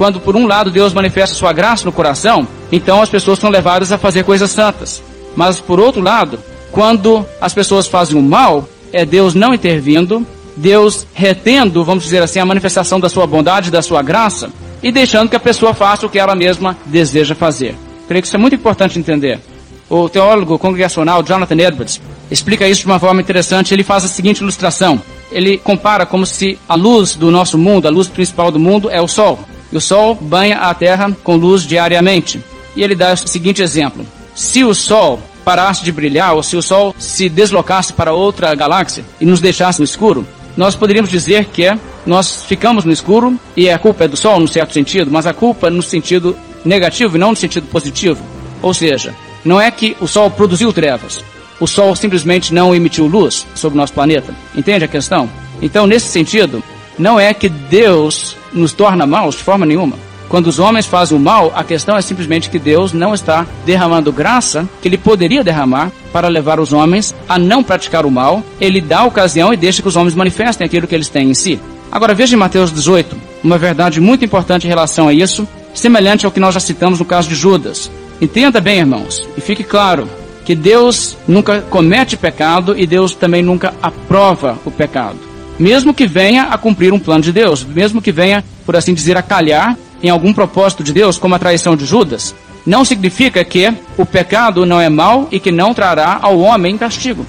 Quando 0.00 0.18
por 0.18 0.34
um 0.34 0.46
lado 0.46 0.70
Deus 0.70 0.94
manifesta 0.94 1.34
sua 1.34 1.52
graça 1.52 1.84
no 1.84 1.92
coração, 1.92 2.48
então 2.72 3.02
as 3.02 3.10
pessoas 3.10 3.38
são 3.38 3.50
levadas 3.50 3.92
a 3.92 3.98
fazer 3.98 4.24
coisas 4.24 4.50
santas. 4.50 5.02
Mas 5.36 5.60
por 5.60 5.78
outro 5.78 6.00
lado, 6.00 6.38
quando 6.72 7.22
as 7.38 7.52
pessoas 7.52 7.86
fazem 7.86 8.16
o 8.16 8.22
mal, 8.22 8.66
é 8.94 9.04
Deus 9.04 9.34
não 9.34 9.52
intervindo, 9.52 10.26
Deus 10.56 11.06
retendo, 11.12 11.84
vamos 11.84 12.02
dizer 12.02 12.22
assim, 12.22 12.38
a 12.38 12.46
manifestação 12.46 12.98
da 12.98 13.10
sua 13.10 13.26
bondade, 13.26 13.70
da 13.70 13.82
sua 13.82 14.00
graça, 14.00 14.48
e 14.82 14.90
deixando 14.90 15.28
que 15.28 15.36
a 15.36 15.40
pessoa 15.40 15.74
faça 15.74 16.06
o 16.06 16.08
que 16.08 16.18
ela 16.18 16.34
mesma 16.34 16.78
deseja 16.86 17.34
fazer. 17.34 17.76
Creio 18.08 18.22
que 18.22 18.26
isso 18.26 18.36
é 18.36 18.40
muito 18.40 18.56
importante 18.56 18.98
entender. 18.98 19.38
O 19.86 20.08
teólogo 20.08 20.58
congregacional 20.58 21.22
Jonathan 21.22 21.60
Edwards 21.60 22.00
explica 22.30 22.66
isso 22.66 22.80
de 22.80 22.86
uma 22.86 22.98
forma 22.98 23.20
interessante. 23.20 23.74
Ele 23.74 23.84
faz 23.84 24.06
a 24.06 24.08
seguinte 24.08 24.38
ilustração. 24.38 24.98
Ele 25.30 25.58
compara 25.58 26.06
como 26.06 26.24
se 26.24 26.58
a 26.66 26.74
luz 26.74 27.16
do 27.16 27.30
nosso 27.30 27.58
mundo, 27.58 27.86
a 27.86 27.90
luz 27.90 28.08
principal 28.08 28.50
do 28.50 28.58
mundo, 28.58 28.88
é 28.88 28.98
o 28.98 29.06
Sol. 29.06 29.38
E 29.72 29.76
o 29.76 29.80
Sol 29.80 30.14
banha 30.14 30.58
a 30.58 30.74
Terra 30.74 31.14
com 31.22 31.36
luz 31.36 31.62
diariamente. 31.62 32.42
E 32.76 32.82
ele 32.82 32.94
dá 32.94 33.12
o 33.12 33.16
seguinte 33.16 33.62
exemplo. 33.62 34.06
Se 34.34 34.64
o 34.64 34.74
Sol 34.74 35.20
parasse 35.44 35.84
de 35.84 35.92
brilhar, 35.92 36.34
ou 36.34 36.42
se 36.42 36.56
o 36.56 36.62
Sol 36.62 36.94
se 36.98 37.28
deslocasse 37.28 37.92
para 37.92 38.12
outra 38.12 38.54
galáxia 38.54 39.04
e 39.20 39.26
nos 39.26 39.40
deixasse 39.40 39.80
no 39.80 39.84
escuro, 39.84 40.26
nós 40.56 40.76
poderíamos 40.76 41.10
dizer 41.10 41.46
que 41.46 41.72
nós 42.06 42.44
ficamos 42.44 42.84
no 42.84 42.92
escuro 42.92 43.38
e 43.56 43.70
a 43.70 43.78
culpa 43.78 44.04
é 44.04 44.08
do 44.08 44.16
Sol, 44.16 44.40
no 44.40 44.48
certo 44.48 44.72
sentido, 44.72 45.10
mas 45.10 45.26
a 45.26 45.32
culpa 45.32 45.70
no 45.70 45.82
sentido 45.82 46.36
negativo 46.64 47.16
e 47.16 47.18
não 47.18 47.30
no 47.30 47.36
sentido 47.36 47.66
positivo. 47.68 48.22
Ou 48.62 48.74
seja, 48.74 49.14
não 49.44 49.60
é 49.60 49.70
que 49.70 49.96
o 50.00 50.06
Sol 50.06 50.30
produziu 50.30 50.72
trevas, 50.72 51.22
o 51.60 51.66
Sol 51.66 51.94
simplesmente 51.94 52.54
não 52.54 52.74
emitiu 52.74 53.06
luz 53.06 53.46
sobre 53.54 53.76
o 53.76 53.80
nosso 53.80 53.92
planeta. 53.92 54.34
Entende 54.56 54.84
a 54.84 54.88
questão? 54.88 55.28
Então, 55.60 55.86
nesse 55.86 56.08
sentido, 56.08 56.62
não 56.98 57.20
é 57.20 57.34
que 57.34 57.48
Deus 57.48 58.34
nos 58.52 58.72
torna 58.72 59.06
maus 59.06 59.34
de 59.36 59.42
forma 59.42 59.66
nenhuma. 59.66 59.96
Quando 60.30 60.46
os 60.46 60.60
homens 60.60 60.86
fazem 60.86 61.18
o 61.18 61.20
mal, 61.20 61.52
a 61.56 61.64
questão 61.64 61.96
é 61.96 62.00
simplesmente 62.00 62.48
que 62.48 62.58
Deus 62.58 62.92
não 62.92 63.12
está 63.12 63.44
derramando 63.66 64.12
graça 64.12 64.68
que 64.80 64.86
ele 64.86 64.96
poderia 64.96 65.42
derramar 65.42 65.90
para 66.12 66.28
levar 66.28 66.60
os 66.60 66.72
homens 66.72 67.12
a 67.28 67.36
não 67.36 67.64
praticar 67.64 68.06
o 68.06 68.10
mal. 68.12 68.40
Ele 68.60 68.80
dá 68.80 69.00
a 69.00 69.06
ocasião 69.06 69.52
e 69.52 69.56
deixa 69.56 69.82
que 69.82 69.88
os 69.88 69.96
homens 69.96 70.14
manifestem 70.14 70.64
aquilo 70.64 70.86
que 70.86 70.94
eles 70.94 71.08
têm 71.08 71.30
em 71.30 71.34
si. 71.34 71.58
Agora 71.90 72.14
veja 72.14 72.36
em 72.36 72.38
Mateus 72.38 72.72
18, 72.72 73.16
uma 73.42 73.58
verdade 73.58 74.00
muito 74.00 74.24
importante 74.24 74.66
em 74.66 74.68
relação 74.68 75.08
a 75.08 75.12
isso, 75.12 75.48
semelhante 75.74 76.24
ao 76.24 76.30
que 76.30 76.38
nós 76.38 76.54
já 76.54 76.60
citamos 76.60 77.00
no 77.00 77.04
caso 77.04 77.28
de 77.28 77.34
Judas. 77.34 77.90
Entenda 78.20 78.60
bem, 78.60 78.78
irmãos, 78.78 79.26
e 79.36 79.40
fique 79.40 79.64
claro 79.64 80.08
que 80.44 80.54
Deus 80.54 81.16
nunca 81.26 81.60
comete 81.62 82.16
pecado 82.16 82.78
e 82.78 82.86
Deus 82.86 83.14
também 83.14 83.42
nunca 83.42 83.74
aprova 83.82 84.56
o 84.64 84.70
pecado. 84.70 85.29
Mesmo 85.60 85.92
que 85.92 86.06
venha 86.06 86.44
a 86.44 86.56
cumprir 86.56 86.90
um 86.90 86.98
plano 86.98 87.22
de 87.22 87.32
Deus, 87.32 87.62
mesmo 87.62 88.00
que 88.00 88.10
venha, 88.10 88.42
por 88.64 88.74
assim 88.74 88.94
dizer, 88.94 89.18
a 89.18 89.22
calhar 89.22 89.76
em 90.02 90.08
algum 90.08 90.32
propósito 90.32 90.82
de 90.82 90.90
Deus, 90.90 91.18
como 91.18 91.34
a 91.34 91.38
traição 91.38 91.76
de 91.76 91.84
Judas, 91.84 92.34
não 92.64 92.82
significa 92.82 93.44
que 93.44 93.70
o 93.98 94.06
pecado 94.06 94.64
não 94.64 94.80
é 94.80 94.88
mau 94.88 95.28
e 95.30 95.38
que 95.38 95.52
não 95.52 95.74
trará 95.74 96.18
ao 96.22 96.40
homem 96.40 96.78
castigo. 96.78 97.26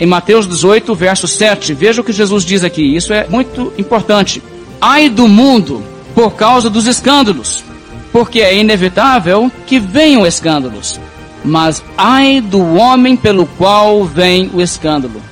Em 0.00 0.06
Mateus 0.06 0.48
18, 0.48 0.92
verso 0.92 1.28
7, 1.28 1.72
veja 1.72 2.00
o 2.00 2.04
que 2.04 2.12
Jesus 2.12 2.44
diz 2.44 2.64
aqui, 2.64 2.96
isso 2.96 3.12
é 3.12 3.28
muito 3.28 3.72
importante. 3.78 4.42
Ai 4.80 5.08
do 5.08 5.28
mundo 5.28 5.80
por 6.16 6.32
causa 6.32 6.68
dos 6.68 6.88
escândalos, 6.88 7.62
porque 8.10 8.40
é 8.40 8.56
inevitável 8.56 9.52
que 9.68 9.78
venham 9.78 10.26
escândalos. 10.26 10.98
Mas 11.44 11.80
ai 11.96 12.40
do 12.40 12.74
homem 12.74 13.16
pelo 13.16 13.46
qual 13.46 14.04
vem 14.04 14.50
o 14.52 14.60
escândalo. 14.60 15.22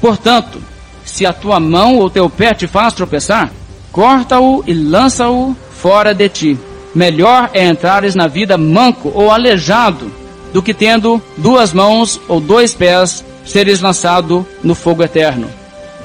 Portanto, 0.00 0.62
se 1.04 1.26
a 1.26 1.32
tua 1.32 1.60
mão 1.60 1.96
ou 1.96 2.10
teu 2.10 2.28
pé 2.28 2.54
te 2.54 2.66
faz 2.66 2.94
tropeçar, 2.94 3.52
corta-o 3.92 4.64
e 4.66 4.72
lança-o 4.72 5.54
fora 5.70 6.14
de 6.14 6.28
ti. 6.28 6.58
Melhor 6.94 7.50
é 7.52 7.66
entrares 7.66 8.14
na 8.14 8.26
vida 8.26 8.56
manco 8.56 9.10
ou 9.14 9.30
aleijado 9.30 10.10
do 10.52 10.62
que 10.62 10.72
tendo 10.72 11.20
duas 11.36 11.72
mãos 11.72 12.20
ou 12.28 12.40
dois 12.40 12.74
pés 12.74 13.24
seres 13.44 13.80
lançado 13.80 14.46
no 14.62 14.74
fogo 14.74 15.02
eterno. 15.02 15.48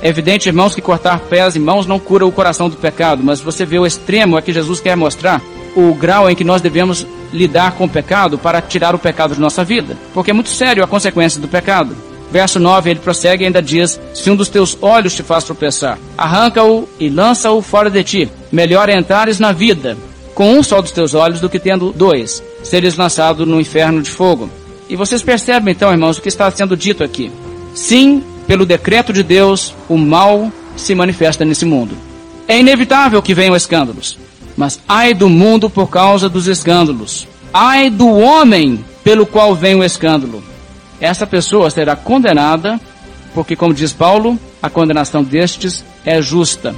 É 0.02 0.10
evidente, 0.10 0.48
irmãos, 0.48 0.74
que 0.74 0.82
cortar 0.82 1.20
pés 1.20 1.56
e 1.56 1.60
mãos 1.60 1.86
não 1.86 2.00
cura 2.00 2.26
o 2.26 2.32
coração 2.32 2.70
do 2.70 2.76
pecado, 2.76 3.22
mas 3.24 3.42
você 3.42 3.66
vê 3.66 3.78
o 3.78 3.86
extremo 3.86 4.38
a 4.38 4.42
que 4.42 4.54
Jesus 4.54 4.80
quer 4.80 4.96
mostrar, 4.96 5.42
o 5.76 5.94
grau 5.94 6.30
em 6.30 6.36
que 6.36 6.44
nós 6.44 6.62
devemos 6.62 7.06
lidar 7.34 7.74
com 7.74 7.86
o 7.86 7.90
pecado 7.90 8.38
para 8.38 8.62
tirar 8.62 8.96
o 8.96 9.00
pecado 9.00 9.36
de 9.36 9.42
nossa 9.42 9.64
vida. 9.64 9.98
Porque 10.14 10.32
é 10.32 10.34
muito 10.34 10.50
sério 10.50 10.84
a 10.84 10.88
consequência 10.88 11.40
do 11.40 11.48
pecado. 11.48 11.96
Verso 12.32 12.60
9, 12.60 12.92
ele 12.92 13.00
prossegue 13.00 13.44
e 13.44 13.48
ainda 13.48 13.62
diz: 13.62 14.00
Se 14.14 14.30
um 14.30 14.36
dos 14.36 14.50
teus 14.50 14.78
olhos 14.82 15.16
te 15.16 15.24
faz 15.24 15.44
tropeçar, 15.44 15.98
arranca-o 16.18 16.88
e 17.00 17.10
lança-o 17.10 17.62
fora 17.62 17.90
de 17.90 18.04
ti. 18.04 18.30
Melhor 18.52 18.90
é 18.90 18.98
entrares 18.98 19.40
na 19.40 19.52
vida 19.52 19.98
com 20.40 20.54
um 20.54 20.64
só 20.64 20.82
dos 20.82 20.92
teus 20.92 21.14
olhos 21.14 21.42
do 21.42 21.50
que 21.50 21.60
tendo 21.60 21.92
dois, 21.92 22.42
seres 22.64 22.96
lançado 22.96 23.46
no 23.46 23.60
inferno 23.60 24.02
de 24.02 24.10
fogo. 24.10 24.50
E 24.88 24.96
vocês 24.96 25.22
percebem 25.22 25.74
então, 25.74 25.92
irmãos, 25.92 26.18
o 26.18 26.22
que 26.22 26.30
está 26.30 26.50
sendo 26.50 26.78
dito 26.78 27.04
aqui. 27.04 27.30
Sim, 27.74 28.24
pelo 28.48 28.66
decreto 28.66 29.12
de 29.12 29.22
Deus, 29.22 29.74
o 29.90 29.98
mal 29.98 30.50
se 30.78 30.96
manifesta 30.96 31.44
nesse 31.44 31.66
mundo. 31.66 31.94
É 32.48 32.58
inevitável 32.58 33.22
que 33.22 33.34
venham 33.34 33.54
escândalos, 33.54 34.18
mas 34.56 34.80
ai 34.88 35.14
do 35.14 35.28
mundo 35.28 35.70
por 35.70 35.90
causa 35.90 36.30
dos 36.30 36.48
escândalos. 36.48 37.28
Ai 37.54 37.90
do 37.90 38.08
homem 38.08 38.84
pelo 39.04 39.26
qual 39.26 39.54
vem 39.54 39.76
o 39.76 39.84
escândalo. 39.84 40.42
Essa 41.00 41.26
pessoa 41.26 41.70
será 41.70 41.96
condenada, 41.96 42.80
porque, 43.34 43.56
como 43.56 43.74
diz 43.74 43.94
Paulo, 43.94 44.38
a 44.62 44.70
condenação 44.70 45.24
destes 45.24 45.84
é 46.06 46.22
justa. 46.22 46.76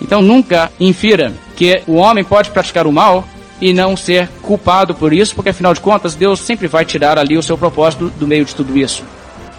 Então 0.00 0.22
nunca 0.22 0.70
infira 0.80 1.32
que 1.56 1.82
o 1.86 1.94
homem 1.94 2.24
pode 2.24 2.50
praticar 2.50 2.86
o 2.86 2.92
mal 2.92 3.24
e 3.60 3.72
não 3.72 3.96
ser 3.96 4.28
culpado 4.40 4.94
por 4.94 5.12
isso, 5.12 5.34
porque 5.34 5.50
afinal 5.50 5.74
de 5.74 5.80
contas 5.80 6.14
Deus 6.14 6.40
sempre 6.40 6.66
vai 6.66 6.84
tirar 6.84 7.18
ali 7.18 7.36
o 7.36 7.42
seu 7.42 7.58
propósito 7.58 8.10
do 8.18 8.26
meio 8.26 8.44
de 8.44 8.54
tudo 8.54 8.76
isso. 8.78 9.04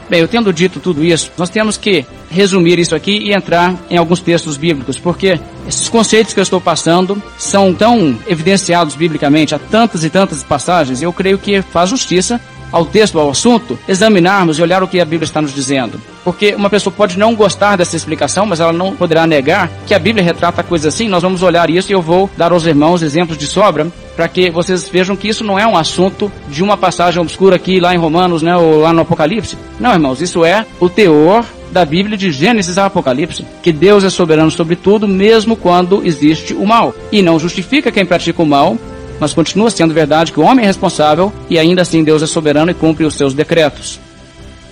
Bem, 0.10 0.20
eu 0.20 0.28
tendo 0.28 0.52
dito 0.52 0.80
tudo 0.80 1.06
isso, 1.06 1.32
nós 1.38 1.50
temos 1.50 1.78
que 1.78 2.06
resumir 2.30 2.80
isso 2.80 2.94
aqui 2.96 3.18
e 3.18 3.34
entrar 3.34 3.76
em 3.90 3.96
alguns 3.96 4.20
textos 4.20 4.58
bíblicos, 4.58 5.00
porque 5.00 5.40
esses 5.66 5.88
conceitos 5.88 6.34
que 6.34 6.40
eu 6.40 6.44
estou 6.44 6.60
passando 6.60 7.22
são 7.38 7.74
tão 7.74 8.18
evidenciados 8.28 8.96
biblicamente, 8.96 9.56
há 9.56 9.60
tantas 9.60 10.04
e 10.04 10.10
tantas 10.10 10.44
passagens, 10.44 11.02
eu 11.02 11.14
creio 11.14 11.38
que 11.38 11.62
faz 11.62 11.92
justiça 11.92 12.42
ao 12.72 12.86
texto, 12.86 13.20
ao 13.20 13.30
assunto, 13.30 13.78
examinarmos 13.88 14.58
e 14.58 14.62
olhar 14.62 14.84
o 14.84 14.88
que 14.88 15.00
a 15.00 15.06
Bíblia 15.06 15.26
está 15.26 15.42
nos 15.42 15.54
dizendo. 15.54 16.00
Porque 16.24 16.54
uma 16.54 16.70
pessoa 16.70 16.94
pode 16.96 17.18
não 17.18 17.36
gostar 17.36 17.76
dessa 17.76 17.96
explicação, 17.96 18.46
mas 18.46 18.60
ela 18.60 18.72
não 18.72 18.96
poderá 18.96 19.26
negar 19.26 19.70
que 19.88 19.94
a 19.94 20.00
Bíblia 20.00 20.24
retrata 20.24 20.62
a 20.62 20.64
coisa 20.64 20.90
assim. 20.90 21.08
Nós 21.08 21.24
vamos 21.24 21.42
olhar 21.42 21.70
isso 21.70 21.92
e 21.92 21.96
eu 21.96 22.02
vou 22.02 22.30
dar 22.38 22.52
aos 22.52 22.66
irmãos 22.66 23.02
exemplos 23.02 23.38
de 23.38 23.48
sobra 23.48 23.88
para 24.16 24.28
que 24.28 24.52
vocês 24.52 24.88
vejam 24.88 25.16
que 25.16 25.28
isso 25.28 25.44
não 25.44 25.58
é 25.58 25.66
um 25.66 25.78
assunto 25.78 26.32
de 26.48 26.62
uma 26.62 26.78
passagem 26.78 27.22
obscura 27.22 27.56
aqui 27.56 27.80
lá 27.80 27.94
em 27.94 27.98
Romanos, 27.98 28.42
né, 28.42 28.56
ou 28.56 28.82
lá 28.82 28.94
no 28.94 29.02
Apocalipse. 29.02 29.58
Não, 29.80 29.94
irmãos, 29.94 30.22
isso 30.22 30.46
é 30.46 30.66
o 30.80 30.90
teor 30.90 31.46
da 31.72 31.86
Bíblia 31.86 32.18
de 32.18 32.32
Gênesis 32.32 32.78
a 32.78 32.86
Apocalipse, 32.86 33.46
que 33.64 33.72
Deus 33.72 34.04
é 34.04 34.10
soberano 34.10 34.52
sobre 34.52 34.76
tudo, 34.76 35.08
mesmo 35.08 35.56
quando 35.56 36.06
existe 36.06 36.54
o 36.54 36.66
mal. 36.66 36.94
E 37.12 37.22
não 37.22 37.40
justifica 37.40 37.92
quem 37.92 38.06
pratica 38.06 38.42
o 38.42 38.46
mal, 38.46 38.78
mas 39.22 39.34
continua 39.34 39.70
sendo 39.70 39.94
verdade 39.94 40.32
que 40.32 40.40
o 40.40 40.44
homem 40.44 40.64
é 40.64 40.68
responsável 40.68 41.32
e 41.48 41.60
ainda 41.60 41.84
assim 41.84 42.04
Deus 42.04 42.24
é 42.24 42.28
soberano 42.28 42.72
e 42.72 42.74
cumpre 42.74 43.06
os 43.06 43.14
seus 43.14 43.36
decretos. 43.36 44.00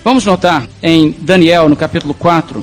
Vamos 0.04 0.26
notar 0.26 0.66
em 0.82 1.14
Daniel, 1.20 1.68
no 1.68 1.76
capítulo 1.76 2.12
4, 2.12 2.62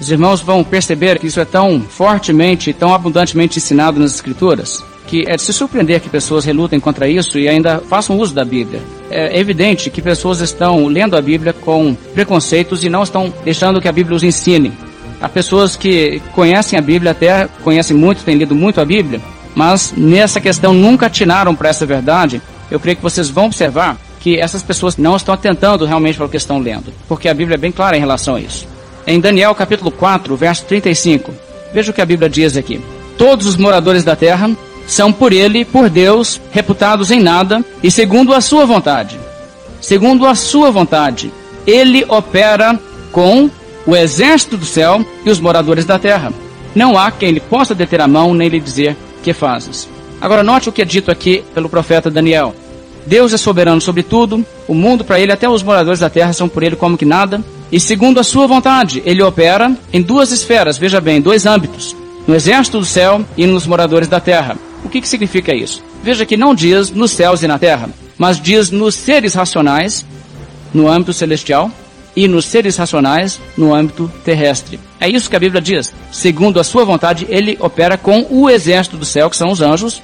os 0.00 0.10
irmãos 0.10 0.40
vão 0.40 0.62
perceber 0.62 1.18
que 1.18 1.26
isso 1.26 1.40
é 1.40 1.44
tão 1.44 1.80
fortemente, 1.80 2.72
tão 2.72 2.94
abundantemente 2.94 3.58
ensinado 3.58 3.98
nas 3.98 4.14
Escrituras, 4.14 4.84
que 5.06 5.24
é 5.26 5.34
de 5.34 5.42
se 5.42 5.52
surpreender 5.52 6.00
que 6.00 6.08
pessoas 6.08 6.44
relutem 6.44 6.78
contra 6.78 7.08
isso 7.08 7.38
e 7.38 7.48
ainda 7.48 7.80
façam 7.88 8.18
uso 8.18 8.32
da 8.32 8.44
Bíblia. 8.44 8.80
É 9.10 9.38
evidente 9.38 9.90
que 9.90 10.02
pessoas 10.02 10.40
estão 10.40 10.86
lendo 10.86 11.16
a 11.16 11.22
Bíblia 11.22 11.52
com 11.52 11.96
preconceitos 12.14 12.84
e 12.84 12.88
não 12.88 13.02
estão 13.02 13.32
deixando 13.44 13.80
que 13.80 13.88
a 13.88 13.92
Bíblia 13.92 14.16
os 14.16 14.22
ensine. 14.22 14.72
Há 15.20 15.28
pessoas 15.28 15.76
que 15.76 16.20
conhecem 16.34 16.78
a 16.78 16.82
Bíblia, 16.82 17.12
até 17.12 17.48
conhecem 17.64 17.96
muito, 17.96 18.22
têm 18.22 18.36
lido 18.36 18.54
muito 18.54 18.80
a 18.80 18.84
Bíblia, 18.84 19.20
mas 19.56 19.94
nessa 19.96 20.38
questão 20.38 20.74
nunca 20.74 21.06
atinaram 21.06 21.56
para 21.56 21.70
essa 21.70 21.86
verdade, 21.86 22.42
eu 22.70 22.78
creio 22.78 22.98
que 22.98 23.02
vocês 23.02 23.30
vão 23.30 23.46
observar 23.46 23.96
que 24.20 24.38
essas 24.38 24.62
pessoas 24.62 24.98
não 24.98 25.16
estão 25.16 25.32
atentando 25.32 25.86
realmente 25.86 26.18
para 26.18 26.26
o 26.26 26.28
que 26.28 26.36
estão 26.36 26.58
lendo, 26.58 26.92
porque 27.08 27.26
a 27.26 27.32
Bíblia 27.32 27.54
é 27.54 27.58
bem 27.58 27.72
clara 27.72 27.96
em 27.96 28.00
relação 28.00 28.34
a 28.34 28.40
isso. 28.40 28.68
Em 29.06 29.18
Daniel 29.18 29.54
capítulo 29.54 29.90
4, 29.90 30.36
verso 30.36 30.66
35, 30.66 31.32
veja 31.72 31.90
o 31.90 31.94
que 31.94 32.02
a 32.02 32.06
Bíblia 32.06 32.28
diz 32.28 32.54
aqui. 32.54 32.82
Todos 33.16 33.46
os 33.46 33.56
moradores 33.56 34.04
da 34.04 34.14
terra 34.14 34.50
são 34.86 35.10
por 35.10 35.32
ele, 35.32 35.64
por 35.64 35.88
Deus, 35.88 36.38
reputados 36.50 37.10
em 37.10 37.20
nada 37.20 37.64
e 37.82 37.90
segundo 37.90 38.34
a 38.34 38.42
sua 38.42 38.66
vontade. 38.66 39.18
Segundo 39.80 40.26
a 40.26 40.34
sua 40.34 40.70
vontade, 40.70 41.32
ele 41.66 42.04
opera 42.08 42.78
com 43.10 43.48
o 43.86 43.96
exército 43.96 44.58
do 44.58 44.66
céu 44.66 45.02
e 45.24 45.30
os 45.30 45.40
moradores 45.40 45.86
da 45.86 45.98
terra. 45.98 46.30
Não 46.74 46.98
há 46.98 47.10
quem 47.10 47.30
lhe 47.30 47.40
possa 47.40 47.74
deter 47.74 48.02
a 48.02 48.08
mão 48.08 48.34
nem 48.34 48.48
lhe 48.48 48.60
dizer 48.60 48.94
que 49.26 49.32
fazes. 49.32 49.88
Agora 50.20 50.44
note 50.44 50.68
o 50.68 50.72
que 50.72 50.80
é 50.80 50.84
dito 50.84 51.10
aqui 51.10 51.42
pelo 51.52 51.68
profeta 51.68 52.08
Daniel. 52.08 52.54
Deus 53.04 53.32
é 53.32 53.36
soberano 53.36 53.80
sobre 53.80 54.04
tudo, 54.04 54.46
o 54.68 54.74
mundo 54.74 55.04
para 55.04 55.18
ele, 55.18 55.32
até 55.32 55.48
os 55.48 55.64
moradores 55.64 55.98
da 55.98 56.08
terra 56.08 56.32
são 56.32 56.48
por 56.48 56.62
ele 56.62 56.76
como 56.76 56.96
que 56.96 57.04
nada, 57.04 57.42
e 57.72 57.80
segundo 57.80 58.20
a 58.20 58.24
sua 58.24 58.46
vontade, 58.46 59.02
ele 59.04 59.22
opera 59.22 59.76
em 59.92 60.00
duas 60.00 60.30
esferas, 60.30 60.78
veja 60.78 61.00
bem, 61.00 61.20
dois 61.20 61.44
âmbitos, 61.44 61.96
no 62.24 62.36
exército 62.36 62.78
do 62.78 62.84
céu 62.84 63.24
e 63.36 63.46
nos 63.46 63.66
moradores 63.66 64.06
da 64.06 64.20
terra. 64.20 64.56
O 64.84 64.88
que, 64.88 65.00
que 65.00 65.08
significa 65.08 65.52
isso? 65.52 65.82
Veja 66.04 66.24
que 66.24 66.36
não 66.36 66.54
diz 66.54 66.92
nos 66.92 67.10
céus 67.10 67.42
e 67.42 67.48
na 67.48 67.58
terra, 67.58 67.90
mas 68.16 68.40
diz 68.40 68.70
nos 68.70 68.94
seres 68.94 69.34
racionais, 69.34 70.06
no 70.72 70.88
âmbito 70.88 71.12
celestial, 71.12 71.68
e 72.16 72.26
nos 72.26 72.46
seres 72.46 72.76
racionais 72.76 73.38
no 73.56 73.74
âmbito 73.74 74.10
terrestre. 74.24 74.80
É 74.98 75.08
isso 75.08 75.28
que 75.28 75.36
a 75.36 75.40
Bíblia 75.40 75.60
diz. 75.60 75.94
Segundo 76.10 76.58
a 76.58 76.64
sua 76.64 76.84
vontade, 76.84 77.26
ele 77.28 77.58
opera 77.60 77.98
com 77.98 78.26
o 78.30 78.48
exército 78.48 78.96
do 78.96 79.04
céu, 79.04 79.28
que 79.28 79.36
são 79.36 79.50
os 79.50 79.60
anjos, 79.60 80.02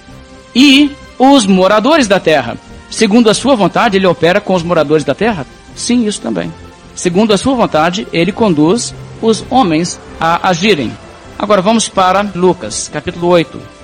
e 0.54 0.92
os 1.18 1.46
moradores 1.46 2.06
da 2.06 2.20
terra. 2.20 2.58
Segundo 2.90 3.30
a 3.30 3.34
sua 3.34 3.56
vontade, 3.56 3.96
ele 3.96 4.06
opera 4.06 4.40
com 4.40 4.54
os 4.54 4.62
moradores 4.62 5.04
da 5.04 5.14
terra? 5.14 5.46
Sim, 5.74 6.06
isso 6.06 6.20
também. 6.20 6.52
Segundo 6.94 7.32
a 7.32 7.38
sua 7.38 7.54
vontade, 7.54 8.06
ele 8.12 8.30
conduz 8.30 8.94
os 9.22 9.42
homens 9.48 9.98
a 10.20 10.48
agirem. 10.50 10.92
Agora 11.38 11.62
vamos 11.62 11.88
para 11.88 12.30
Lucas, 12.34 12.90
capítulo 12.92 13.28
8. 13.28 13.81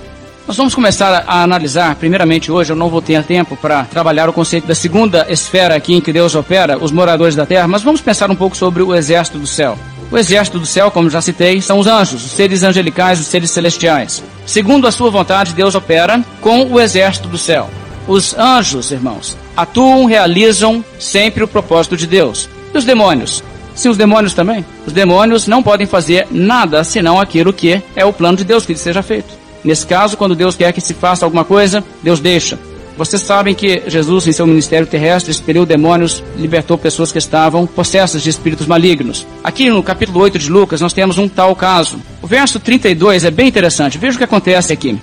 Nós 0.49 0.57
vamos 0.57 0.73
começar 0.73 1.25
a 1.27 1.43
analisar, 1.43 1.93
primeiramente 1.93 2.51
hoje, 2.51 2.71
eu 2.71 2.75
não 2.75 2.89
vou 2.89 3.03
ter 3.03 3.23
tempo 3.23 3.55
para 3.55 3.83
trabalhar 3.83 4.27
o 4.27 4.33
conceito 4.33 4.65
da 4.65 4.73
segunda 4.73 5.27
esfera 5.29 5.75
aqui 5.75 5.93
em 5.93 6.01
que 6.01 6.11
Deus 6.11 6.33
opera, 6.33 6.75
os 6.83 6.91
moradores 6.91 7.35
da 7.35 7.45
terra, 7.45 7.67
mas 7.67 7.83
vamos 7.83 8.01
pensar 8.01 8.31
um 8.31 8.35
pouco 8.35 8.57
sobre 8.57 8.81
o 8.81 8.95
exército 8.95 9.37
do 9.37 9.45
céu. 9.45 9.77
O 10.11 10.17
exército 10.17 10.57
do 10.57 10.65
céu, 10.65 10.89
como 10.89 11.07
já 11.07 11.21
citei, 11.21 11.61
são 11.61 11.77
os 11.77 11.85
anjos, 11.85 12.25
os 12.25 12.31
seres 12.31 12.63
angelicais, 12.63 13.19
os 13.19 13.27
seres 13.27 13.51
celestiais. 13.51 14.23
Segundo 14.43 14.87
a 14.87 14.91
sua 14.91 15.11
vontade, 15.11 15.53
Deus 15.53 15.75
opera 15.75 16.19
com 16.41 16.63
o 16.63 16.79
exército 16.79 17.27
do 17.27 17.37
céu. 17.37 17.69
Os 18.07 18.35
anjos, 18.35 18.89
irmãos, 18.89 19.37
atuam, 19.55 20.05
realizam 20.05 20.83
sempre 20.97 21.43
o 21.43 21.47
propósito 21.47 21.95
de 21.95 22.07
Deus. 22.07 22.49
E 22.73 22.77
os 22.79 22.85
demônios? 22.85 23.43
Sim, 23.75 23.89
os 23.89 23.97
demônios 23.97 24.33
também. 24.33 24.65
Os 24.83 24.93
demônios 24.93 25.45
não 25.45 25.61
podem 25.61 25.85
fazer 25.85 26.25
nada 26.31 26.83
senão 26.83 27.19
aquilo 27.19 27.53
que 27.53 27.83
é 27.95 28.03
o 28.03 28.11
plano 28.11 28.39
de 28.39 28.43
Deus 28.43 28.65
que 28.65 28.75
seja 28.75 29.03
feito. 29.03 29.37
Nesse 29.63 29.85
caso, 29.85 30.17
quando 30.17 30.35
Deus 30.35 30.55
quer 30.55 30.71
que 30.73 30.81
se 30.81 30.93
faça 30.93 31.25
alguma 31.25 31.43
coisa, 31.43 31.83
Deus 32.01 32.19
deixa. 32.19 32.57
Vocês 32.99 33.21
sabem 33.21 33.55
que 33.55 33.83
Jesus, 33.87 34.27
em 34.27 34.33
seu 34.33 34.45
ministério 34.45 34.85
terrestre, 34.85 35.31
expeliu 35.31 35.65
demônios, 35.65 36.21
libertou 36.35 36.77
pessoas 36.77 37.13
que 37.13 37.17
estavam 37.17 37.65
possessas 37.65 38.21
de 38.21 38.29
espíritos 38.29 38.67
malignos. 38.67 39.25
Aqui 39.41 39.69
no 39.69 39.81
capítulo 39.81 40.19
8 40.19 40.37
de 40.37 40.49
Lucas, 40.49 40.81
nós 40.81 40.91
temos 40.91 41.17
um 41.17 41.29
tal 41.29 41.55
caso. 41.55 41.97
O 42.21 42.27
verso 42.27 42.59
32 42.59 43.23
é 43.23 43.31
bem 43.31 43.47
interessante. 43.47 43.97
Veja 43.97 44.15
o 44.15 44.17
que 44.17 44.25
acontece 44.25 44.73
aqui. 44.73 44.99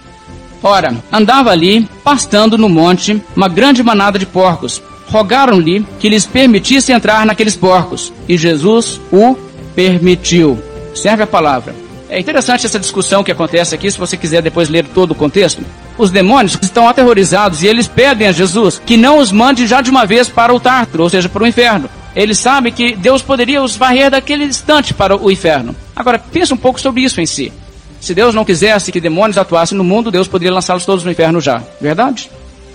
Ora, 0.62 0.94
andava 1.10 1.50
ali, 1.50 1.88
pastando 2.04 2.58
no 2.58 2.68
monte, 2.68 3.18
uma 3.34 3.48
grande 3.48 3.82
manada 3.82 4.18
de 4.18 4.26
porcos. 4.26 4.82
Rogaram-lhe 5.06 5.86
que 5.98 6.10
lhes 6.10 6.26
permitisse 6.26 6.92
entrar 6.92 7.24
naqueles 7.24 7.56
porcos, 7.56 8.12
e 8.28 8.36
Jesus 8.36 9.00
o 9.10 9.36
permitiu. 9.74 10.58
Serve 10.94 11.22
a 11.22 11.26
palavra. 11.26 11.85
É 12.08 12.20
interessante 12.20 12.64
essa 12.64 12.78
discussão 12.78 13.24
que 13.24 13.32
acontece 13.32 13.74
aqui, 13.74 13.90
se 13.90 13.98
você 13.98 14.16
quiser 14.16 14.40
depois 14.40 14.68
ler 14.68 14.84
todo 14.86 15.10
o 15.10 15.14
contexto. 15.14 15.62
Os 15.98 16.10
demônios 16.10 16.56
estão 16.62 16.88
aterrorizados 16.88 17.62
e 17.62 17.66
eles 17.66 17.88
pedem 17.88 18.28
a 18.28 18.32
Jesus 18.32 18.80
que 18.84 18.96
não 18.96 19.18
os 19.18 19.32
mande 19.32 19.66
já 19.66 19.80
de 19.80 19.90
uma 19.90 20.06
vez 20.06 20.28
para 20.28 20.54
o 20.54 20.60
Tártaro, 20.60 21.02
ou 21.02 21.10
seja, 21.10 21.28
para 21.28 21.42
o 21.42 21.46
inferno. 21.46 21.90
Eles 22.14 22.38
sabem 22.38 22.72
que 22.72 22.94
Deus 22.94 23.22
poderia 23.22 23.62
os 23.62 23.76
varrer 23.76 24.10
daquele 24.10 24.44
instante 24.44 24.94
para 24.94 25.16
o 25.16 25.30
inferno. 25.30 25.74
Agora, 25.94 26.18
pensa 26.18 26.54
um 26.54 26.56
pouco 26.56 26.80
sobre 26.80 27.02
isso 27.02 27.20
em 27.20 27.26
si. 27.26 27.52
Se 28.00 28.14
Deus 28.14 28.34
não 28.34 28.44
quisesse 28.44 28.92
que 28.92 29.00
demônios 29.00 29.36
atuassem 29.36 29.76
no 29.76 29.84
mundo, 29.84 30.10
Deus 30.10 30.28
poderia 30.28 30.54
lançá-los 30.54 30.86
todos 30.86 31.04
no 31.04 31.10
inferno 31.10 31.40
já. 31.40 31.62
Verdade? 31.80 32.30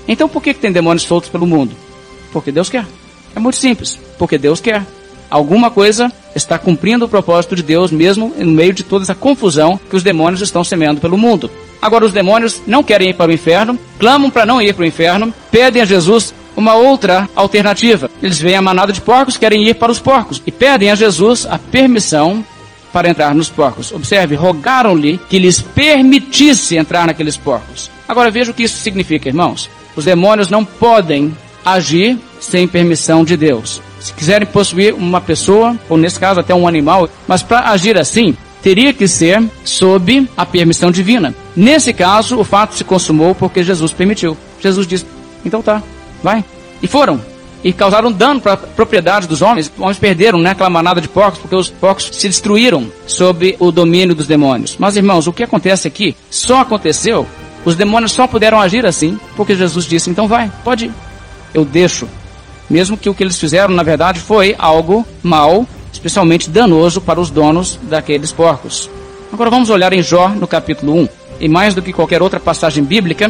Então 0.07 0.27
por 0.27 0.43
que, 0.43 0.53
que 0.53 0.59
tem 0.59 0.71
demônios 0.71 1.03
soltos 1.03 1.29
pelo 1.29 1.47
mundo? 1.47 1.75
Porque 2.33 2.51
Deus 2.51 2.69
quer. 2.69 2.85
É 3.35 3.39
muito 3.39 3.55
simples. 3.55 3.97
Porque 4.17 4.37
Deus 4.37 4.59
quer. 4.59 4.85
Alguma 5.31 5.71
coisa 5.71 6.11
está 6.35 6.59
cumprindo 6.59 7.05
o 7.05 7.09
propósito 7.09 7.55
de 7.55 7.63
Deus 7.63 7.89
mesmo 7.89 8.33
no 8.37 8.51
meio 8.51 8.73
de 8.73 8.83
toda 8.83 9.05
essa 9.05 9.15
confusão 9.15 9.79
que 9.89 9.95
os 9.95 10.03
demônios 10.03 10.41
estão 10.41 10.61
semeando 10.61 10.99
pelo 10.99 11.17
mundo. 11.17 11.49
Agora 11.81 12.05
os 12.05 12.11
demônios 12.11 12.61
não 12.67 12.83
querem 12.83 13.11
ir 13.11 13.13
para 13.13 13.31
o 13.31 13.33
inferno, 13.33 13.79
clamam 13.97 14.29
para 14.29 14.45
não 14.45 14.61
ir 14.61 14.73
para 14.73 14.83
o 14.83 14.85
inferno, 14.85 15.33
pedem 15.49 15.81
a 15.81 15.85
Jesus 15.85 16.33
uma 16.55 16.75
outra 16.75 17.29
alternativa. 17.33 18.11
Eles 18.21 18.39
veem 18.41 18.57
a 18.57 18.61
manada 18.61 18.91
de 18.91 18.99
porcos, 18.99 19.37
querem 19.37 19.65
ir 19.65 19.75
para 19.75 19.91
os 19.91 19.99
porcos 19.99 20.43
e 20.45 20.51
pedem 20.51 20.91
a 20.91 20.95
Jesus 20.95 21.47
a 21.49 21.57
permissão 21.57 22.43
para 22.91 23.09
entrar 23.09 23.33
nos 23.33 23.49
porcos. 23.49 23.91
Observe, 23.93 24.35
rogaram-lhe 24.35 25.17
que 25.29 25.39
lhes 25.39 25.61
permitisse 25.61 26.75
entrar 26.75 27.07
naqueles 27.07 27.37
porcos. 27.37 27.89
Agora 28.05 28.29
veja 28.29 28.51
o 28.51 28.53
que 28.53 28.63
isso 28.63 28.77
significa, 28.81 29.29
irmãos. 29.29 29.69
Os 29.95 30.03
demônios 30.03 30.49
não 30.49 30.65
podem 30.65 31.33
agir 31.63 32.19
sem 32.39 32.67
permissão 32.67 33.23
de 33.23 33.37
Deus. 33.37 33.81
Se 34.01 34.13
quiserem 34.13 34.47
possuir 34.47 34.93
uma 34.93 35.21
pessoa, 35.21 35.77
ou 35.87 35.97
nesse 35.97 36.19
caso 36.19 36.39
até 36.39 36.53
um 36.53 36.67
animal, 36.67 37.07
mas 37.27 37.41
para 37.43 37.69
agir 37.69 37.97
assim, 37.97 38.35
teria 38.61 38.93
que 38.93 39.07
ser 39.07 39.41
sob 39.63 40.27
a 40.35 40.45
permissão 40.45 40.91
divina. 40.91 41.33
Nesse 41.55 41.93
caso, 41.93 42.39
o 42.39 42.43
fato 42.43 42.75
se 42.75 42.83
consumou 42.83 43.33
porque 43.35 43.63
Jesus 43.63 43.93
permitiu. 43.93 44.35
Jesus 44.59 44.87
disse: 44.87 45.05
então 45.45 45.61
tá, 45.61 45.81
vai. 46.23 46.43
E 46.81 46.87
foram 46.87 47.21
e 47.63 47.71
causaram 47.71 48.11
dano 48.11 48.41
para 48.41 48.53
a 48.53 48.57
propriedade 48.57 49.27
dos 49.27 49.41
homens. 49.41 49.71
Os 49.75 49.81
homens 49.81 49.99
perderam 49.99 50.39
né, 50.39 50.51
aquela 50.51 50.69
manada 50.69 50.99
de 50.99 51.07
porcos 51.07 51.39
porque 51.39 51.55
os 51.55 51.69
porcos 51.69 52.09
se 52.11 52.27
destruíram 52.27 52.91
sob 53.05 53.55
o 53.59 53.71
domínio 53.71 54.15
dos 54.15 54.27
demônios. 54.27 54.75
Mas 54.79 54.97
irmãos, 54.97 55.27
o 55.27 55.33
que 55.33 55.43
acontece 55.43 55.87
aqui 55.87 56.15
só 56.29 56.61
aconteceu, 56.61 57.27
os 57.63 57.75
demônios 57.75 58.11
só 58.11 58.25
puderam 58.25 58.59
agir 58.59 58.85
assim 58.85 59.19
porque 59.35 59.55
Jesus 59.55 59.85
disse: 59.85 60.09
então 60.09 60.27
vai, 60.27 60.51
pode 60.63 60.85
ir. 60.85 60.91
Eu 61.53 61.65
deixo. 61.65 62.07
Mesmo 62.71 62.95
que 62.95 63.09
o 63.09 63.13
que 63.13 63.21
eles 63.21 63.37
fizeram, 63.37 63.75
na 63.75 63.83
verdade, 63.83 64.21
foi 64.21 64.55
algo 64.57 65.05
mal, 65.21 65.67
especialmente 65.91 66.49
danoso 66.49 67.01
para 67.01 67.19
os 67.19 67.29
donos 67.29 67.77
daqueles 67.83 68.31
porcos. 68.31 68.89
Agora 69.29 69.49
vamos 69.49 69.69
olhar 69.69 69.91
em 69.91 70.01
Jó, 70.01 70.29
no 70.29 70.47
capítulo 70.47 70.95
1. 71.01 71.09
E 71.41 71.49
mais 71.49 71.75
do 71.75 71.81
que 71.81 71.91
qualquer 71.91 72.21
outra 72.21 72.39
passagem 72.39 72.81
bíblica, 72.81 73.29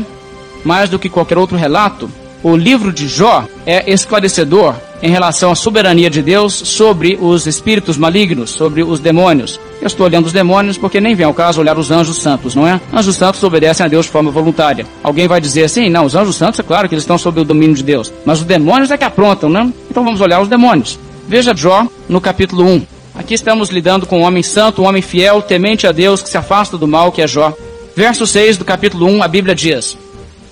mais 0.63 0.91
do 0.91 0.99
que 0.99 1.09
qualquer 1.09 1.39
outro 1.39 1.57
relato, 1.57 2.07
o 2.43 2.55
livro 2.55 2.93
de 2.93 3.07
Jó 3.07 3.43
é 3.65 3.91
esclarecedor 3.91 4.75
em 5.01 5.09
relação 5.09 5.51
à 5.51 5.55
soberania 5.55 6.09
de 6.09 6.21
Deus 6.21 6.53
sobre 6.53 7.17
os 7.19 7.47
espíritos 7.47 7.97
malignos, 7.97 8.51
sobre 8.51 8.83
os 8.83 8.99
demônios. 8.99 9.59
Eu 9.81 9.87
estou 9.87 10.05
olhando 10.05 10.27
os 10.27 10.33
demônios 10.33 10.77
porque 10.77 11.01
nem 11.01 11.15
vem 11.15 11.25
ao 11.25 11.33
caso 11.33 11.59
olhar 11.59 11.77
os 11.77 11.89
anjos 11.89 12.17
santos, 12.17 12.53
não 12.53 12.67
é? 12.67 12.79
Anjos 12.93 13.15
santos 13.15 13.43
obedecem 13.43 13.85
a 13.85 13.89
Deus 13.89 14.05
de 14.05 14.11
forma 14.11 14.29
voluntária. 14.29 14.85
Alguém 15.03 15.27
vai 15.27 15.41
dizer 15.41 15.63
assim, 15.63 15.89
não, 15.89 16.05
os 16.05 16.15
anjos 16.15 16.35
santos, 16.35 16.59
é 16.59 16.63
claro 16.63 16.87
que 16.87 16.93
eles 16.93 17.03
estão 17.03 17.17
sob 17.17 17.41
o 17.41 17.45
domínio 17.45 17.75
de 17.75 17.83
Deus. 17.83 18.13
Mas 18.25 18.39
os 18.39 18.45
demônios 18.45 18.91
é 18.91 18.97
que 18.97 19.03
aprontam, 19.03 19.49
né? 19.49 19.71
Então 19.89 20.03
vamos 20.03 20.21
olhar 20.21 20.39
os 20.41 20.47
demônios. 20.47 20.99
Veja 21.27 21.55
Jó 21.55 21.87
no 22.07 22.21
capítulo 22.21 22.63
1. 22.63 22.85
Aqui 23.15 23.33
estamos 23.33 23.69
lidando 23.69 24.05
com 24.05 24.19
um 24.19 24.23
homem 24.23 24.43
santo, 24.43 24.81
um 24.81 24.85
homem 24.85 25.01
fiel, 25.01 25.41
temente 25.41 25.85
a 25.85 25.91
Deus, 25.91 26.21
que 26.21 26.29
se 26.29 26.37
afasta 26.37 26.77
do 26.77 26.87
mal, 26.87 27.11
que 27.11 27.21
é 27.21 27.27
Jó. 27.27 27.53
Verso 27.95 28.25
6 28.25 28.57
do 28.57 28.65
capítulo 28.65 29.05
1, 29.07 29.21
a 29.21 29.27
Bíblia 29.27 29.53
diz: 29.53 29.97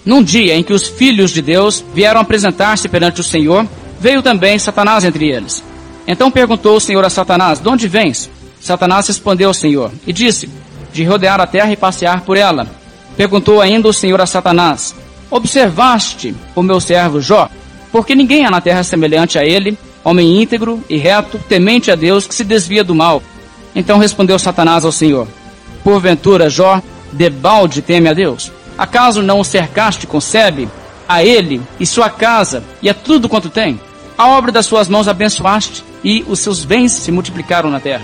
Num 0.05 0.21
dia 0.21 0.55
em 0.55 0.63
que 0.63 0.73
os 0.73 0.87
filhos 0.87 1.31
de 1.31 1.41
Deus 1.41 1.83
vieram 1.93 2.19
apresentar-se 2.19 2.89
perante 2.89 3.21
o 3.21 3.23
Senhor, 3.23 3.65
veio 3.99 4.21
também 4.21 4.57
Satanás 4.57 5.03
entre 5.03 5.29
eles. 5.29 5.63
Então 6.07 6.31
perguntou 6.31 6.77
o 6.77 6.81
Senhor 6.81 7.03
a 7.03 7.09
Satanás: 7.09 7.59
De 7.59 7.67
onde 7.67 7.87
vens? 7.87 8.29
Satanás 8.59 9.07
respondeu 9.07 9.49
ao 9.49 9.53
Senhor 9.53 9.91
e 10.07 10.13
disse: 10.13 10.49
De 10.91 11.03
rodear 11.03 11.39
a 11.39 11.47
terra 11.47 11.71
e 11.71 11.77
passear 11.77 12.21
por 12.21 12.37
ela. 12.37 12.67
Perguntou 13.15 13.61
ainda 13.61 13.87
o 13.87 13.93
Senhor 13.93 14.19
a 14.19 14.25
Satanás: 14.25 14.95
Observaste 15.29 16.35
o 16.55 16.63
meu 16.63 16.79
servo 16.79 17.21
Jó? 17.21 17.49
Porque 17.91 18.15
ninguém 18.15 18.45
há 18.45 18.51
na 18.51 18.61
terra 18.61 18.83
semelhante 18.83 19.37
a 19.37 19.43
ele, 19.43 19.77
homem 20.03 20.41
íntegro 20.41 20.83
e 20.89 20.97
reto, 20.97 21.39
temente 21.49 21.91
a 21.91 21.95
Deus, 21.95 22.25
que 22.25 22.35
se 22.35 22.43
desvia 22.43 22.83
do 22.83 22.95
mal. 22.95 23.21
Então 23.75 23.97
respondeu 23.97 24.39
Satanás 24.39 24.85
ao 24.85 24.91
Senhor: 24.91 25.27
Porventura 25.83 26.49
Jó 26.49 26.81
debalde 27.11 27.81
teme 27.81 28.09
a 28.09 28.13
Deus? 28.13 28.51
Acaso 28.77 29.21
não 29.21 29.41
o 29.41 29.45
cercaste 29.45 30.07
com 30.07 30.21
sebe, 30.21 30.69
a 31.07 31.23
ele 31.23 31.61
e 31.79 31.85
sua 31.85 32.09
casa 32.09 32.63
e 32.81 32.89
a 32.89 32.93
tudo 32.93 33.27
quanto 33.27 33.49
tem? 33.49 33.79
A 34.19 34.27
obra 34.27 34.51
das 34.51 34.65
suas 34.65 34.89
mãos 34.89 35.07
abençoaste 35.07 35.81
e 36.03 36.25
os 36.27 36.41
seus 36.41 36.65
bens 36.65 36.91
se 36.91 37.09
multiplicaram 37.09 37.69
na 37.69 37.79
terra. 37.79 38.03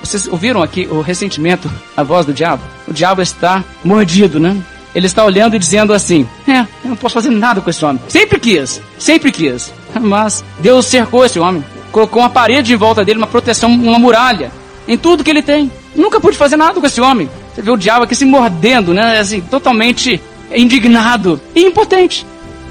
Vocês 0.00 0.26
ouviram 0.26 0.60
aqui 0.60 0.88
o 0.90 1.00
ressentimento, 1.00 1.70
a 1.96 2.02
voz 2.02 2.26
do 2.26 2.34
diabo? 2.34 2.64
O 2.88 2.92
diabo 2.92 3.22
está 3.22 3.62
mordido, 3.84 4.40
né? 4.40 4.60
Ele 4.92 5.06
está 5.06 5.24
olhando 5.24 5.54
e 5.54 5.60
dizendo 5.60 5.92
assim: 5.92 6.26
É, 6.48 6.62
eu 6.82 6.88
não 6.90 6.96
posso 6.96 7.14
fazer 7.14 7.30
nada 7.30 7.60
com 7.60 7.70
esse 7.70 7.84
homem. 7.84 8.02
Sempre 8.08 8.40
quis, 8.40 8.82
sempre 8.98 9.30
quis. 9.30 9.72
Mas 10.00 10.44
Deus 10.58 10.84
cercou 10.86 11.24
esse 11.24 11.38
homem, 11.38 11.64
colocou 11.92 12.22
uma 12.22 12.28
parede 12.30 12.72
em 12.72 12.76
volta 12.76 13.04
dele, 13.04 13.18
uma 13.18 13.28
proteção, 13.28 13.70
uma 13.72 14.00
muralha, 14.00 14.50
em 14.88 14.98
tudo 14.98 15.22
que 15.22 15.30
ele 15.30 15.42
tem. 15.42 15.70
Nunca 15.94 16.20
pude 16.20 16.36
fazer 16.36 16.56
nada 16.56 16.80
com 16.80 16.86
esse 16.88 17.00
homem. 17.00 17.30
Você 17.54 17.62
vê 17.62 17.70
o 17.70 17.76
diabo 17.76 18.02
aqui 18.02 18.16
se 18.16 18.24
mordendo, 18.24 18.92
né? 18.92 19.20
Assim, 19.20 19.40
totalmente 19.40 20.20
indignado 20.52 21.40
e 21.54 21.62
impotente. 21.62 22.26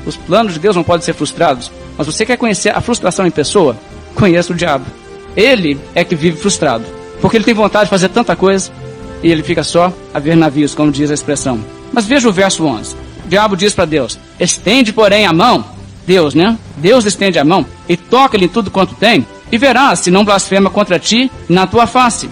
Os 0.06 0.18
planos 0.18 0.56
de 0.56 0.60
Deus 0.60 0.76
não 0.76 0.84
podem 0.84 1.06
ser 1.06 1.14
frustrados. 1.14 1.72
Mas 2.02 2.08
você 2.08 2.26
quer 2.26 2.36
conhecer 2.36 2.76
a 2.76 2.82
frustração 2.82 3.28
em 3.28 3.30
pessoa? 3.30 3.78
Conheça 4.16 4.52
o 4.52 4.56
diabo. 4.56 4.88
Ele 5.38 5.80
é 5.94 6.04
que 6.04 6.16
vive 6.16 6.36
frustrado. 6.36 6.84
Porque 7.22 7.38
ele 7.38 7.44
tem 7.44 7.54
vontade 7.54 7.86
de 7.86 7.90
fazer 7.92 8.10
tanta 8.10 8.36
coisa 8.36 8.72
e 9.22 9.32
ele 9.32 9.44
fica 9.44 9.64
só 9.64 9.94
a 10.12 10.18
ver 10.18 10.36
navios, 10.36 10.74
como 10.74 10.92
diz 10.92 11.12
a 11.12 11.14
expressão. 11.14 11.64
Mas 11.94 12.08
veja 12.08 12.28
o 12.28 12.34
verso 12.34 12.66
11. 12.66 12.96
O 13.24 13.30
diabo 13.30 13.56
diz 13.56 13.76
para 13.76 13.86
Deus: 13.86 14.18
Estende, 14.40 14.92
porém, 14.92 15.28
a 15.28 15.32
mão. 15.32 15.64
Deus, 16.08 16.34
né? 16.34 16.58
Deus 16.78 17.06
estende 17.06 17.38
a 17.38 17.46
mão 17.46 17.64
e 17.88 17.96
toca-lhe 17.96 18.46
em 18.46 18.50
tudo 18.50 18.72
quanto 18.72 18.96
tem, 18.96 19.24
e 19.52 19.58
verás 19.60 20.00
se 20.00 20.10
não 20.10 20.26
blasfema 20.26 20.72
contra 20.72 20.98
ti 20.98 21.32
na 21.48 21.68
tua 21.68 21.86
face. 21.86 22.32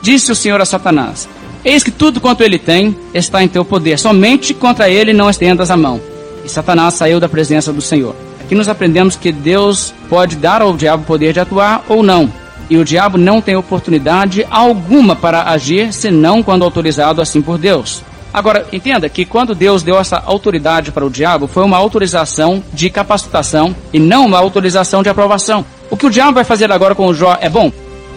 Disse 0.00 0.30
o 0.30 0.36
Senhor 0.36 0.60
a 0.60 0.64
Satanás: 0.64 1.28
Eis 1.64 1.82
que 1.82 1.90
tudo 1.90 2.20
quanto 2.20 2.44
ele 2.44 2.60
tem 2.60 2.96
está 3.12 3.42
em 3.42 3.48
teu 3.48 3.64
poder, 3.64 3.98
somente 3.98 4.54
contra 4.54 4.88
ele 4.88 5.12
não 5.12 5.28
estendas 5.28 5.68
a 5.68 5.76
mão. 5.76 6.00
E 6.44 6.48
Satanás 6.48 6.94
saiu 6.94 7.18
da 7.18 7.28
presença 7.28 7.72
do 7.72 7.80
Senhor. 7.80 8.14
Aqui 8.50 8.56
nós 8.56 8.68
aprendemos 8.68 9.14
que 9.14 9.30
Deus 9.30 9.94
pode 10.08 10.34
dar 10.34 10.60
ao 10.60 10.76
diabo 10.76 11.04
o 11.04 11.06
poder 11.06 11.32
de 11.32 11.38
atuar 11.38 11.84
ou 11.88 12.02
não. 12.02 12.28
E 12.68 12.76
o 12.76 12.84
diabo 12.84 13.16
não 13.16 13.40
tem 13.40 13.54
oportunidade 13.54 14.44
alguma 14.50 15.14
para 15.14 15.44
agir 15.44 15.92
senão 15.92 16.42
quando 16.42 16.64
autorizado 16.64 17.22
assim 17.22 17.40
por 17.40 17.58
Deus. 17.58 18.02
Agora, 18.34 18.66
entenda 18.72 19.08
que 19.08 19.24
quando 19.24 19.54
Deus 19.54 19.84
deu 19.84 19.96
essa 19.96 20.20
autoridade 20.26 20.90
para 20.90 21.06
o 21.06 21.10
diabo, 21.10 21.46
foi 21.46 21.62
uma 21.62 21.76
autorização 21.76 22.60
de 22.72 22.90
capacitação 22.90 23.72
e 23.92 24.00
não 24.00 24.26
uma 24.26 24.38
autorização 24.40 25.00
de 25.00 25.08
aprovação. 25.08 25.64
O 25.88 25.96
que 25.96 26.06
o 26.06 26.10
diabo 26.10 26.32
vai 26.32 26.42
fazer 26.42 26.72
agora 26.72 26.96
com 26.96 27.06
o 27.06 27.14
Jó 27.14 27.38
é 27.40 27.48
bom? 27.48 27.70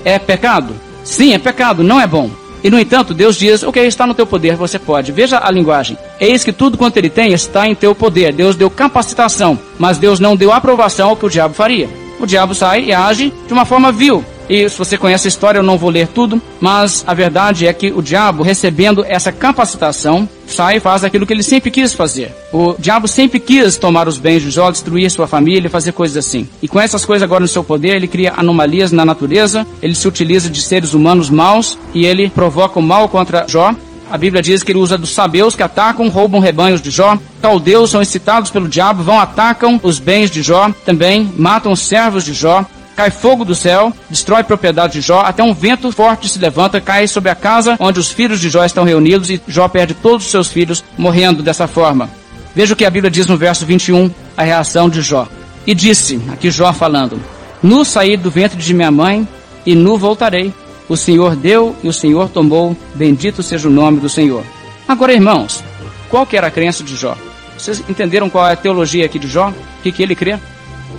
É 0.04 0.18
pecado? 0.18 0.74
Sim, 1.04 1.36
é 1.36 1.38
pecado, 1.38 1.84
não 1.84 2.02
é 2.02 2.08
bom. 2.08 2.32
E 2.64 2.70
no 2.70 2.80
entanto, 2.80 3.14
Deus 3.14 3.36
diz: 3.36 3.62
Ok, 3.64 3.86
está 3.86 4.08
no 4.08 4.14
teu 4.14 4.26
poder, 4.26 4.56
você 4.56 4.80
pode. 4.80 5.12
Veja 5.12 5.40
a 5.44 5.52
linguagem. 5.52 5.98
Eis 6.20 6.44
que 6.44 6.54
tudo 6.54 6.78
quanto 6.78 6.98
ele 6.98 7.10
tem 7.10 7.34
está 7.34 7.68
em 7.68 7.76
teu 7.76 7.94
poder. 7.94 8.32
Deus 8.32 8.56
deu 8.56 8.70
capacitação, 8.70 9.60
mas 9.78 9.98
Deus 9.98 10.20
não 10.20 10.36
deu 10.36 10.52
aprovação 10.52 11.10
ao 11.10 11.18
que 11.18 11.26
o 11.26 11.30
diabo 11.30 11.54
faria. 11.54 11.90
O 12.20 12.26
diabo 12.26 12.56
sai 12.56 12.86
e 12.86 12.94
age 12.94 13.34
de 13.46 13.54
uma 13.54 13.66
forma 13.66 13.92
vil. 13.92 14.24
E 14.50 14.68
se 14.70 14.78
você 14.78 14.98
conhece 14.98 15.28
a 15.28 15.30
história, 15.30 15.60
eu 15.60 15.64
não 15.64 15.78
vou 15.78 15.90
ler 15.90 16.08
tudo, 16.08 16.42
mas 16.60 17.04
a 17.08 17.14
verdade 17.14 17.66
é 17.66 17.74
que 17.74 17.92
o 17.92 18.02
diabo, 18.02 18.44
recebendo 18.44 19.06
essa 19.08 19.32
capacitação, 19.32 20.28
sai 20.46 20.78
e 20.78 20.80
faz 20.80 21.04
aquilo 21.04 21.26
que 21.26 21.34
ele 21.34 21.44
sempre 21.44 21.72
quis 21.72 21.94
fazer. 21.94 22.32
O 22.52 22.76
diabo 22.78 23.08
sempre 23.08 23.40
quis 23.40 23.78
tomar 23.78 24.08
os 24.08 24.18
bens 24.18 24.42
de 24.42 24.52
Jó, 24.52 24.70
destruir 24.70 25.10
sua 25.10 25.28
família, 25.28 25.70
fazer 25.70 25.94
coisas 25.94 26.18
assim. 26.18 26.48
E 26.62 26.68
com 26.68 26.80
essas 26.80 27.06
coisas 27.06 27.24
agora 27.24 27.42
no 27.42 27.48
seu 27.48 27.64
poder, 27.64 27.96
ele 27.96 28.08
cria 28.08 28.34
anomalias 28.36 28.92
na 28.92 29.06
natureza, 29.06 29.66
ele 29.82 29.96
se 29.96 30.08
utiliza 30.08 30.50
de 30.50 30.62
seres 30.62 30.94
humanos 30.94 31.30
maus 31.30 31.78
e 31.94 32.06
ele 32.06 32.30
provoca 32.30 32.80
o 32.80 32.84
mal 32.84 33.08
contra 33.08 33.46
Jó. 33.48 33.74
A 34.12 34.18
Bíblia 34.18 34.44
diz 34.44 34.62
que 34.62 34.72
ele 34.72 34.80
usa 34.80 34.98
dos 34.98 35.10
sabeus 35.10 35.56
que 35.56 35.64
atacam, 35.64 36.08
roubam 36.10 36.40
rebanhos 36.40 36.82
de 36.82 36.92
Jó. 36.92 37.18
Caldeus 37.42 37.90
são 37.90 38.02
excitados 38.02 38.52
pelo 38.52 38.68
diabo, 38.68 39.02
vão 39.02 39.20
atacam 39.20 39.80
os 39.82 39.98
bens 39.98 40.30
de 40.30 40.44
Jó, 40.44 40.70
também 40.86 41.32
matam 41.36 41.72
os 41.72 41.80
servos 41.80 42.24
de 42.24 42.34
Jó 42.34 42.64
cai 42.96 43.10
fogo 43.10 43.44
do 43.44 43.56
céu, 43.56 43.94
destrói 44.10 44.44
propriedade 44.44 44.94
de 44.94 45.02
Jó, 45.02 45.22
até 45.22 45.44
um 45.44 45.54
vento 45.54 45.92
forte 45.92 46.30
se 46.30 46.40
levanta, 46.40 46.82
cai 46.82 47.08
sobre 47.08 47.30
a 47.30 47.36
casa 47.36 47.76
onde 47.80 48.00
os 48.00 48.12
filhos 48.12 48.40
de 48.40 48.50
Jó 48.50 48.64
estão 48.64 48.84
reunidos 48.84 49.30
e 49.30 49.42
Jó 49.48 49.68
perde 49.68 49.94
todos 49.94 50.26
os 50.26 50.32
seus 50.32 50.52
filhos, 50.52 50.84
morrendo 50.98 51.44
dessa 51.44 51.68
forma. 51.68 52.10
Veja 52.56 52.74
o 52.74 52.78
que 52.78 52.86
a 52.86 52.90
Bíblia 52.90 53.10
diz 53.10 53.28
no 53.28 53.38
verso 53.38 53.66
21, 53.66 54.12
a 54.38 54.44
reação 54.44 54.90
de 54.90 55.02
Jó. 55.02 55.28
E 55.66 55.74
disse, 55.74 56.22
aqui 56.32 56.52
Jó 56.52 56.72
falando: 56.74 57.20
Nu 57.62 57.84
saí 57.84 58.16
do 58.16 58.30
ventre 58.30 58.58
de 58.58 58.74
minha 58.74 58.92
mãe 58.92 59.28
e 59.66 59.76
nu 59.76 59.98
voltarei. 59.98 60.54
O 60.88 60.98
Senhor 60.98 61.36
deu 61.36 61.76
e 61.82 61.88
o 61.88 61.94
Senhor 61.94 62.30
tomou, 62.30 62.76
bendito 62.94 63.42
seja 63.42 63.70
o 63.70 63.72
nome 63.72 64.00
do 64.00 64.10
Senhor. 64.10 64.44
Agora, 64.88 65.14
irmãos, 65.14 65.64
qual 66.10 66.26
que 66.26 66.36
era 66.36 66.48
a 66.48 66.52
crença 66.52 66.84
de 66.84 66.96
Jó? 66.96 67.18
Vocês 67.58 67.82
entenderam 67.90 68.30
qual 68.30 68.48
é 68.48 68.52
a 68.52 68.58
teologia 68.58 69.06
aqui 69.06 69.18
de 69.18 69.28
Jó? 69.28 69.50
O 69.50 69.82
que, 69.82 69.92
que 69.92 70.04
ele 70.04 70.16
crê? 70.16 70.38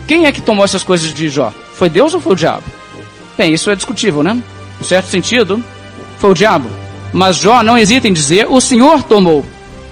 Quem 0.09 0.25
é 0.25 0.33
que 0.33 0.41
tomou 0.41 0.65
essas 0.65 0.83
coisas 0.83 1.13
de 1.13 1.29
Jó? 1.29 1.53
Foi 1.75 1.89
Deus 1.89 2.15
ou 2.15 2.21
foi 2.21 2.33
o 2.33 2.37
diabo? 2.37 2.65
Bem, 3.37 3.53
isso 3.53 3.71
é 3.71 3.77
discutível, 3.77 4.23
né? 4.23 4.41
Em 4.81 4.85
certo 4.85 5.09
sentido, 5.09 5.63
foi 6.19 6.31
o 6.31 6.35
diabo. 6.35 6.69
Mas 7.13 7.37
Jó 7.37 7.63
não 7.63 7.77
hesita 7.77 8.09
em 8.09 8.13
dizer: 8.13 8.47
o 8.49 8.61
Senhor 8.61 9.03
tomou. 9.03 9.45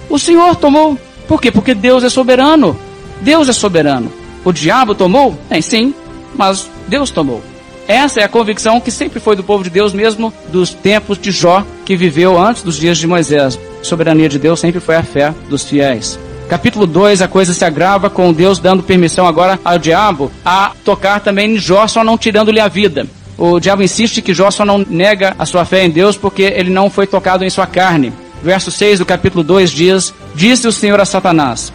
O 0.09 0.17
Senhor 0.17 0.55
tomou. 0.55 0.97
Por 1.27 1.41
quê? 1.41 1.51
Porque 1.51 1.73
Deus 1.73 2.03
é 2.03 2.09
soberano. 2.09 2.77
Deus 3.21 3.47
é 3.47 3.53
soberano. 3.53 4.11
O 4.43 4.51
diabo 4.51 4.93
tomou? 4.93 5.37
Bem, 5.49 5.61
sim, 5.61 5.93
mas 6.35 6.69
Deus 6.87 7.09
tomou. 7.09 7.41
Essa 7.87 8.21
é 8.21 8.23
a 8.23 8.29
convicção 8.29 8.79
que 8.79 8.91
sempre 8.91 9.19
foi 9.19 9.35
do 9.35 9.43
povo 9.43 9.63
de 9.63 9.69
Deus, 9.69 9.93
mesmo 9.93 10.33
dos 10.49 10.73
tempos 10.73 11.17
de 11.17 11.31
Jó, 11.31 11.65
que 11.85 11.95
viveu 11.95 12.39
antes 12.39 12.63
dos 12.63 12.77
dias 12.77 12.97
de 12.97 13.07
Moisés. 13.07 13.59
A 13.81 13.83
soberania 13.83 14.29
de 14.29 14.39
Deus 14.39 14.59
sempre 14.59 14.79
foi 14.79 14.95
a 14.95 15.03
fé 15.03 15.33
dos 15.49 15.63
fiéis. 15.63 16.17
Capítulo 16.47 16.85
2, 16.85 17.21
a 17.21 17.27
coisa 17.27 17.53
se 17.53 17.65
agrava 17.65 18.09
com 18.09 18.31
Deus 18.31 18.59
dando 18.59 18.83
permissão 18.83 19.25
agora 19.25 19.59
ao 19.63 19.77
diabo 19.77 20.31
a 20.45 20.71
tocar 20.83 21.19
também 21.19 21.55
em 21.55 21.57
Jó, 21.57 21.87
só 21.87 22.03
não 22.03 22.17
tirando-lhe 22.17 22.59
a 22.59 22.67
vida. 22.67 23.07
O 23.37 23.59
diabo 23.59 23.81
insiste 23.81 24.21
que 24.21 24.33
Jó 24.33 24.51
só 24.51 24.63
não 24.63 24.85
nega 24.87 25.35
a 25.39 25.45
sua 25.45 25.65
fé 25.65 25.85
em 25.85 25.89
Deus 25.89 26.15
porque 26.15 26.43
ele 26.43 26.69
não 26.69 26.89
foi 26.89 27.07
tocado 27.07 27.43
em 27.43 27.49
sua 27.49 27.65
carne. 27.65 28.13
Verso 28.43 28.69
6 28.69 28.99
do 28.99 29.05
capítulo 29.05 29.43
2 29.43 29.71
diz: 29.71 30.13
Disse 30.35 30.67
o 30.67 30.71
Senhor 30.71 30.99
a 30.99 31.05
Satanás: 31.05 31.73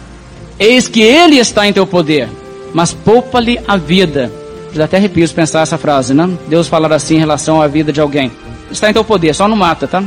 Eis 0.57 0.87
que 0.87 1.01
ele 1.01 1.37
está 1.37 1.67
em 1.67 1.73
teu 1.73 1.85
poder, 1.85 2.29
mas 2.73 2.93
poupa-lhe 2.93 3.59
a 3.67 3.75
vida. 3.75 4.31
Já 4.71 4.85
até 4.85 4.97
arrepio 4.97 5.27
pensar 5.29 5.61
essa 5.61 5.77
frase, 5.77 6.13
né? 6.13 6.29
Deus 6.47 6.67
falar 6.67 6.93
assim 6.93 7.15
em 7.15 7.19
relação 7.19 7.61
à 7.61 7.67
vida 7.67 7.91
de 7.91 7.99
alguém. 7.99 8.31
Está 8.71 8.89
em 8.89 8.93
teu 8.93 9.03
poder, 9.03 9.33
só 9.33 9.47
não 9.47 9.57
mata, 9.57 9.87
tá? 9.87 10.03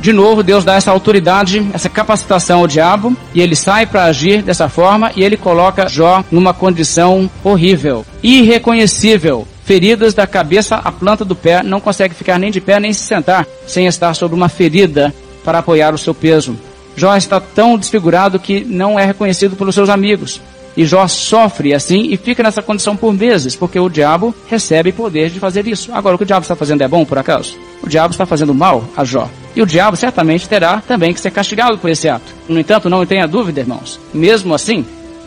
De 0.00 0.12
novo, 0.12 0.42
Deus 0.42 0.64
dá 0.64 0.74
essa 0.74 0.90
autoridade, 0.90 1.66
essa 1.72 1.88
capacitação 1.88 2.60
ao 2.60 2.66
diabo, 2.66 3.16
e 3.34 3.40
ele 3.40 3.56
sai 3.56 3.86
para 3.86 4.04
agir 4.04 4.42
dessa 4.42 4.68
forma 4.68 5.10
e 5.16 5.24
ele 5.24 5.36
coloca 5.36 5.88
Jó 5.88 6.22
numa 6.30 6.54
condição 6.54 7.30
horrível, 7.42 8.04
irreconhecível. 8.22 9.46
Feridas 9.64 10.14
da 10.14 10.28
cabeça 10.28 10.76
à 10.76 10.92
planta 10.92 11.24
do 11.24 11.34
pé, 11.34 11.60
não 11.62 11.80
consegue 11.80 12.14
ficar 12.14 12.38
nem 12.38 12.52
de 12.52 12.60
pé 12.60 12.78
nem 12.78 12.92
se 12.92 13.02
sentar 13.02 13.44
sem 13.66 13.86
estar 13.86 14.14
sobre 14.14 14.36
uma 14.36 14.48
ferida 14.48 15.12
para 15.44 15.58
apoiar 15.58 15.92
o 15.92 15.98
seu 15.98 16.14
peso. 16.14 16.56
Jó 16.96 17.16
está 17.16 17.40
tão 17.40 17.76
desfigurado 17.76 18.38
que 18.38 18.64
não 18.64 18.98
é 18.98 19.04
reconhecido 19.04 19.56
pelos 19.56 19.74
seus 19.74 19.88
amigos. 19.88 20.40
E 20.76 20.84
Jó 20.84 21.08
sofre 21.08 21.74
assim 21.74 22.08
e 22.10 22.16
fica 22.16 22.42
nessa 22.42 22.62
condição 22.62 22.96
por 22.96 23.12
meses, 23.12 23.56
porque 23.56 23.80
o 23.80 23.88
diabo 23.88 24.34
recebe 24.48 24.92
poder 24.92 25.30
de 25.30 25.40
fazer 25.40 25.66
isso. 25.66 25.92
Agora, 25.92 26.14
o 26.14 26.18
que 26.18 26.24
o 26.24 26.26
diabo 26.26 26.42
está 26.42 26.54
fazendo 26.54 26.82
é 26.82 26.88
bom, 26.88 27.04
por 27.04 27.18
acaso? 27.18 27.56
O 27.82 27.88
diabo 27.88 28.12
está 28.12 28.26
fazendo 28.26 28.54
mal 28.54 28.84
a 28.96 29.04
Jó. 29.04 29.28
E 29.56 29.62
o 29.62 29.66
diabo 29.66 29.96
certamente 29.96 30.46
terá 30.46 30.82
também 30.86 31.14
que 31.14 31.20
ser 31.20 31.30
castigado 31.30 31.78
por 31.78 31.88
esse 31.88 32.06
ato. 32.06 32.34
No 32.46 32.60
entanto, 32.60 32.90
não 32.90 33.06
tenha 33.06 33.26
dúvida, 33.26 33.60
irmãos. 33.60 33.98
Mesmo 34.12 34.54
assim, 34.54 34.84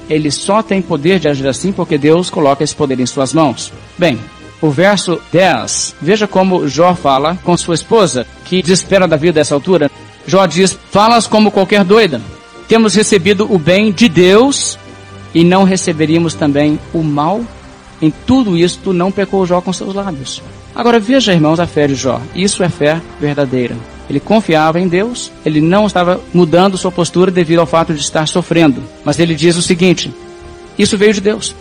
ele 0.07 0.29
só 0.29 0.61
tem 0.61 0.83
poder 0.83 1.19
de 1.19 1.27
agir 1.27 1.47
assim 1.47 1.71
porque 1.71 1.97
Deus 1.97 2.29
coloca 2.29 2.63
esse 2.63 2.75
poder 2.75 2.99
em 2.99 3.05
suas 3.07 3.33
mãos. 3.33 3.73
Bem, 3.97 4.19
o 4.61 4.69
verso 4.69 5.19
10, 5.31 5.95
veja 5.99 6.27
como 6.27 6.67
Jó 6.67 6.93
fala 6.93 7.39
com 7.43 7.57
sua 7.57 7.73
esposa, 7.73 8.27
que 8.45 8.61
desespera 8.61 9.07
da 9.07 9.15
vida 9.15 9.33
dessa 9.33 9.55
altura. 9.55 9.89
Jó 10.27 10.45
diz: 10.45 10.77
Falas 10.91 11.25
como 11.25 11.49
qualquer 11.49 11.83
doida. 11.83 12.21
Temos 12.67 12.93
recebido 12.93 13.51
o 13.51 13.57
bem 13.57 13.91
de 13.91 14.07
Deus 14.07 14.77
e 15.33 15.43
não 15.43 15.63
receberíamos 15.63 16.35
também 16.35 16.79
o 16.93 17.01
mal? 17.01 17.41
Em 17.99 18.11
tudo 18.11 18.55
isto 18.55 18.93
não 18.93 19.11
pecou 19.11 19.45
Jó 19.45 19.59
com 19.59 19.73
seus 19.73 19.95
lábios. 19.95 20.39
Agora 20.75 20.99
veja, 20.99 21.33
irmãos, 21.33 21.59
a 21.59 21.65
fé 21.65 21.87
de 21.87 21.95
Jó. 21.95 22.21
Isso 22.35 22.63
é 22.63 22.69
fé 22.69 23.01
verdadeira. 23.19 23.75
Ele 24.09 24.19
confiava 24.19 24.79
em 24.79 24.87
Deus, 24.87 25.31
ele 25.45 25.61
não 25.61 25.85
estava 25.85 26.19
mudando 26.33 26.77
sua 26.77 26.91
postura 26.91 27.29
devido 27.29 27.59
ao 27.59 27.67
fato 27.67 27.93
de 27.93 28.01
estar 28.01 28.27
sofrendo. 28.27 28.81
Mas 29.05 29.19
ele 29.19 29.35
diz 29.35 29.55
o 29.55 29.61
seguinte: 29.61 30.11
Isso 30.77 30.97
veio 30.97 31.13
de 31.13 31.21
Deus. 31.21 31.55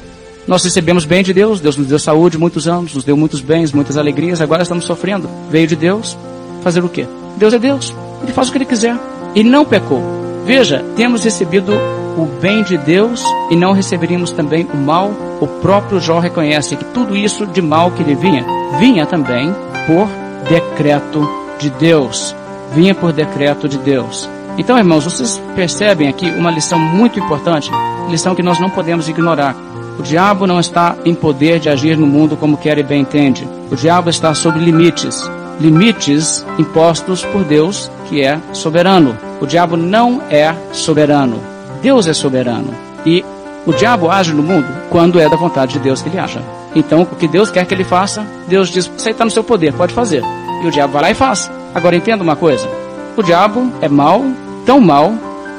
Nós 0.47 0.65
recebemos 0.65 1.05
bem 1.05 1.23
de 1.23 1.35
Deus, 1.35 1.61
Deus 1.61 1.77
nos 1.77 1.89
deu 1.89 1.99
saúde 1.99 2.39
muitos 2.39 2.67
anos, 2.67 2.95
nos 2.95 3.05
deu 3.05 3.15
muitos 3.19 3.43
bens, 3.43 3.71
muitas 3.71 3.99
alegrias, 3.99 4.41
agora 4.41 4.63
estamos 4.63 4.87
sofrendo. 4.87 5.29
Veio 5.51 5.67
de 5.67 5.77
Deus. 5.77 6.17
Fazer 6.63 6.83
o 6.83 6.89
quê? 6.89 7.07
Deus 7.37 7.53
é 7.53 7.59
Deus. 7.59 7.95
Ele 8.23 8.33
faz 8.33 8.49
o 8.49 8.53
que 8.53 8.59
ele 8.59 8.65
quiser. 8.65 8.97
Ele 9.35 9.51
não 9.51 9.67
pecou. 9.67 10.03
Veja, 10.47 10.83
temos 10.97 11.23
recebido 11.23 11.75
o 12.17 12.25
bem 12.41 12.63
de 12.63 12.79
Deus 12.79 13.23
e 13.51 13.57
não 13.57 13.73
receberíamos 13.73 14.33
também 14.33 14.67
o 14.73 14.77
mal. 14.79 15.13
O 15.39 15.47
próprio 15.47 16.01
Jó 16.01 16.19
reconhece 16.19 16.77
que 16.77 16.85
tudo 16.87 17.15
isso 17.15 17.47
de 17.47 17.61
mal 17.61 17.91
que 17.91 18.03
lhe 18.03 18.15
vinha, 18.15 18.45
vinha 18.81 19.05
também 19.05 19.55
por 19.87 20.09
decreto 20.49 21.38
de 21.59 21.71
Deus. 21.71 22.35
Vinha 22.75 22.95
por 22.95 23.13
decreto 23.13 23.69
de 23.69 23.79
Deus. 23.79 24.29
Então, 24.59 24.77
irmãos, 24.77 25.05
vocês 25.05 25.41
percebem 25.55 26.09
aqui 26.09 26.29
uma 26.31 26.51
lição 26.51 26.79
muito 26.79 27.19
importante, 27.19 27.71
lição 28.09 28.35
que 28.35 28.43
nós 28.43 28.59
não 28.59 28.69
podemos 28.69 29.09
ignorar. 29.09 29.55
O 29.99 30.03
diabo 30.03 30.47
não 30.47 30.61
está 30.61 30.97
em 31.05 31.15
poder 31.15 31.59
de 31.61 31.69
agir 31.69 31.97
no 31.97 32.07
mundo 32.07 32.37
como 32.37 32.57
quer 32.57 32.79
e 32.79 32.83
bem 32.83 33.03
entende. 33.03 33.49
O 33.71 33.77
diabo 33.77 34.11
está 34.11 34.35
sob 34.35 34.59
limites, 34.59 35.29
limites 35.61 36.45
impostos 36.59 37.25
por 37.25 37.45
Deus, 37.45 37.91
que 38.09 38.23
é 38.23 38.39
soberano. 38.53 39.17
O 39.41 39.47
diabo 39.47 39.77
não 39.77 40.23
é 40.31 40.55
soberano. 40.73 41.41
Deus 41.83 42.07
é 42.07 42.13
soberano. 42.13 42.75
E 43.07 43.25
O 43.69 43.73
diabo 43.75 44.11
age 44.11 44.33
no 44.33 44.43
mundo 44.43 44.67
quando 44.89 45.21
é 45.21 45.29
da 45.29 45.37
vontade 45.37 45.75
de 45.75 45.79
Deus 45.79 46.01
que 46.01 46.09
ele 46.09 46.19
acha. 46.19 46.41
Então, 46.75 47.03
o 47.03 47.07
que 47.17 47.29
Deus 47.29 47.51
quer 47.51 47.67
que 47.67 47.75
ele 47.75 47.85
faça, 47.85 48.25
Deus 48.47 48.71
diz: 48.71 48.91
Isso 48.97 49.07
aí 49.07 49.13
está 49.13 49.27
no 49.27 49.31
seu 49.31 49.45
poder, 49.45 49.75
pode 49.75 49.93
fazer. 49.93 50.25
E 50.63 50.67
o 50.67 50.71
diabo 50.71 50.93
vai 50.93 51.03
lá 51.03 51.11
e 51.11 51.15
faz. 51.15 51.51
Agora 51.75 51.97
entenda 51.97 52.23
uma 52.23 52.37
coisa: 52.37 52.69
o 53.17 53.23
diabo 53.23 53.73
é 53.81 53.89
mau, 53.89 54.25
tão 54.65 54.81
mau, 54.81 55.15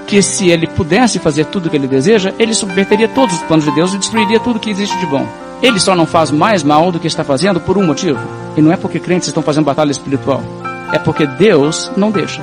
que 0.07 0.21
se 0.21 0.49
ele 0.49 0.65
pudesse 0.65 1.19
fazer 1.19 1.45
tudo 1.45 1.67
o 1.67 1.69
que 1.69 1.77
ele 1.77 1.87
deseja, 1.87 2.33
ele 2.39 2.53
subverteria 2.53 3.07
todos 3.07 3.35
os 3.35 3.41
planos 3.43 3.65
de 3.65 3.71
Deus 3.71 3.93
e 3.93 3.97
destruiria 3.97 4.39
tudo 4.39 4.59
que 4.59 4.69
existe 4.69 4.97
de 4.97 5.05
bom. 5.05 5.27
Ele 5.61 5.79
só 5.79 5.95
não 5.95 6.05
faz 6.05 6.31
mais 6.31 6.63
mal 6.63 6.91
do 6.91 6.99
que 6.99 7.07
está 7.07 7.23
fazendo 7.23 7.59
por 7.59 7.77
um 7.77 7.85
motivo. 7.85 8.19
E 8.55 8.61
não 8.61 8.71
é 8.71 8.77
porque 8.77 8.99
crentes 8.99 9.27
estão 9.27 9.43
fazendo 9.43 9.65
batalha 9.65 9.91
espiritual. 9.91 10.41
É 10.91 10.97
porque 10.97 11.25
Deus 11.25 11.91
não 11.95 12.11
deixa. 12.11 12.41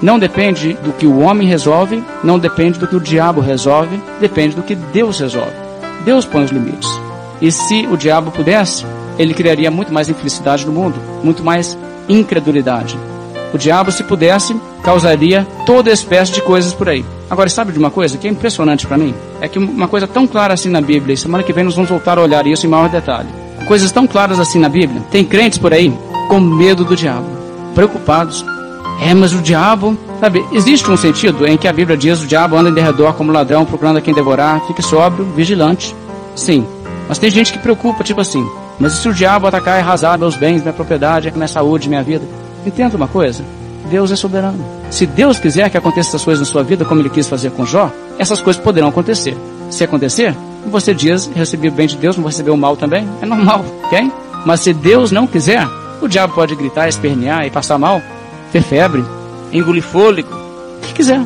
Não 0.00 0.18
depende 0.18 0.74
do 0.74 0.92
que 0.92 1.06
o 1.06 1.18
homem 1.18 1.48
resolve, 1.48 2.04
não 2.22 2.38
depende 2.38 2.78
do 2.78 2.86
que 2.86 2.94
o 2.94 3.00
diabo 3.00 3.40
resolve, 3.40 4.00
depende 4.20 4.54
do 4.54 4.62
que 4.62 4.76
Deus 4.76 5.18
resolve. 5.18 5.52
Deus 6.04 6.24
põe 6.24 6.44
os 6.44 6.52
limites. 6.52 6.88
E 7.40 7.50
se 7.50 7.88
o 7.90 7.96
diabo 7.96 8.30
pudesse, 8.30 8.86
ele 9.18 9.34
criaria 9.34 9.70
muito 9.70 9.92
mais 9.92 10.08
infelicidade 10.08 10.64
no 10.64 10.72
mundo, 10.72 10.94
muito 11.22 11.42
mais 11.42 11.76
incredulidade. 12.08 12.98
O 13.52 13.58
diabo, 13.58 13.90
se 13.90 14.04
pudesse, 14.04 14.54
causaria 14.82 15.46
toda 15.64 15.90
espécie 15.90 16.32
de 16.32 16.42
coisas 16.42 16.74
por 16.74 16.88
aí. 16.88 17.04
Agora, 17.30 17.48
sabe 17.48 17.72
de 17.72 17.78
uma 17.78 17.90
coisa 17.90 18.16
que 18.16 18.26
é 18.26 18.30
impressionante 18.30 18.86
para 18.86 18.98
mim? 18.98 19.14
É 19.40 19.48
que 19.48 19.58
uma 19.58 19.88
coisa 19.88 20.06
tão 20.06 20.26
clara 20.26 20.54
assim 20.54 20.68
na 20.68 20.80
Bíblia, 20.80 21.14
e 21.14 21.16
semana 21.16 21.42
que 21.42 21.52
vem 21.52 21.64
nós 21.64 21.74
vamos 21.74 21.90
voltar 21.90 22.18
a 22.18 22.22
olhar 22.22 22.46
isso 22.46 22.66
em 22.66 22.70
maior 22.70 22.88
detalhe. 22.88 23.28
Coisas 23.66 23.90
tão 23.90 24.06
claras 24.06 24.38
assim 24.38 24.58
na 24.58 24.68
Bíblia. 24.68 25.02
Tem 25.10 25.24
crentes 25.24 25.58
por 25.58 25.72
aí 25.72 25.92
com 26.28 26.40
medo 26.40 26.84
do 26.84 26.96
diabo, 26.96 27.26
preocupados. 27.74 28.44
É, 29.00 29.14
mas 29.14 29.32
o 29.32 29.40
diabo, 29.40 29.96
sabe, 30.20 30.44
existe 30.52 30.90
um 30.90 30.96
sentido 30.96 31.46
em 31.46 31.56
que 31.56 31.68
a 31.68 31.72
Bíblia 31.72 31.96
diz 31.96 32.22
o 32.22 32.26
diabo 32.26 32.56
anda 32.56 32.68
em 32.68 32.74
derredor 32.74 33.14
como 33.14 33.32
ladrão 33.32 33.64
procurando 33.64 33.98
a 33.98 34.00
quem 34.00 34.12
devorar, 34.12 34.66
fique 34.66 34.82
sóbrio, 34.82 35.24
vigilante. 35.36 35.94
Sim, 36.34 36.66
mas 37.08 37.18
tem 37.18 37.30
gente 37.30 37.52
que 37.52 37.58
preocupa, 37.58 38.02
tipo 38.02 38.20
assim, 38.20 38.46
mas 38.78 38.92
se 38.92 39.08
o 39.08 39.14
diabo 39.14 39.46
atacar 39.46 39.78
e 39.78 39.80
arrasar 39.80 40.18
meus 40.18 40.36
bens, 40.36 40.62
minha 40.62 40.72
propriedade, 40.72 41.32
minha 41.32 41.48
saúde, 41.48 41.88
minha 41.88 42.02
vida? 42.02 42.24
Entenda 42.64 42.96
uma 42.96 43.08
coisa, 43.08 43.44
Deus 43.90 44.10
é 44.10 44.16
soberano. 44.16 44.64
Se 44.90 45.06
Deus 45.06 45.38
quiser 45.38 45.68
que 45.70 45.76
aconteça 45.76 46.10
essas 46.10 46.24
coisas 46.24 46.46
na 46.46 46.50
sua 46.50 46.62
vida, 46.62 46.84
como 46.84 47.00
ele 47.00 47.10
quis 47.10 47.28
fazer 47.28 47.50
com 47.50 47.66
Jó, 47.66 47.90
essas 48.18 48.40
coisas 48.40 48.62
poderão 48.62 48.88
acontecer. 48.88 49.36
Se 49.70 49.84
acontecer, 49.84 50.34
você 50.66 50.94
diz, 50.94 51.26
recebi 51.34 51.68
o 51.68 51.72
bem 51.72 51.86
de 51.86 51.96
Deus, 51.96 52.16
não 52.16 52.22
vou 52.22 52.30
receber 52.30 52.50
o 52.50 52.56
mal 52.56 52.76
também? 52.76 53.08
É 53.20 53.26
normal, 53.26 53.64
ok? 53.84 54.10
Mas 54.44 54.60
se 54.60 54.72
Deus 54.72 55.10
não 55.10 55.26
quiser, 55.26 55.66
o 56.00 56.08
diabo 56.08 56.34
pode 56.34 56.54
gritar, 56.54 56.88
espernear 56.88 57.46
e 57.46 57.50
passar 57.50 57.78
mal, 57.78 58.00
ter 58.52 58.62
febre, 58.62 59.04
engolir 59.52 59.82
fôlego, 59.82 60.28
o 60.32 60.80
que 60.80 60.94
quiser. 60.94 61.20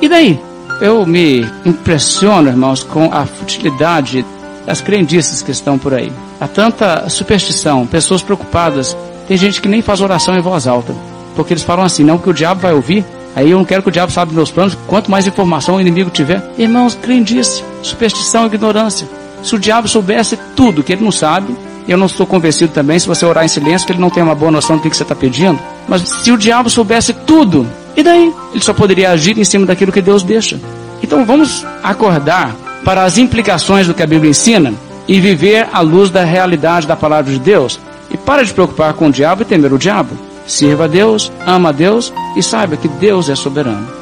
E 0.00 0.08
daí? 0.08 0.40
Eu 0.80 1.04
me 1.04 1.46
impressiono, 1.64 2.48
irmãos, 2.48 2.82
com 2.82 3.12
a 3.12 3.26
futilidade 3.26 4.24
das 4.64 4.80
crendices 4.80 5.42
que 5.42 5.50
estão 5.50 5.78
por 5.78 5.92
aí. 5.92 6.10
Há 6.40 6.48
tanta 6.48 7.06
superstição, 7.10 7.86
pessoas 7.86 8.22
preocupadas. 8.22 8.96
Tem 9.28 9.36
gente 9.36 9.60
que 9.60 9.68
nem 9.68 9.82
faz 9.82 10.00
oração 10.00 10.34
em 10.34 10.40
voz 10.40 10.66
alta. 10.66 10.94
Porque 11.36 11.52
eles 11.52 11.62
falam 11.62 11.84
assim, 11.84 12.02
não, 12.02 12.16
que 12.16 12.30
o 12.30 12.32
diabo 12.32 12.62
vai 12.62 12.72
ouvir. 12.72 13.04
Aí 13.36 13.50
eu 13.50 13.58
não 13.58 13.64
quero 13.64 13.82
que 13.82 13.90
o 13.90 13.92
diabo 13.92 14.10
saiba 14.10 14.32
meus 14.32 14.50
planos. 14.50 14.76
Quanto 14.86 15.10
mais 15.10 15.26
informação 15.26 15.76
o 15.76 15.80
inimigo 15.80 16.08
tiver. 16.08 16.42
Irmãos, 16.56 16.94
crendice, 16.94 17.62
superstição, 17.82 18.46
ignorância. 18.46 19.06
Se 19.42 19.54
o 19.54 19.58
diabo 19.58 19.86
soubesse 19.86 20.38
tudo 20.56 20.82
que 20.82 20.94
ele 20.94 21.04
não 21.04 21.12
sabe, 21.12 21.54
eu 21.86 21.98
não 21.98 22.06
estou 22.06 22.26
convencido 22.26 22.72
também, 22.72 22.98
se 22.98 23.06
você 23.06 23.24
orar 23.24 23.44
em 23.44 23.48
silêncio, 23.48 23.86
que 23.86 23.92
ele 23.92 24.00
não 24.00 24.10
tem 24.10 24.22
uma 24.22 24.34
boa 24.34 24.50
noção 24.50 24.76
do 24.76 24.82
que, 24.82 24.90
que 24.90 24.96
você 24.96 25.02
está 25.02 25.14
pedindo. 25.14 25.58
Mas 25.88 26.02
se 26.02 26.32
o 26.32 26.38
diabo 26.38 26.70
soubesse 26.70 27.12
tudo, 27.12 27.66
e 27.96 28.02
daí? 28.02 28.32
Ele 28.52 28.62
só 28.62 28.72
poderia 28.72 29.10
agir 29.10 29.38
em 29.38 29.44
cima 29.44 29.66
daquilo 29.66 29.92
que 29.92 30.00
Deus 30.00 30.22
deixa. 30.22 30.58
Então 31.02 31.24
vamos 31.24 31.66
acordar 31.82 32.54
para 32.84 33.04
as 33.04 33.18
implicações 33.18 33.86
do 33.86 33.94
que 33.94 34.02
a 34.02 34.06
Bíblia 34.06 34.30
ensina 34.30 34.72
e 35.10 35.18
viver 35.18 35.68
à 35.72 35.80
luz 35.80 36.08
da 36.08 36.22
realidade 36.22 36.86
da 36.86 36.94
palavra 36.94 37.32
de 37.32 37.40
Deus. 37.40 37.80
E 38.12 38.16
para 38.16 38.44
de 38.44 38.54
preocupar 38.54 38.94
com 38.94 39.08
o 39.08 39.12
diabo 39.12 39.42
e 39.42 39.44
temer 39.44 39.72
o 39.72 39.78
diabo. 39.78 40.16
Sirva 40.46 40.84
a 40.84 40.86
Deus, 40.86 41.32
ama 41.44 41.70
a 41.70 41.72
Deus 41.72 42.12
e 42.36 42.42
saiba 42.42 42.76
que 42.76 42.86
Deus 42.86 43.28
é 43.28 43.34
soberano. 43.34 43.99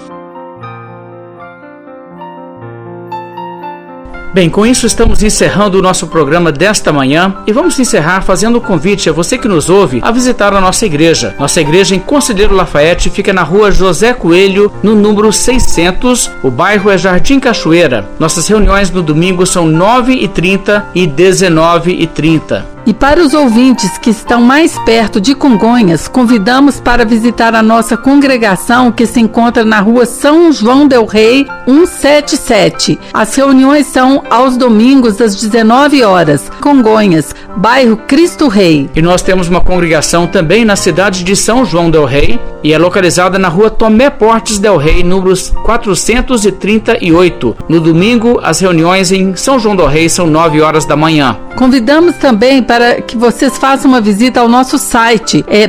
Bem, 4.32 4.50
com 4.50 4.66
isso 4.66 4.86
estamos 4.86 5.22
encerrando 5.22 5.78
o 5.78 5.82
nosso 5.82 6.06
programa 6.06 6.52
desta 6.52 6.92
manhã 6.92 7.34
e 7.46 7.52
vamos 7.52 7.78
encerrar 7.78 8.20
fazendo 8.20 8.58
um 8.58 8.60
convite 8.60 9.08
a 9.08 9.12
você 9.12 9.38
que 9.38 9.48
nos 9.48 9.70
ouve 9.70 10.00
a 10.02 10.10
visitar 10.10 10.52
a 10.52 10.60
nossa 10.60 10.84
igreja. 10.84 11.34
Nossa 11.38 11.60
igreja 11.62 11.96
em 11.96 11.98
Conselheiro 11.98 12.54
Lafayette 12.54 13.08
fica 13.08 13.32
na 13.32 13.42
rua 13.42 13.70
José 13.70 14.12
Coelho, 14.12 14.70
no 14.82 14.94
número 14.94 15.32
600. 15.32 16.30
O 16.42 16.50
bairro 16.50 16.90
é 16.90 16.98
Jardim 16.98 17.40
Cachoeira. 17.40 18.06
Nossas 18.18 18.46
reuniões 18.46 18.90
no 18.90 19.02
domingo 19.02 19.46
são 19.46 19.66
9h30 19.66 20.84
e 20.94 21.06
19h30. 21.06 22.77
E 22.88 22.94
para 22.94 23.20
os 23.20 23.34
ouvintes 23.34 23.98
que 23.98 24.08
estão 24.08 24.40
mais 24.40 24.78
perto 24.78 25.20
de 25.20 25.34
Congonhas, 25.34 26.08
convidamos 26.08 26.80
para 26.80 27.04
visitar 27.04 27.54
a 27.54 27.62
nossa 27.62 27.98
congregação 27.98 28.90
que 28.90 29.04
se 29.04 29.20
encontra 29.20 29.62
na 29.62 29.78
rua 29.78 30.06
São 30.06 30.50
João 30.50 30.88
Del 30.88 31.04
Rei, 31.04 31.46
177. 31.66 32.98
As 33.12 33.34
reuniões 33.34 33.88
são 33.88 34.24
aos 34.30 34.56
domingos 34.56 35.20
às 35.20 35.36
19 35.36 36.02
horas. 36.02 36.50
Congonhas, 36.62 37.34
bairro 37.58 37.98
Cristo 37.98 38.48
Rei. 38.48 38.88
E 38.96 39.02
nós 39.02 39.20
temos 39.20 39.48
uma 39.48 39.60
congregação 39.60 40.26
também 40.26 40.64
na 40.64 40.74
cidade 40.74 41.22
de 41.24 41.36
São 41.36 41.66
João 41.66 41.90
Del 41.90 42.06
Rei 42.06 42.40
e 42.64 42.72
é 42.72 42.78
localizada 42.78 43.38
na 43.38 43.48
rua 43.48 43.68
Tomé 43.70 44.08
Portes 44.08 44.58
Del 44.58 44.78
Rei, 44.78 45.04
números 45.04 45.50
438. 45.62 47.56
No 47.68 47.80
domingo, 47.80 48.40
as 48.42 48.60
reuniões 48.60 49.12
em 49.12 49.36
São 49.36 49.58
João 49.58 49.76
Del 49.76 49.88
Rei 49.88 50.08
são 50.08 50.26
9 50.26 50.62
horas 50.62 50.86
da 50.86 50.96
manhã. 50.96 51.36
Convidamos 51.54 52.16
também 52.16 52.62
para 52.62 52.77
para 52.78 53.02
que 53.02 53.16
vocês 53.16 53.58
façam 53.58 53.90
uma 53.90 54.00
visita 54.00 54.38
ao 54.38 54.48
nosso 54.48 54.78
site, 54.78 55.44
é 55.48 55.66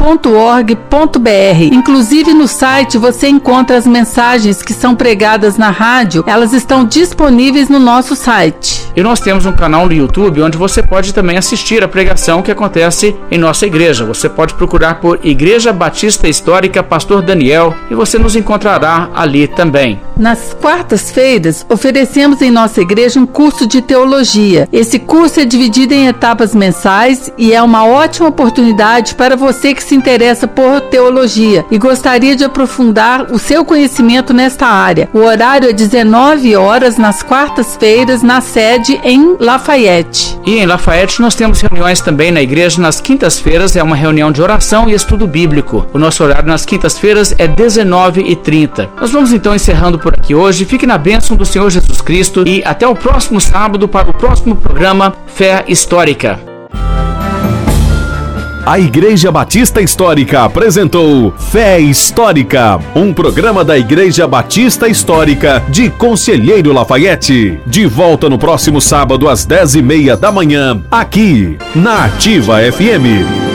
batistahistórica.org.br. 0.00 1.62
Inclusive 1.72 2.32
no 2.32 2.48
site 2.48 2.96
você 2.96 3.28
encontra 3.28 3.76
as 3.76 3.86
mensagens 3.86 4.62
que 4.62 4.72
são 4.72 4.94
pregadas 4.94 5.56
na 5.58 5.70
rádio, 5.70 6.24
elas 6.26 6.52
estão 6.52 6.84
disponíveis 6.84 7.68
no 7.68 7.78
nosso 7.78 8.16
site. 8.16 8.88
E 8.96 9.02
nós 9.02 9.20
temos 9.20 9.46
um 9.46 9.52
canal 9.52 9.86
no 9.86 9.92
YouTube 9.92 10.42
onde 10.42 10.58
você 10.58 10.82
pode 10.82 11.14
também 11.14 11.36
assistir 11.36 11.84
a 11.84 11.88
pregação 11.88 12.42
que 12.42 12.50
acontece 12.50 13.14
em 13.30 13.38
nossa 13.38 13.66
igreja. 13.66 14.04
Você 14.04 14.28
pode 14.28 14.54
procurar 14.54 14.96
por 14.96 15.20
Igreja 15.22 15.72
Batista 15.72 16.28
Histórica 16.28 16.82
Pastor 16.82 17.22
Daniel 17.22 17.74
e 17.90 17.94
você 17.94 18.18
nos 18.18 18.34
encontrará 18.34 19.10
ali 19.14 19.46
também. 19.46 20.00
Nas 20.16 20.54
quartas-feiras, 20.60 21.64
oferecemos 21.68 22.42
em 22.42 22.50
nossa 22.50 22.80
igreja 22.80 23.18
um 23.18 23.24
curso 23.24 23.66
de 23.66 23.80
teologia. 23.80 24.68
Esse 24.72 24.98
curso 24.98 25.40
é 25.40 25.44
dividido 25.44 25.94
em 25.94 26.08
etapas 26.08 26.54
mensais 26.54 27.32
e 27.38 27.54
é 27.54 27.62
uma 27.62 27.86
ótima 27.86 28.28
oportunidade 28.28 29.14
para 29.14 29.36
você 29.36 29.72
que 29.72 29.82
se 29.82 29.89
interessa 29.94 30.46
por 30.46 30.80
teologia 30.82 31.64
e 31.70 31.78
gostaria 31.78 32.36
de 32.36 32.44
aprofundar 32.44 33.32
o 33.32 33.38
seu 33.38 33.64
conhecimento 33.64 34.32
nesta 34.32 34.66
área. 34.66 35.08
O 35.12 35.18
horário 35.18 35.68
é 35.68 35.72
19 35.72 36.56
horas 36.56 36.96
nas 36.96 37.22
quartas-feiras 37.22 38.22
na 38.22 38.40
sede 38.40 39.00
em 39.04 39.36
Lafayette. 39.38 40.38
E 40.46 40.58
em 40.58 40.66
Lafayette 40.66 41.20
nós 41.20 41.34
temos 41.34 41.60
reuniões 41.60 42.00
também 42.00 42.30
na 42.30 42.42
igreja 42.42 42.80
nas 42.80 43.00
quintas-feiras, 43.00 43.76
é 43.76 43.82
uma 43.82 43.96
reunião 43.96 44.32
de 44.32 44.42
oração 44.42 44.88
e 44.88 44.94
estudo 44.94 45.26
bíblico. 45.26 45.86
O 45.92 45.98
nosso 45.98 46.22
horário 46.22 46.48
nas 46.48 46.64
quintas-feiras 46.64 47.34
é 47.38 47.46
19h30. 47.46 48.88
Nós 49.00 49.10
vamos 49.10 49.32
então 49.32 49.54
encerrando 49.54 49.98
por 49.98 50.14
aqui 50.14 50.34
hoje. 50.34 50.64
Fique 50.64 50.86
na 50.86 50.98
bênção 50.98 51.36
do 51.36 51.44
Senhor 51.44 51.70
Jesus 51.70 52.00
Cristo 52.00 52.44
e 52.46 52.62
até 52.64 52.86
o 52.86 52.94
próximo 52.94 53.40
sábado 53.40 53.88
para 53.88 54.10
o 54.10 54.14
próximo 54.14 54.56
programa 54.56 55.14
Fé 55.26 55.64
Histórica. 55.68 56.38
A 58.64 58.78
Igreja 58.78 59.32
Batista 59.32 59.80
Histórica 59.80 60.42
apresentou 60.44 61.32
Fé 61.50 61.80
Histórica, 61.80 62.78
um 62.94 63.12
programa 63.12 63.64
da 63.64 63.76
Igreja 63.78 64.26
Batista 64.28 64.86
Histórica 64.86 65.62
de 65.68 65.88
Conselheiro 65.88 66.72
Lafayette. 66.72 67.58
De 67.66 67.86
volta 67.86 68.28
no 68.28 68.38
próximo 68.38 68.80
sábado 68.80 69.28
às 69.28 69.44
dez 69.46 69.74
e 69.74 69.82
meia 69.82 70.16
da 70.16 70.30
manhã, 70.30 70.80
aqui 70.90 71.56
na 71.74 72.04
Ativa 72.04 72.58
FM. 72.70 73.49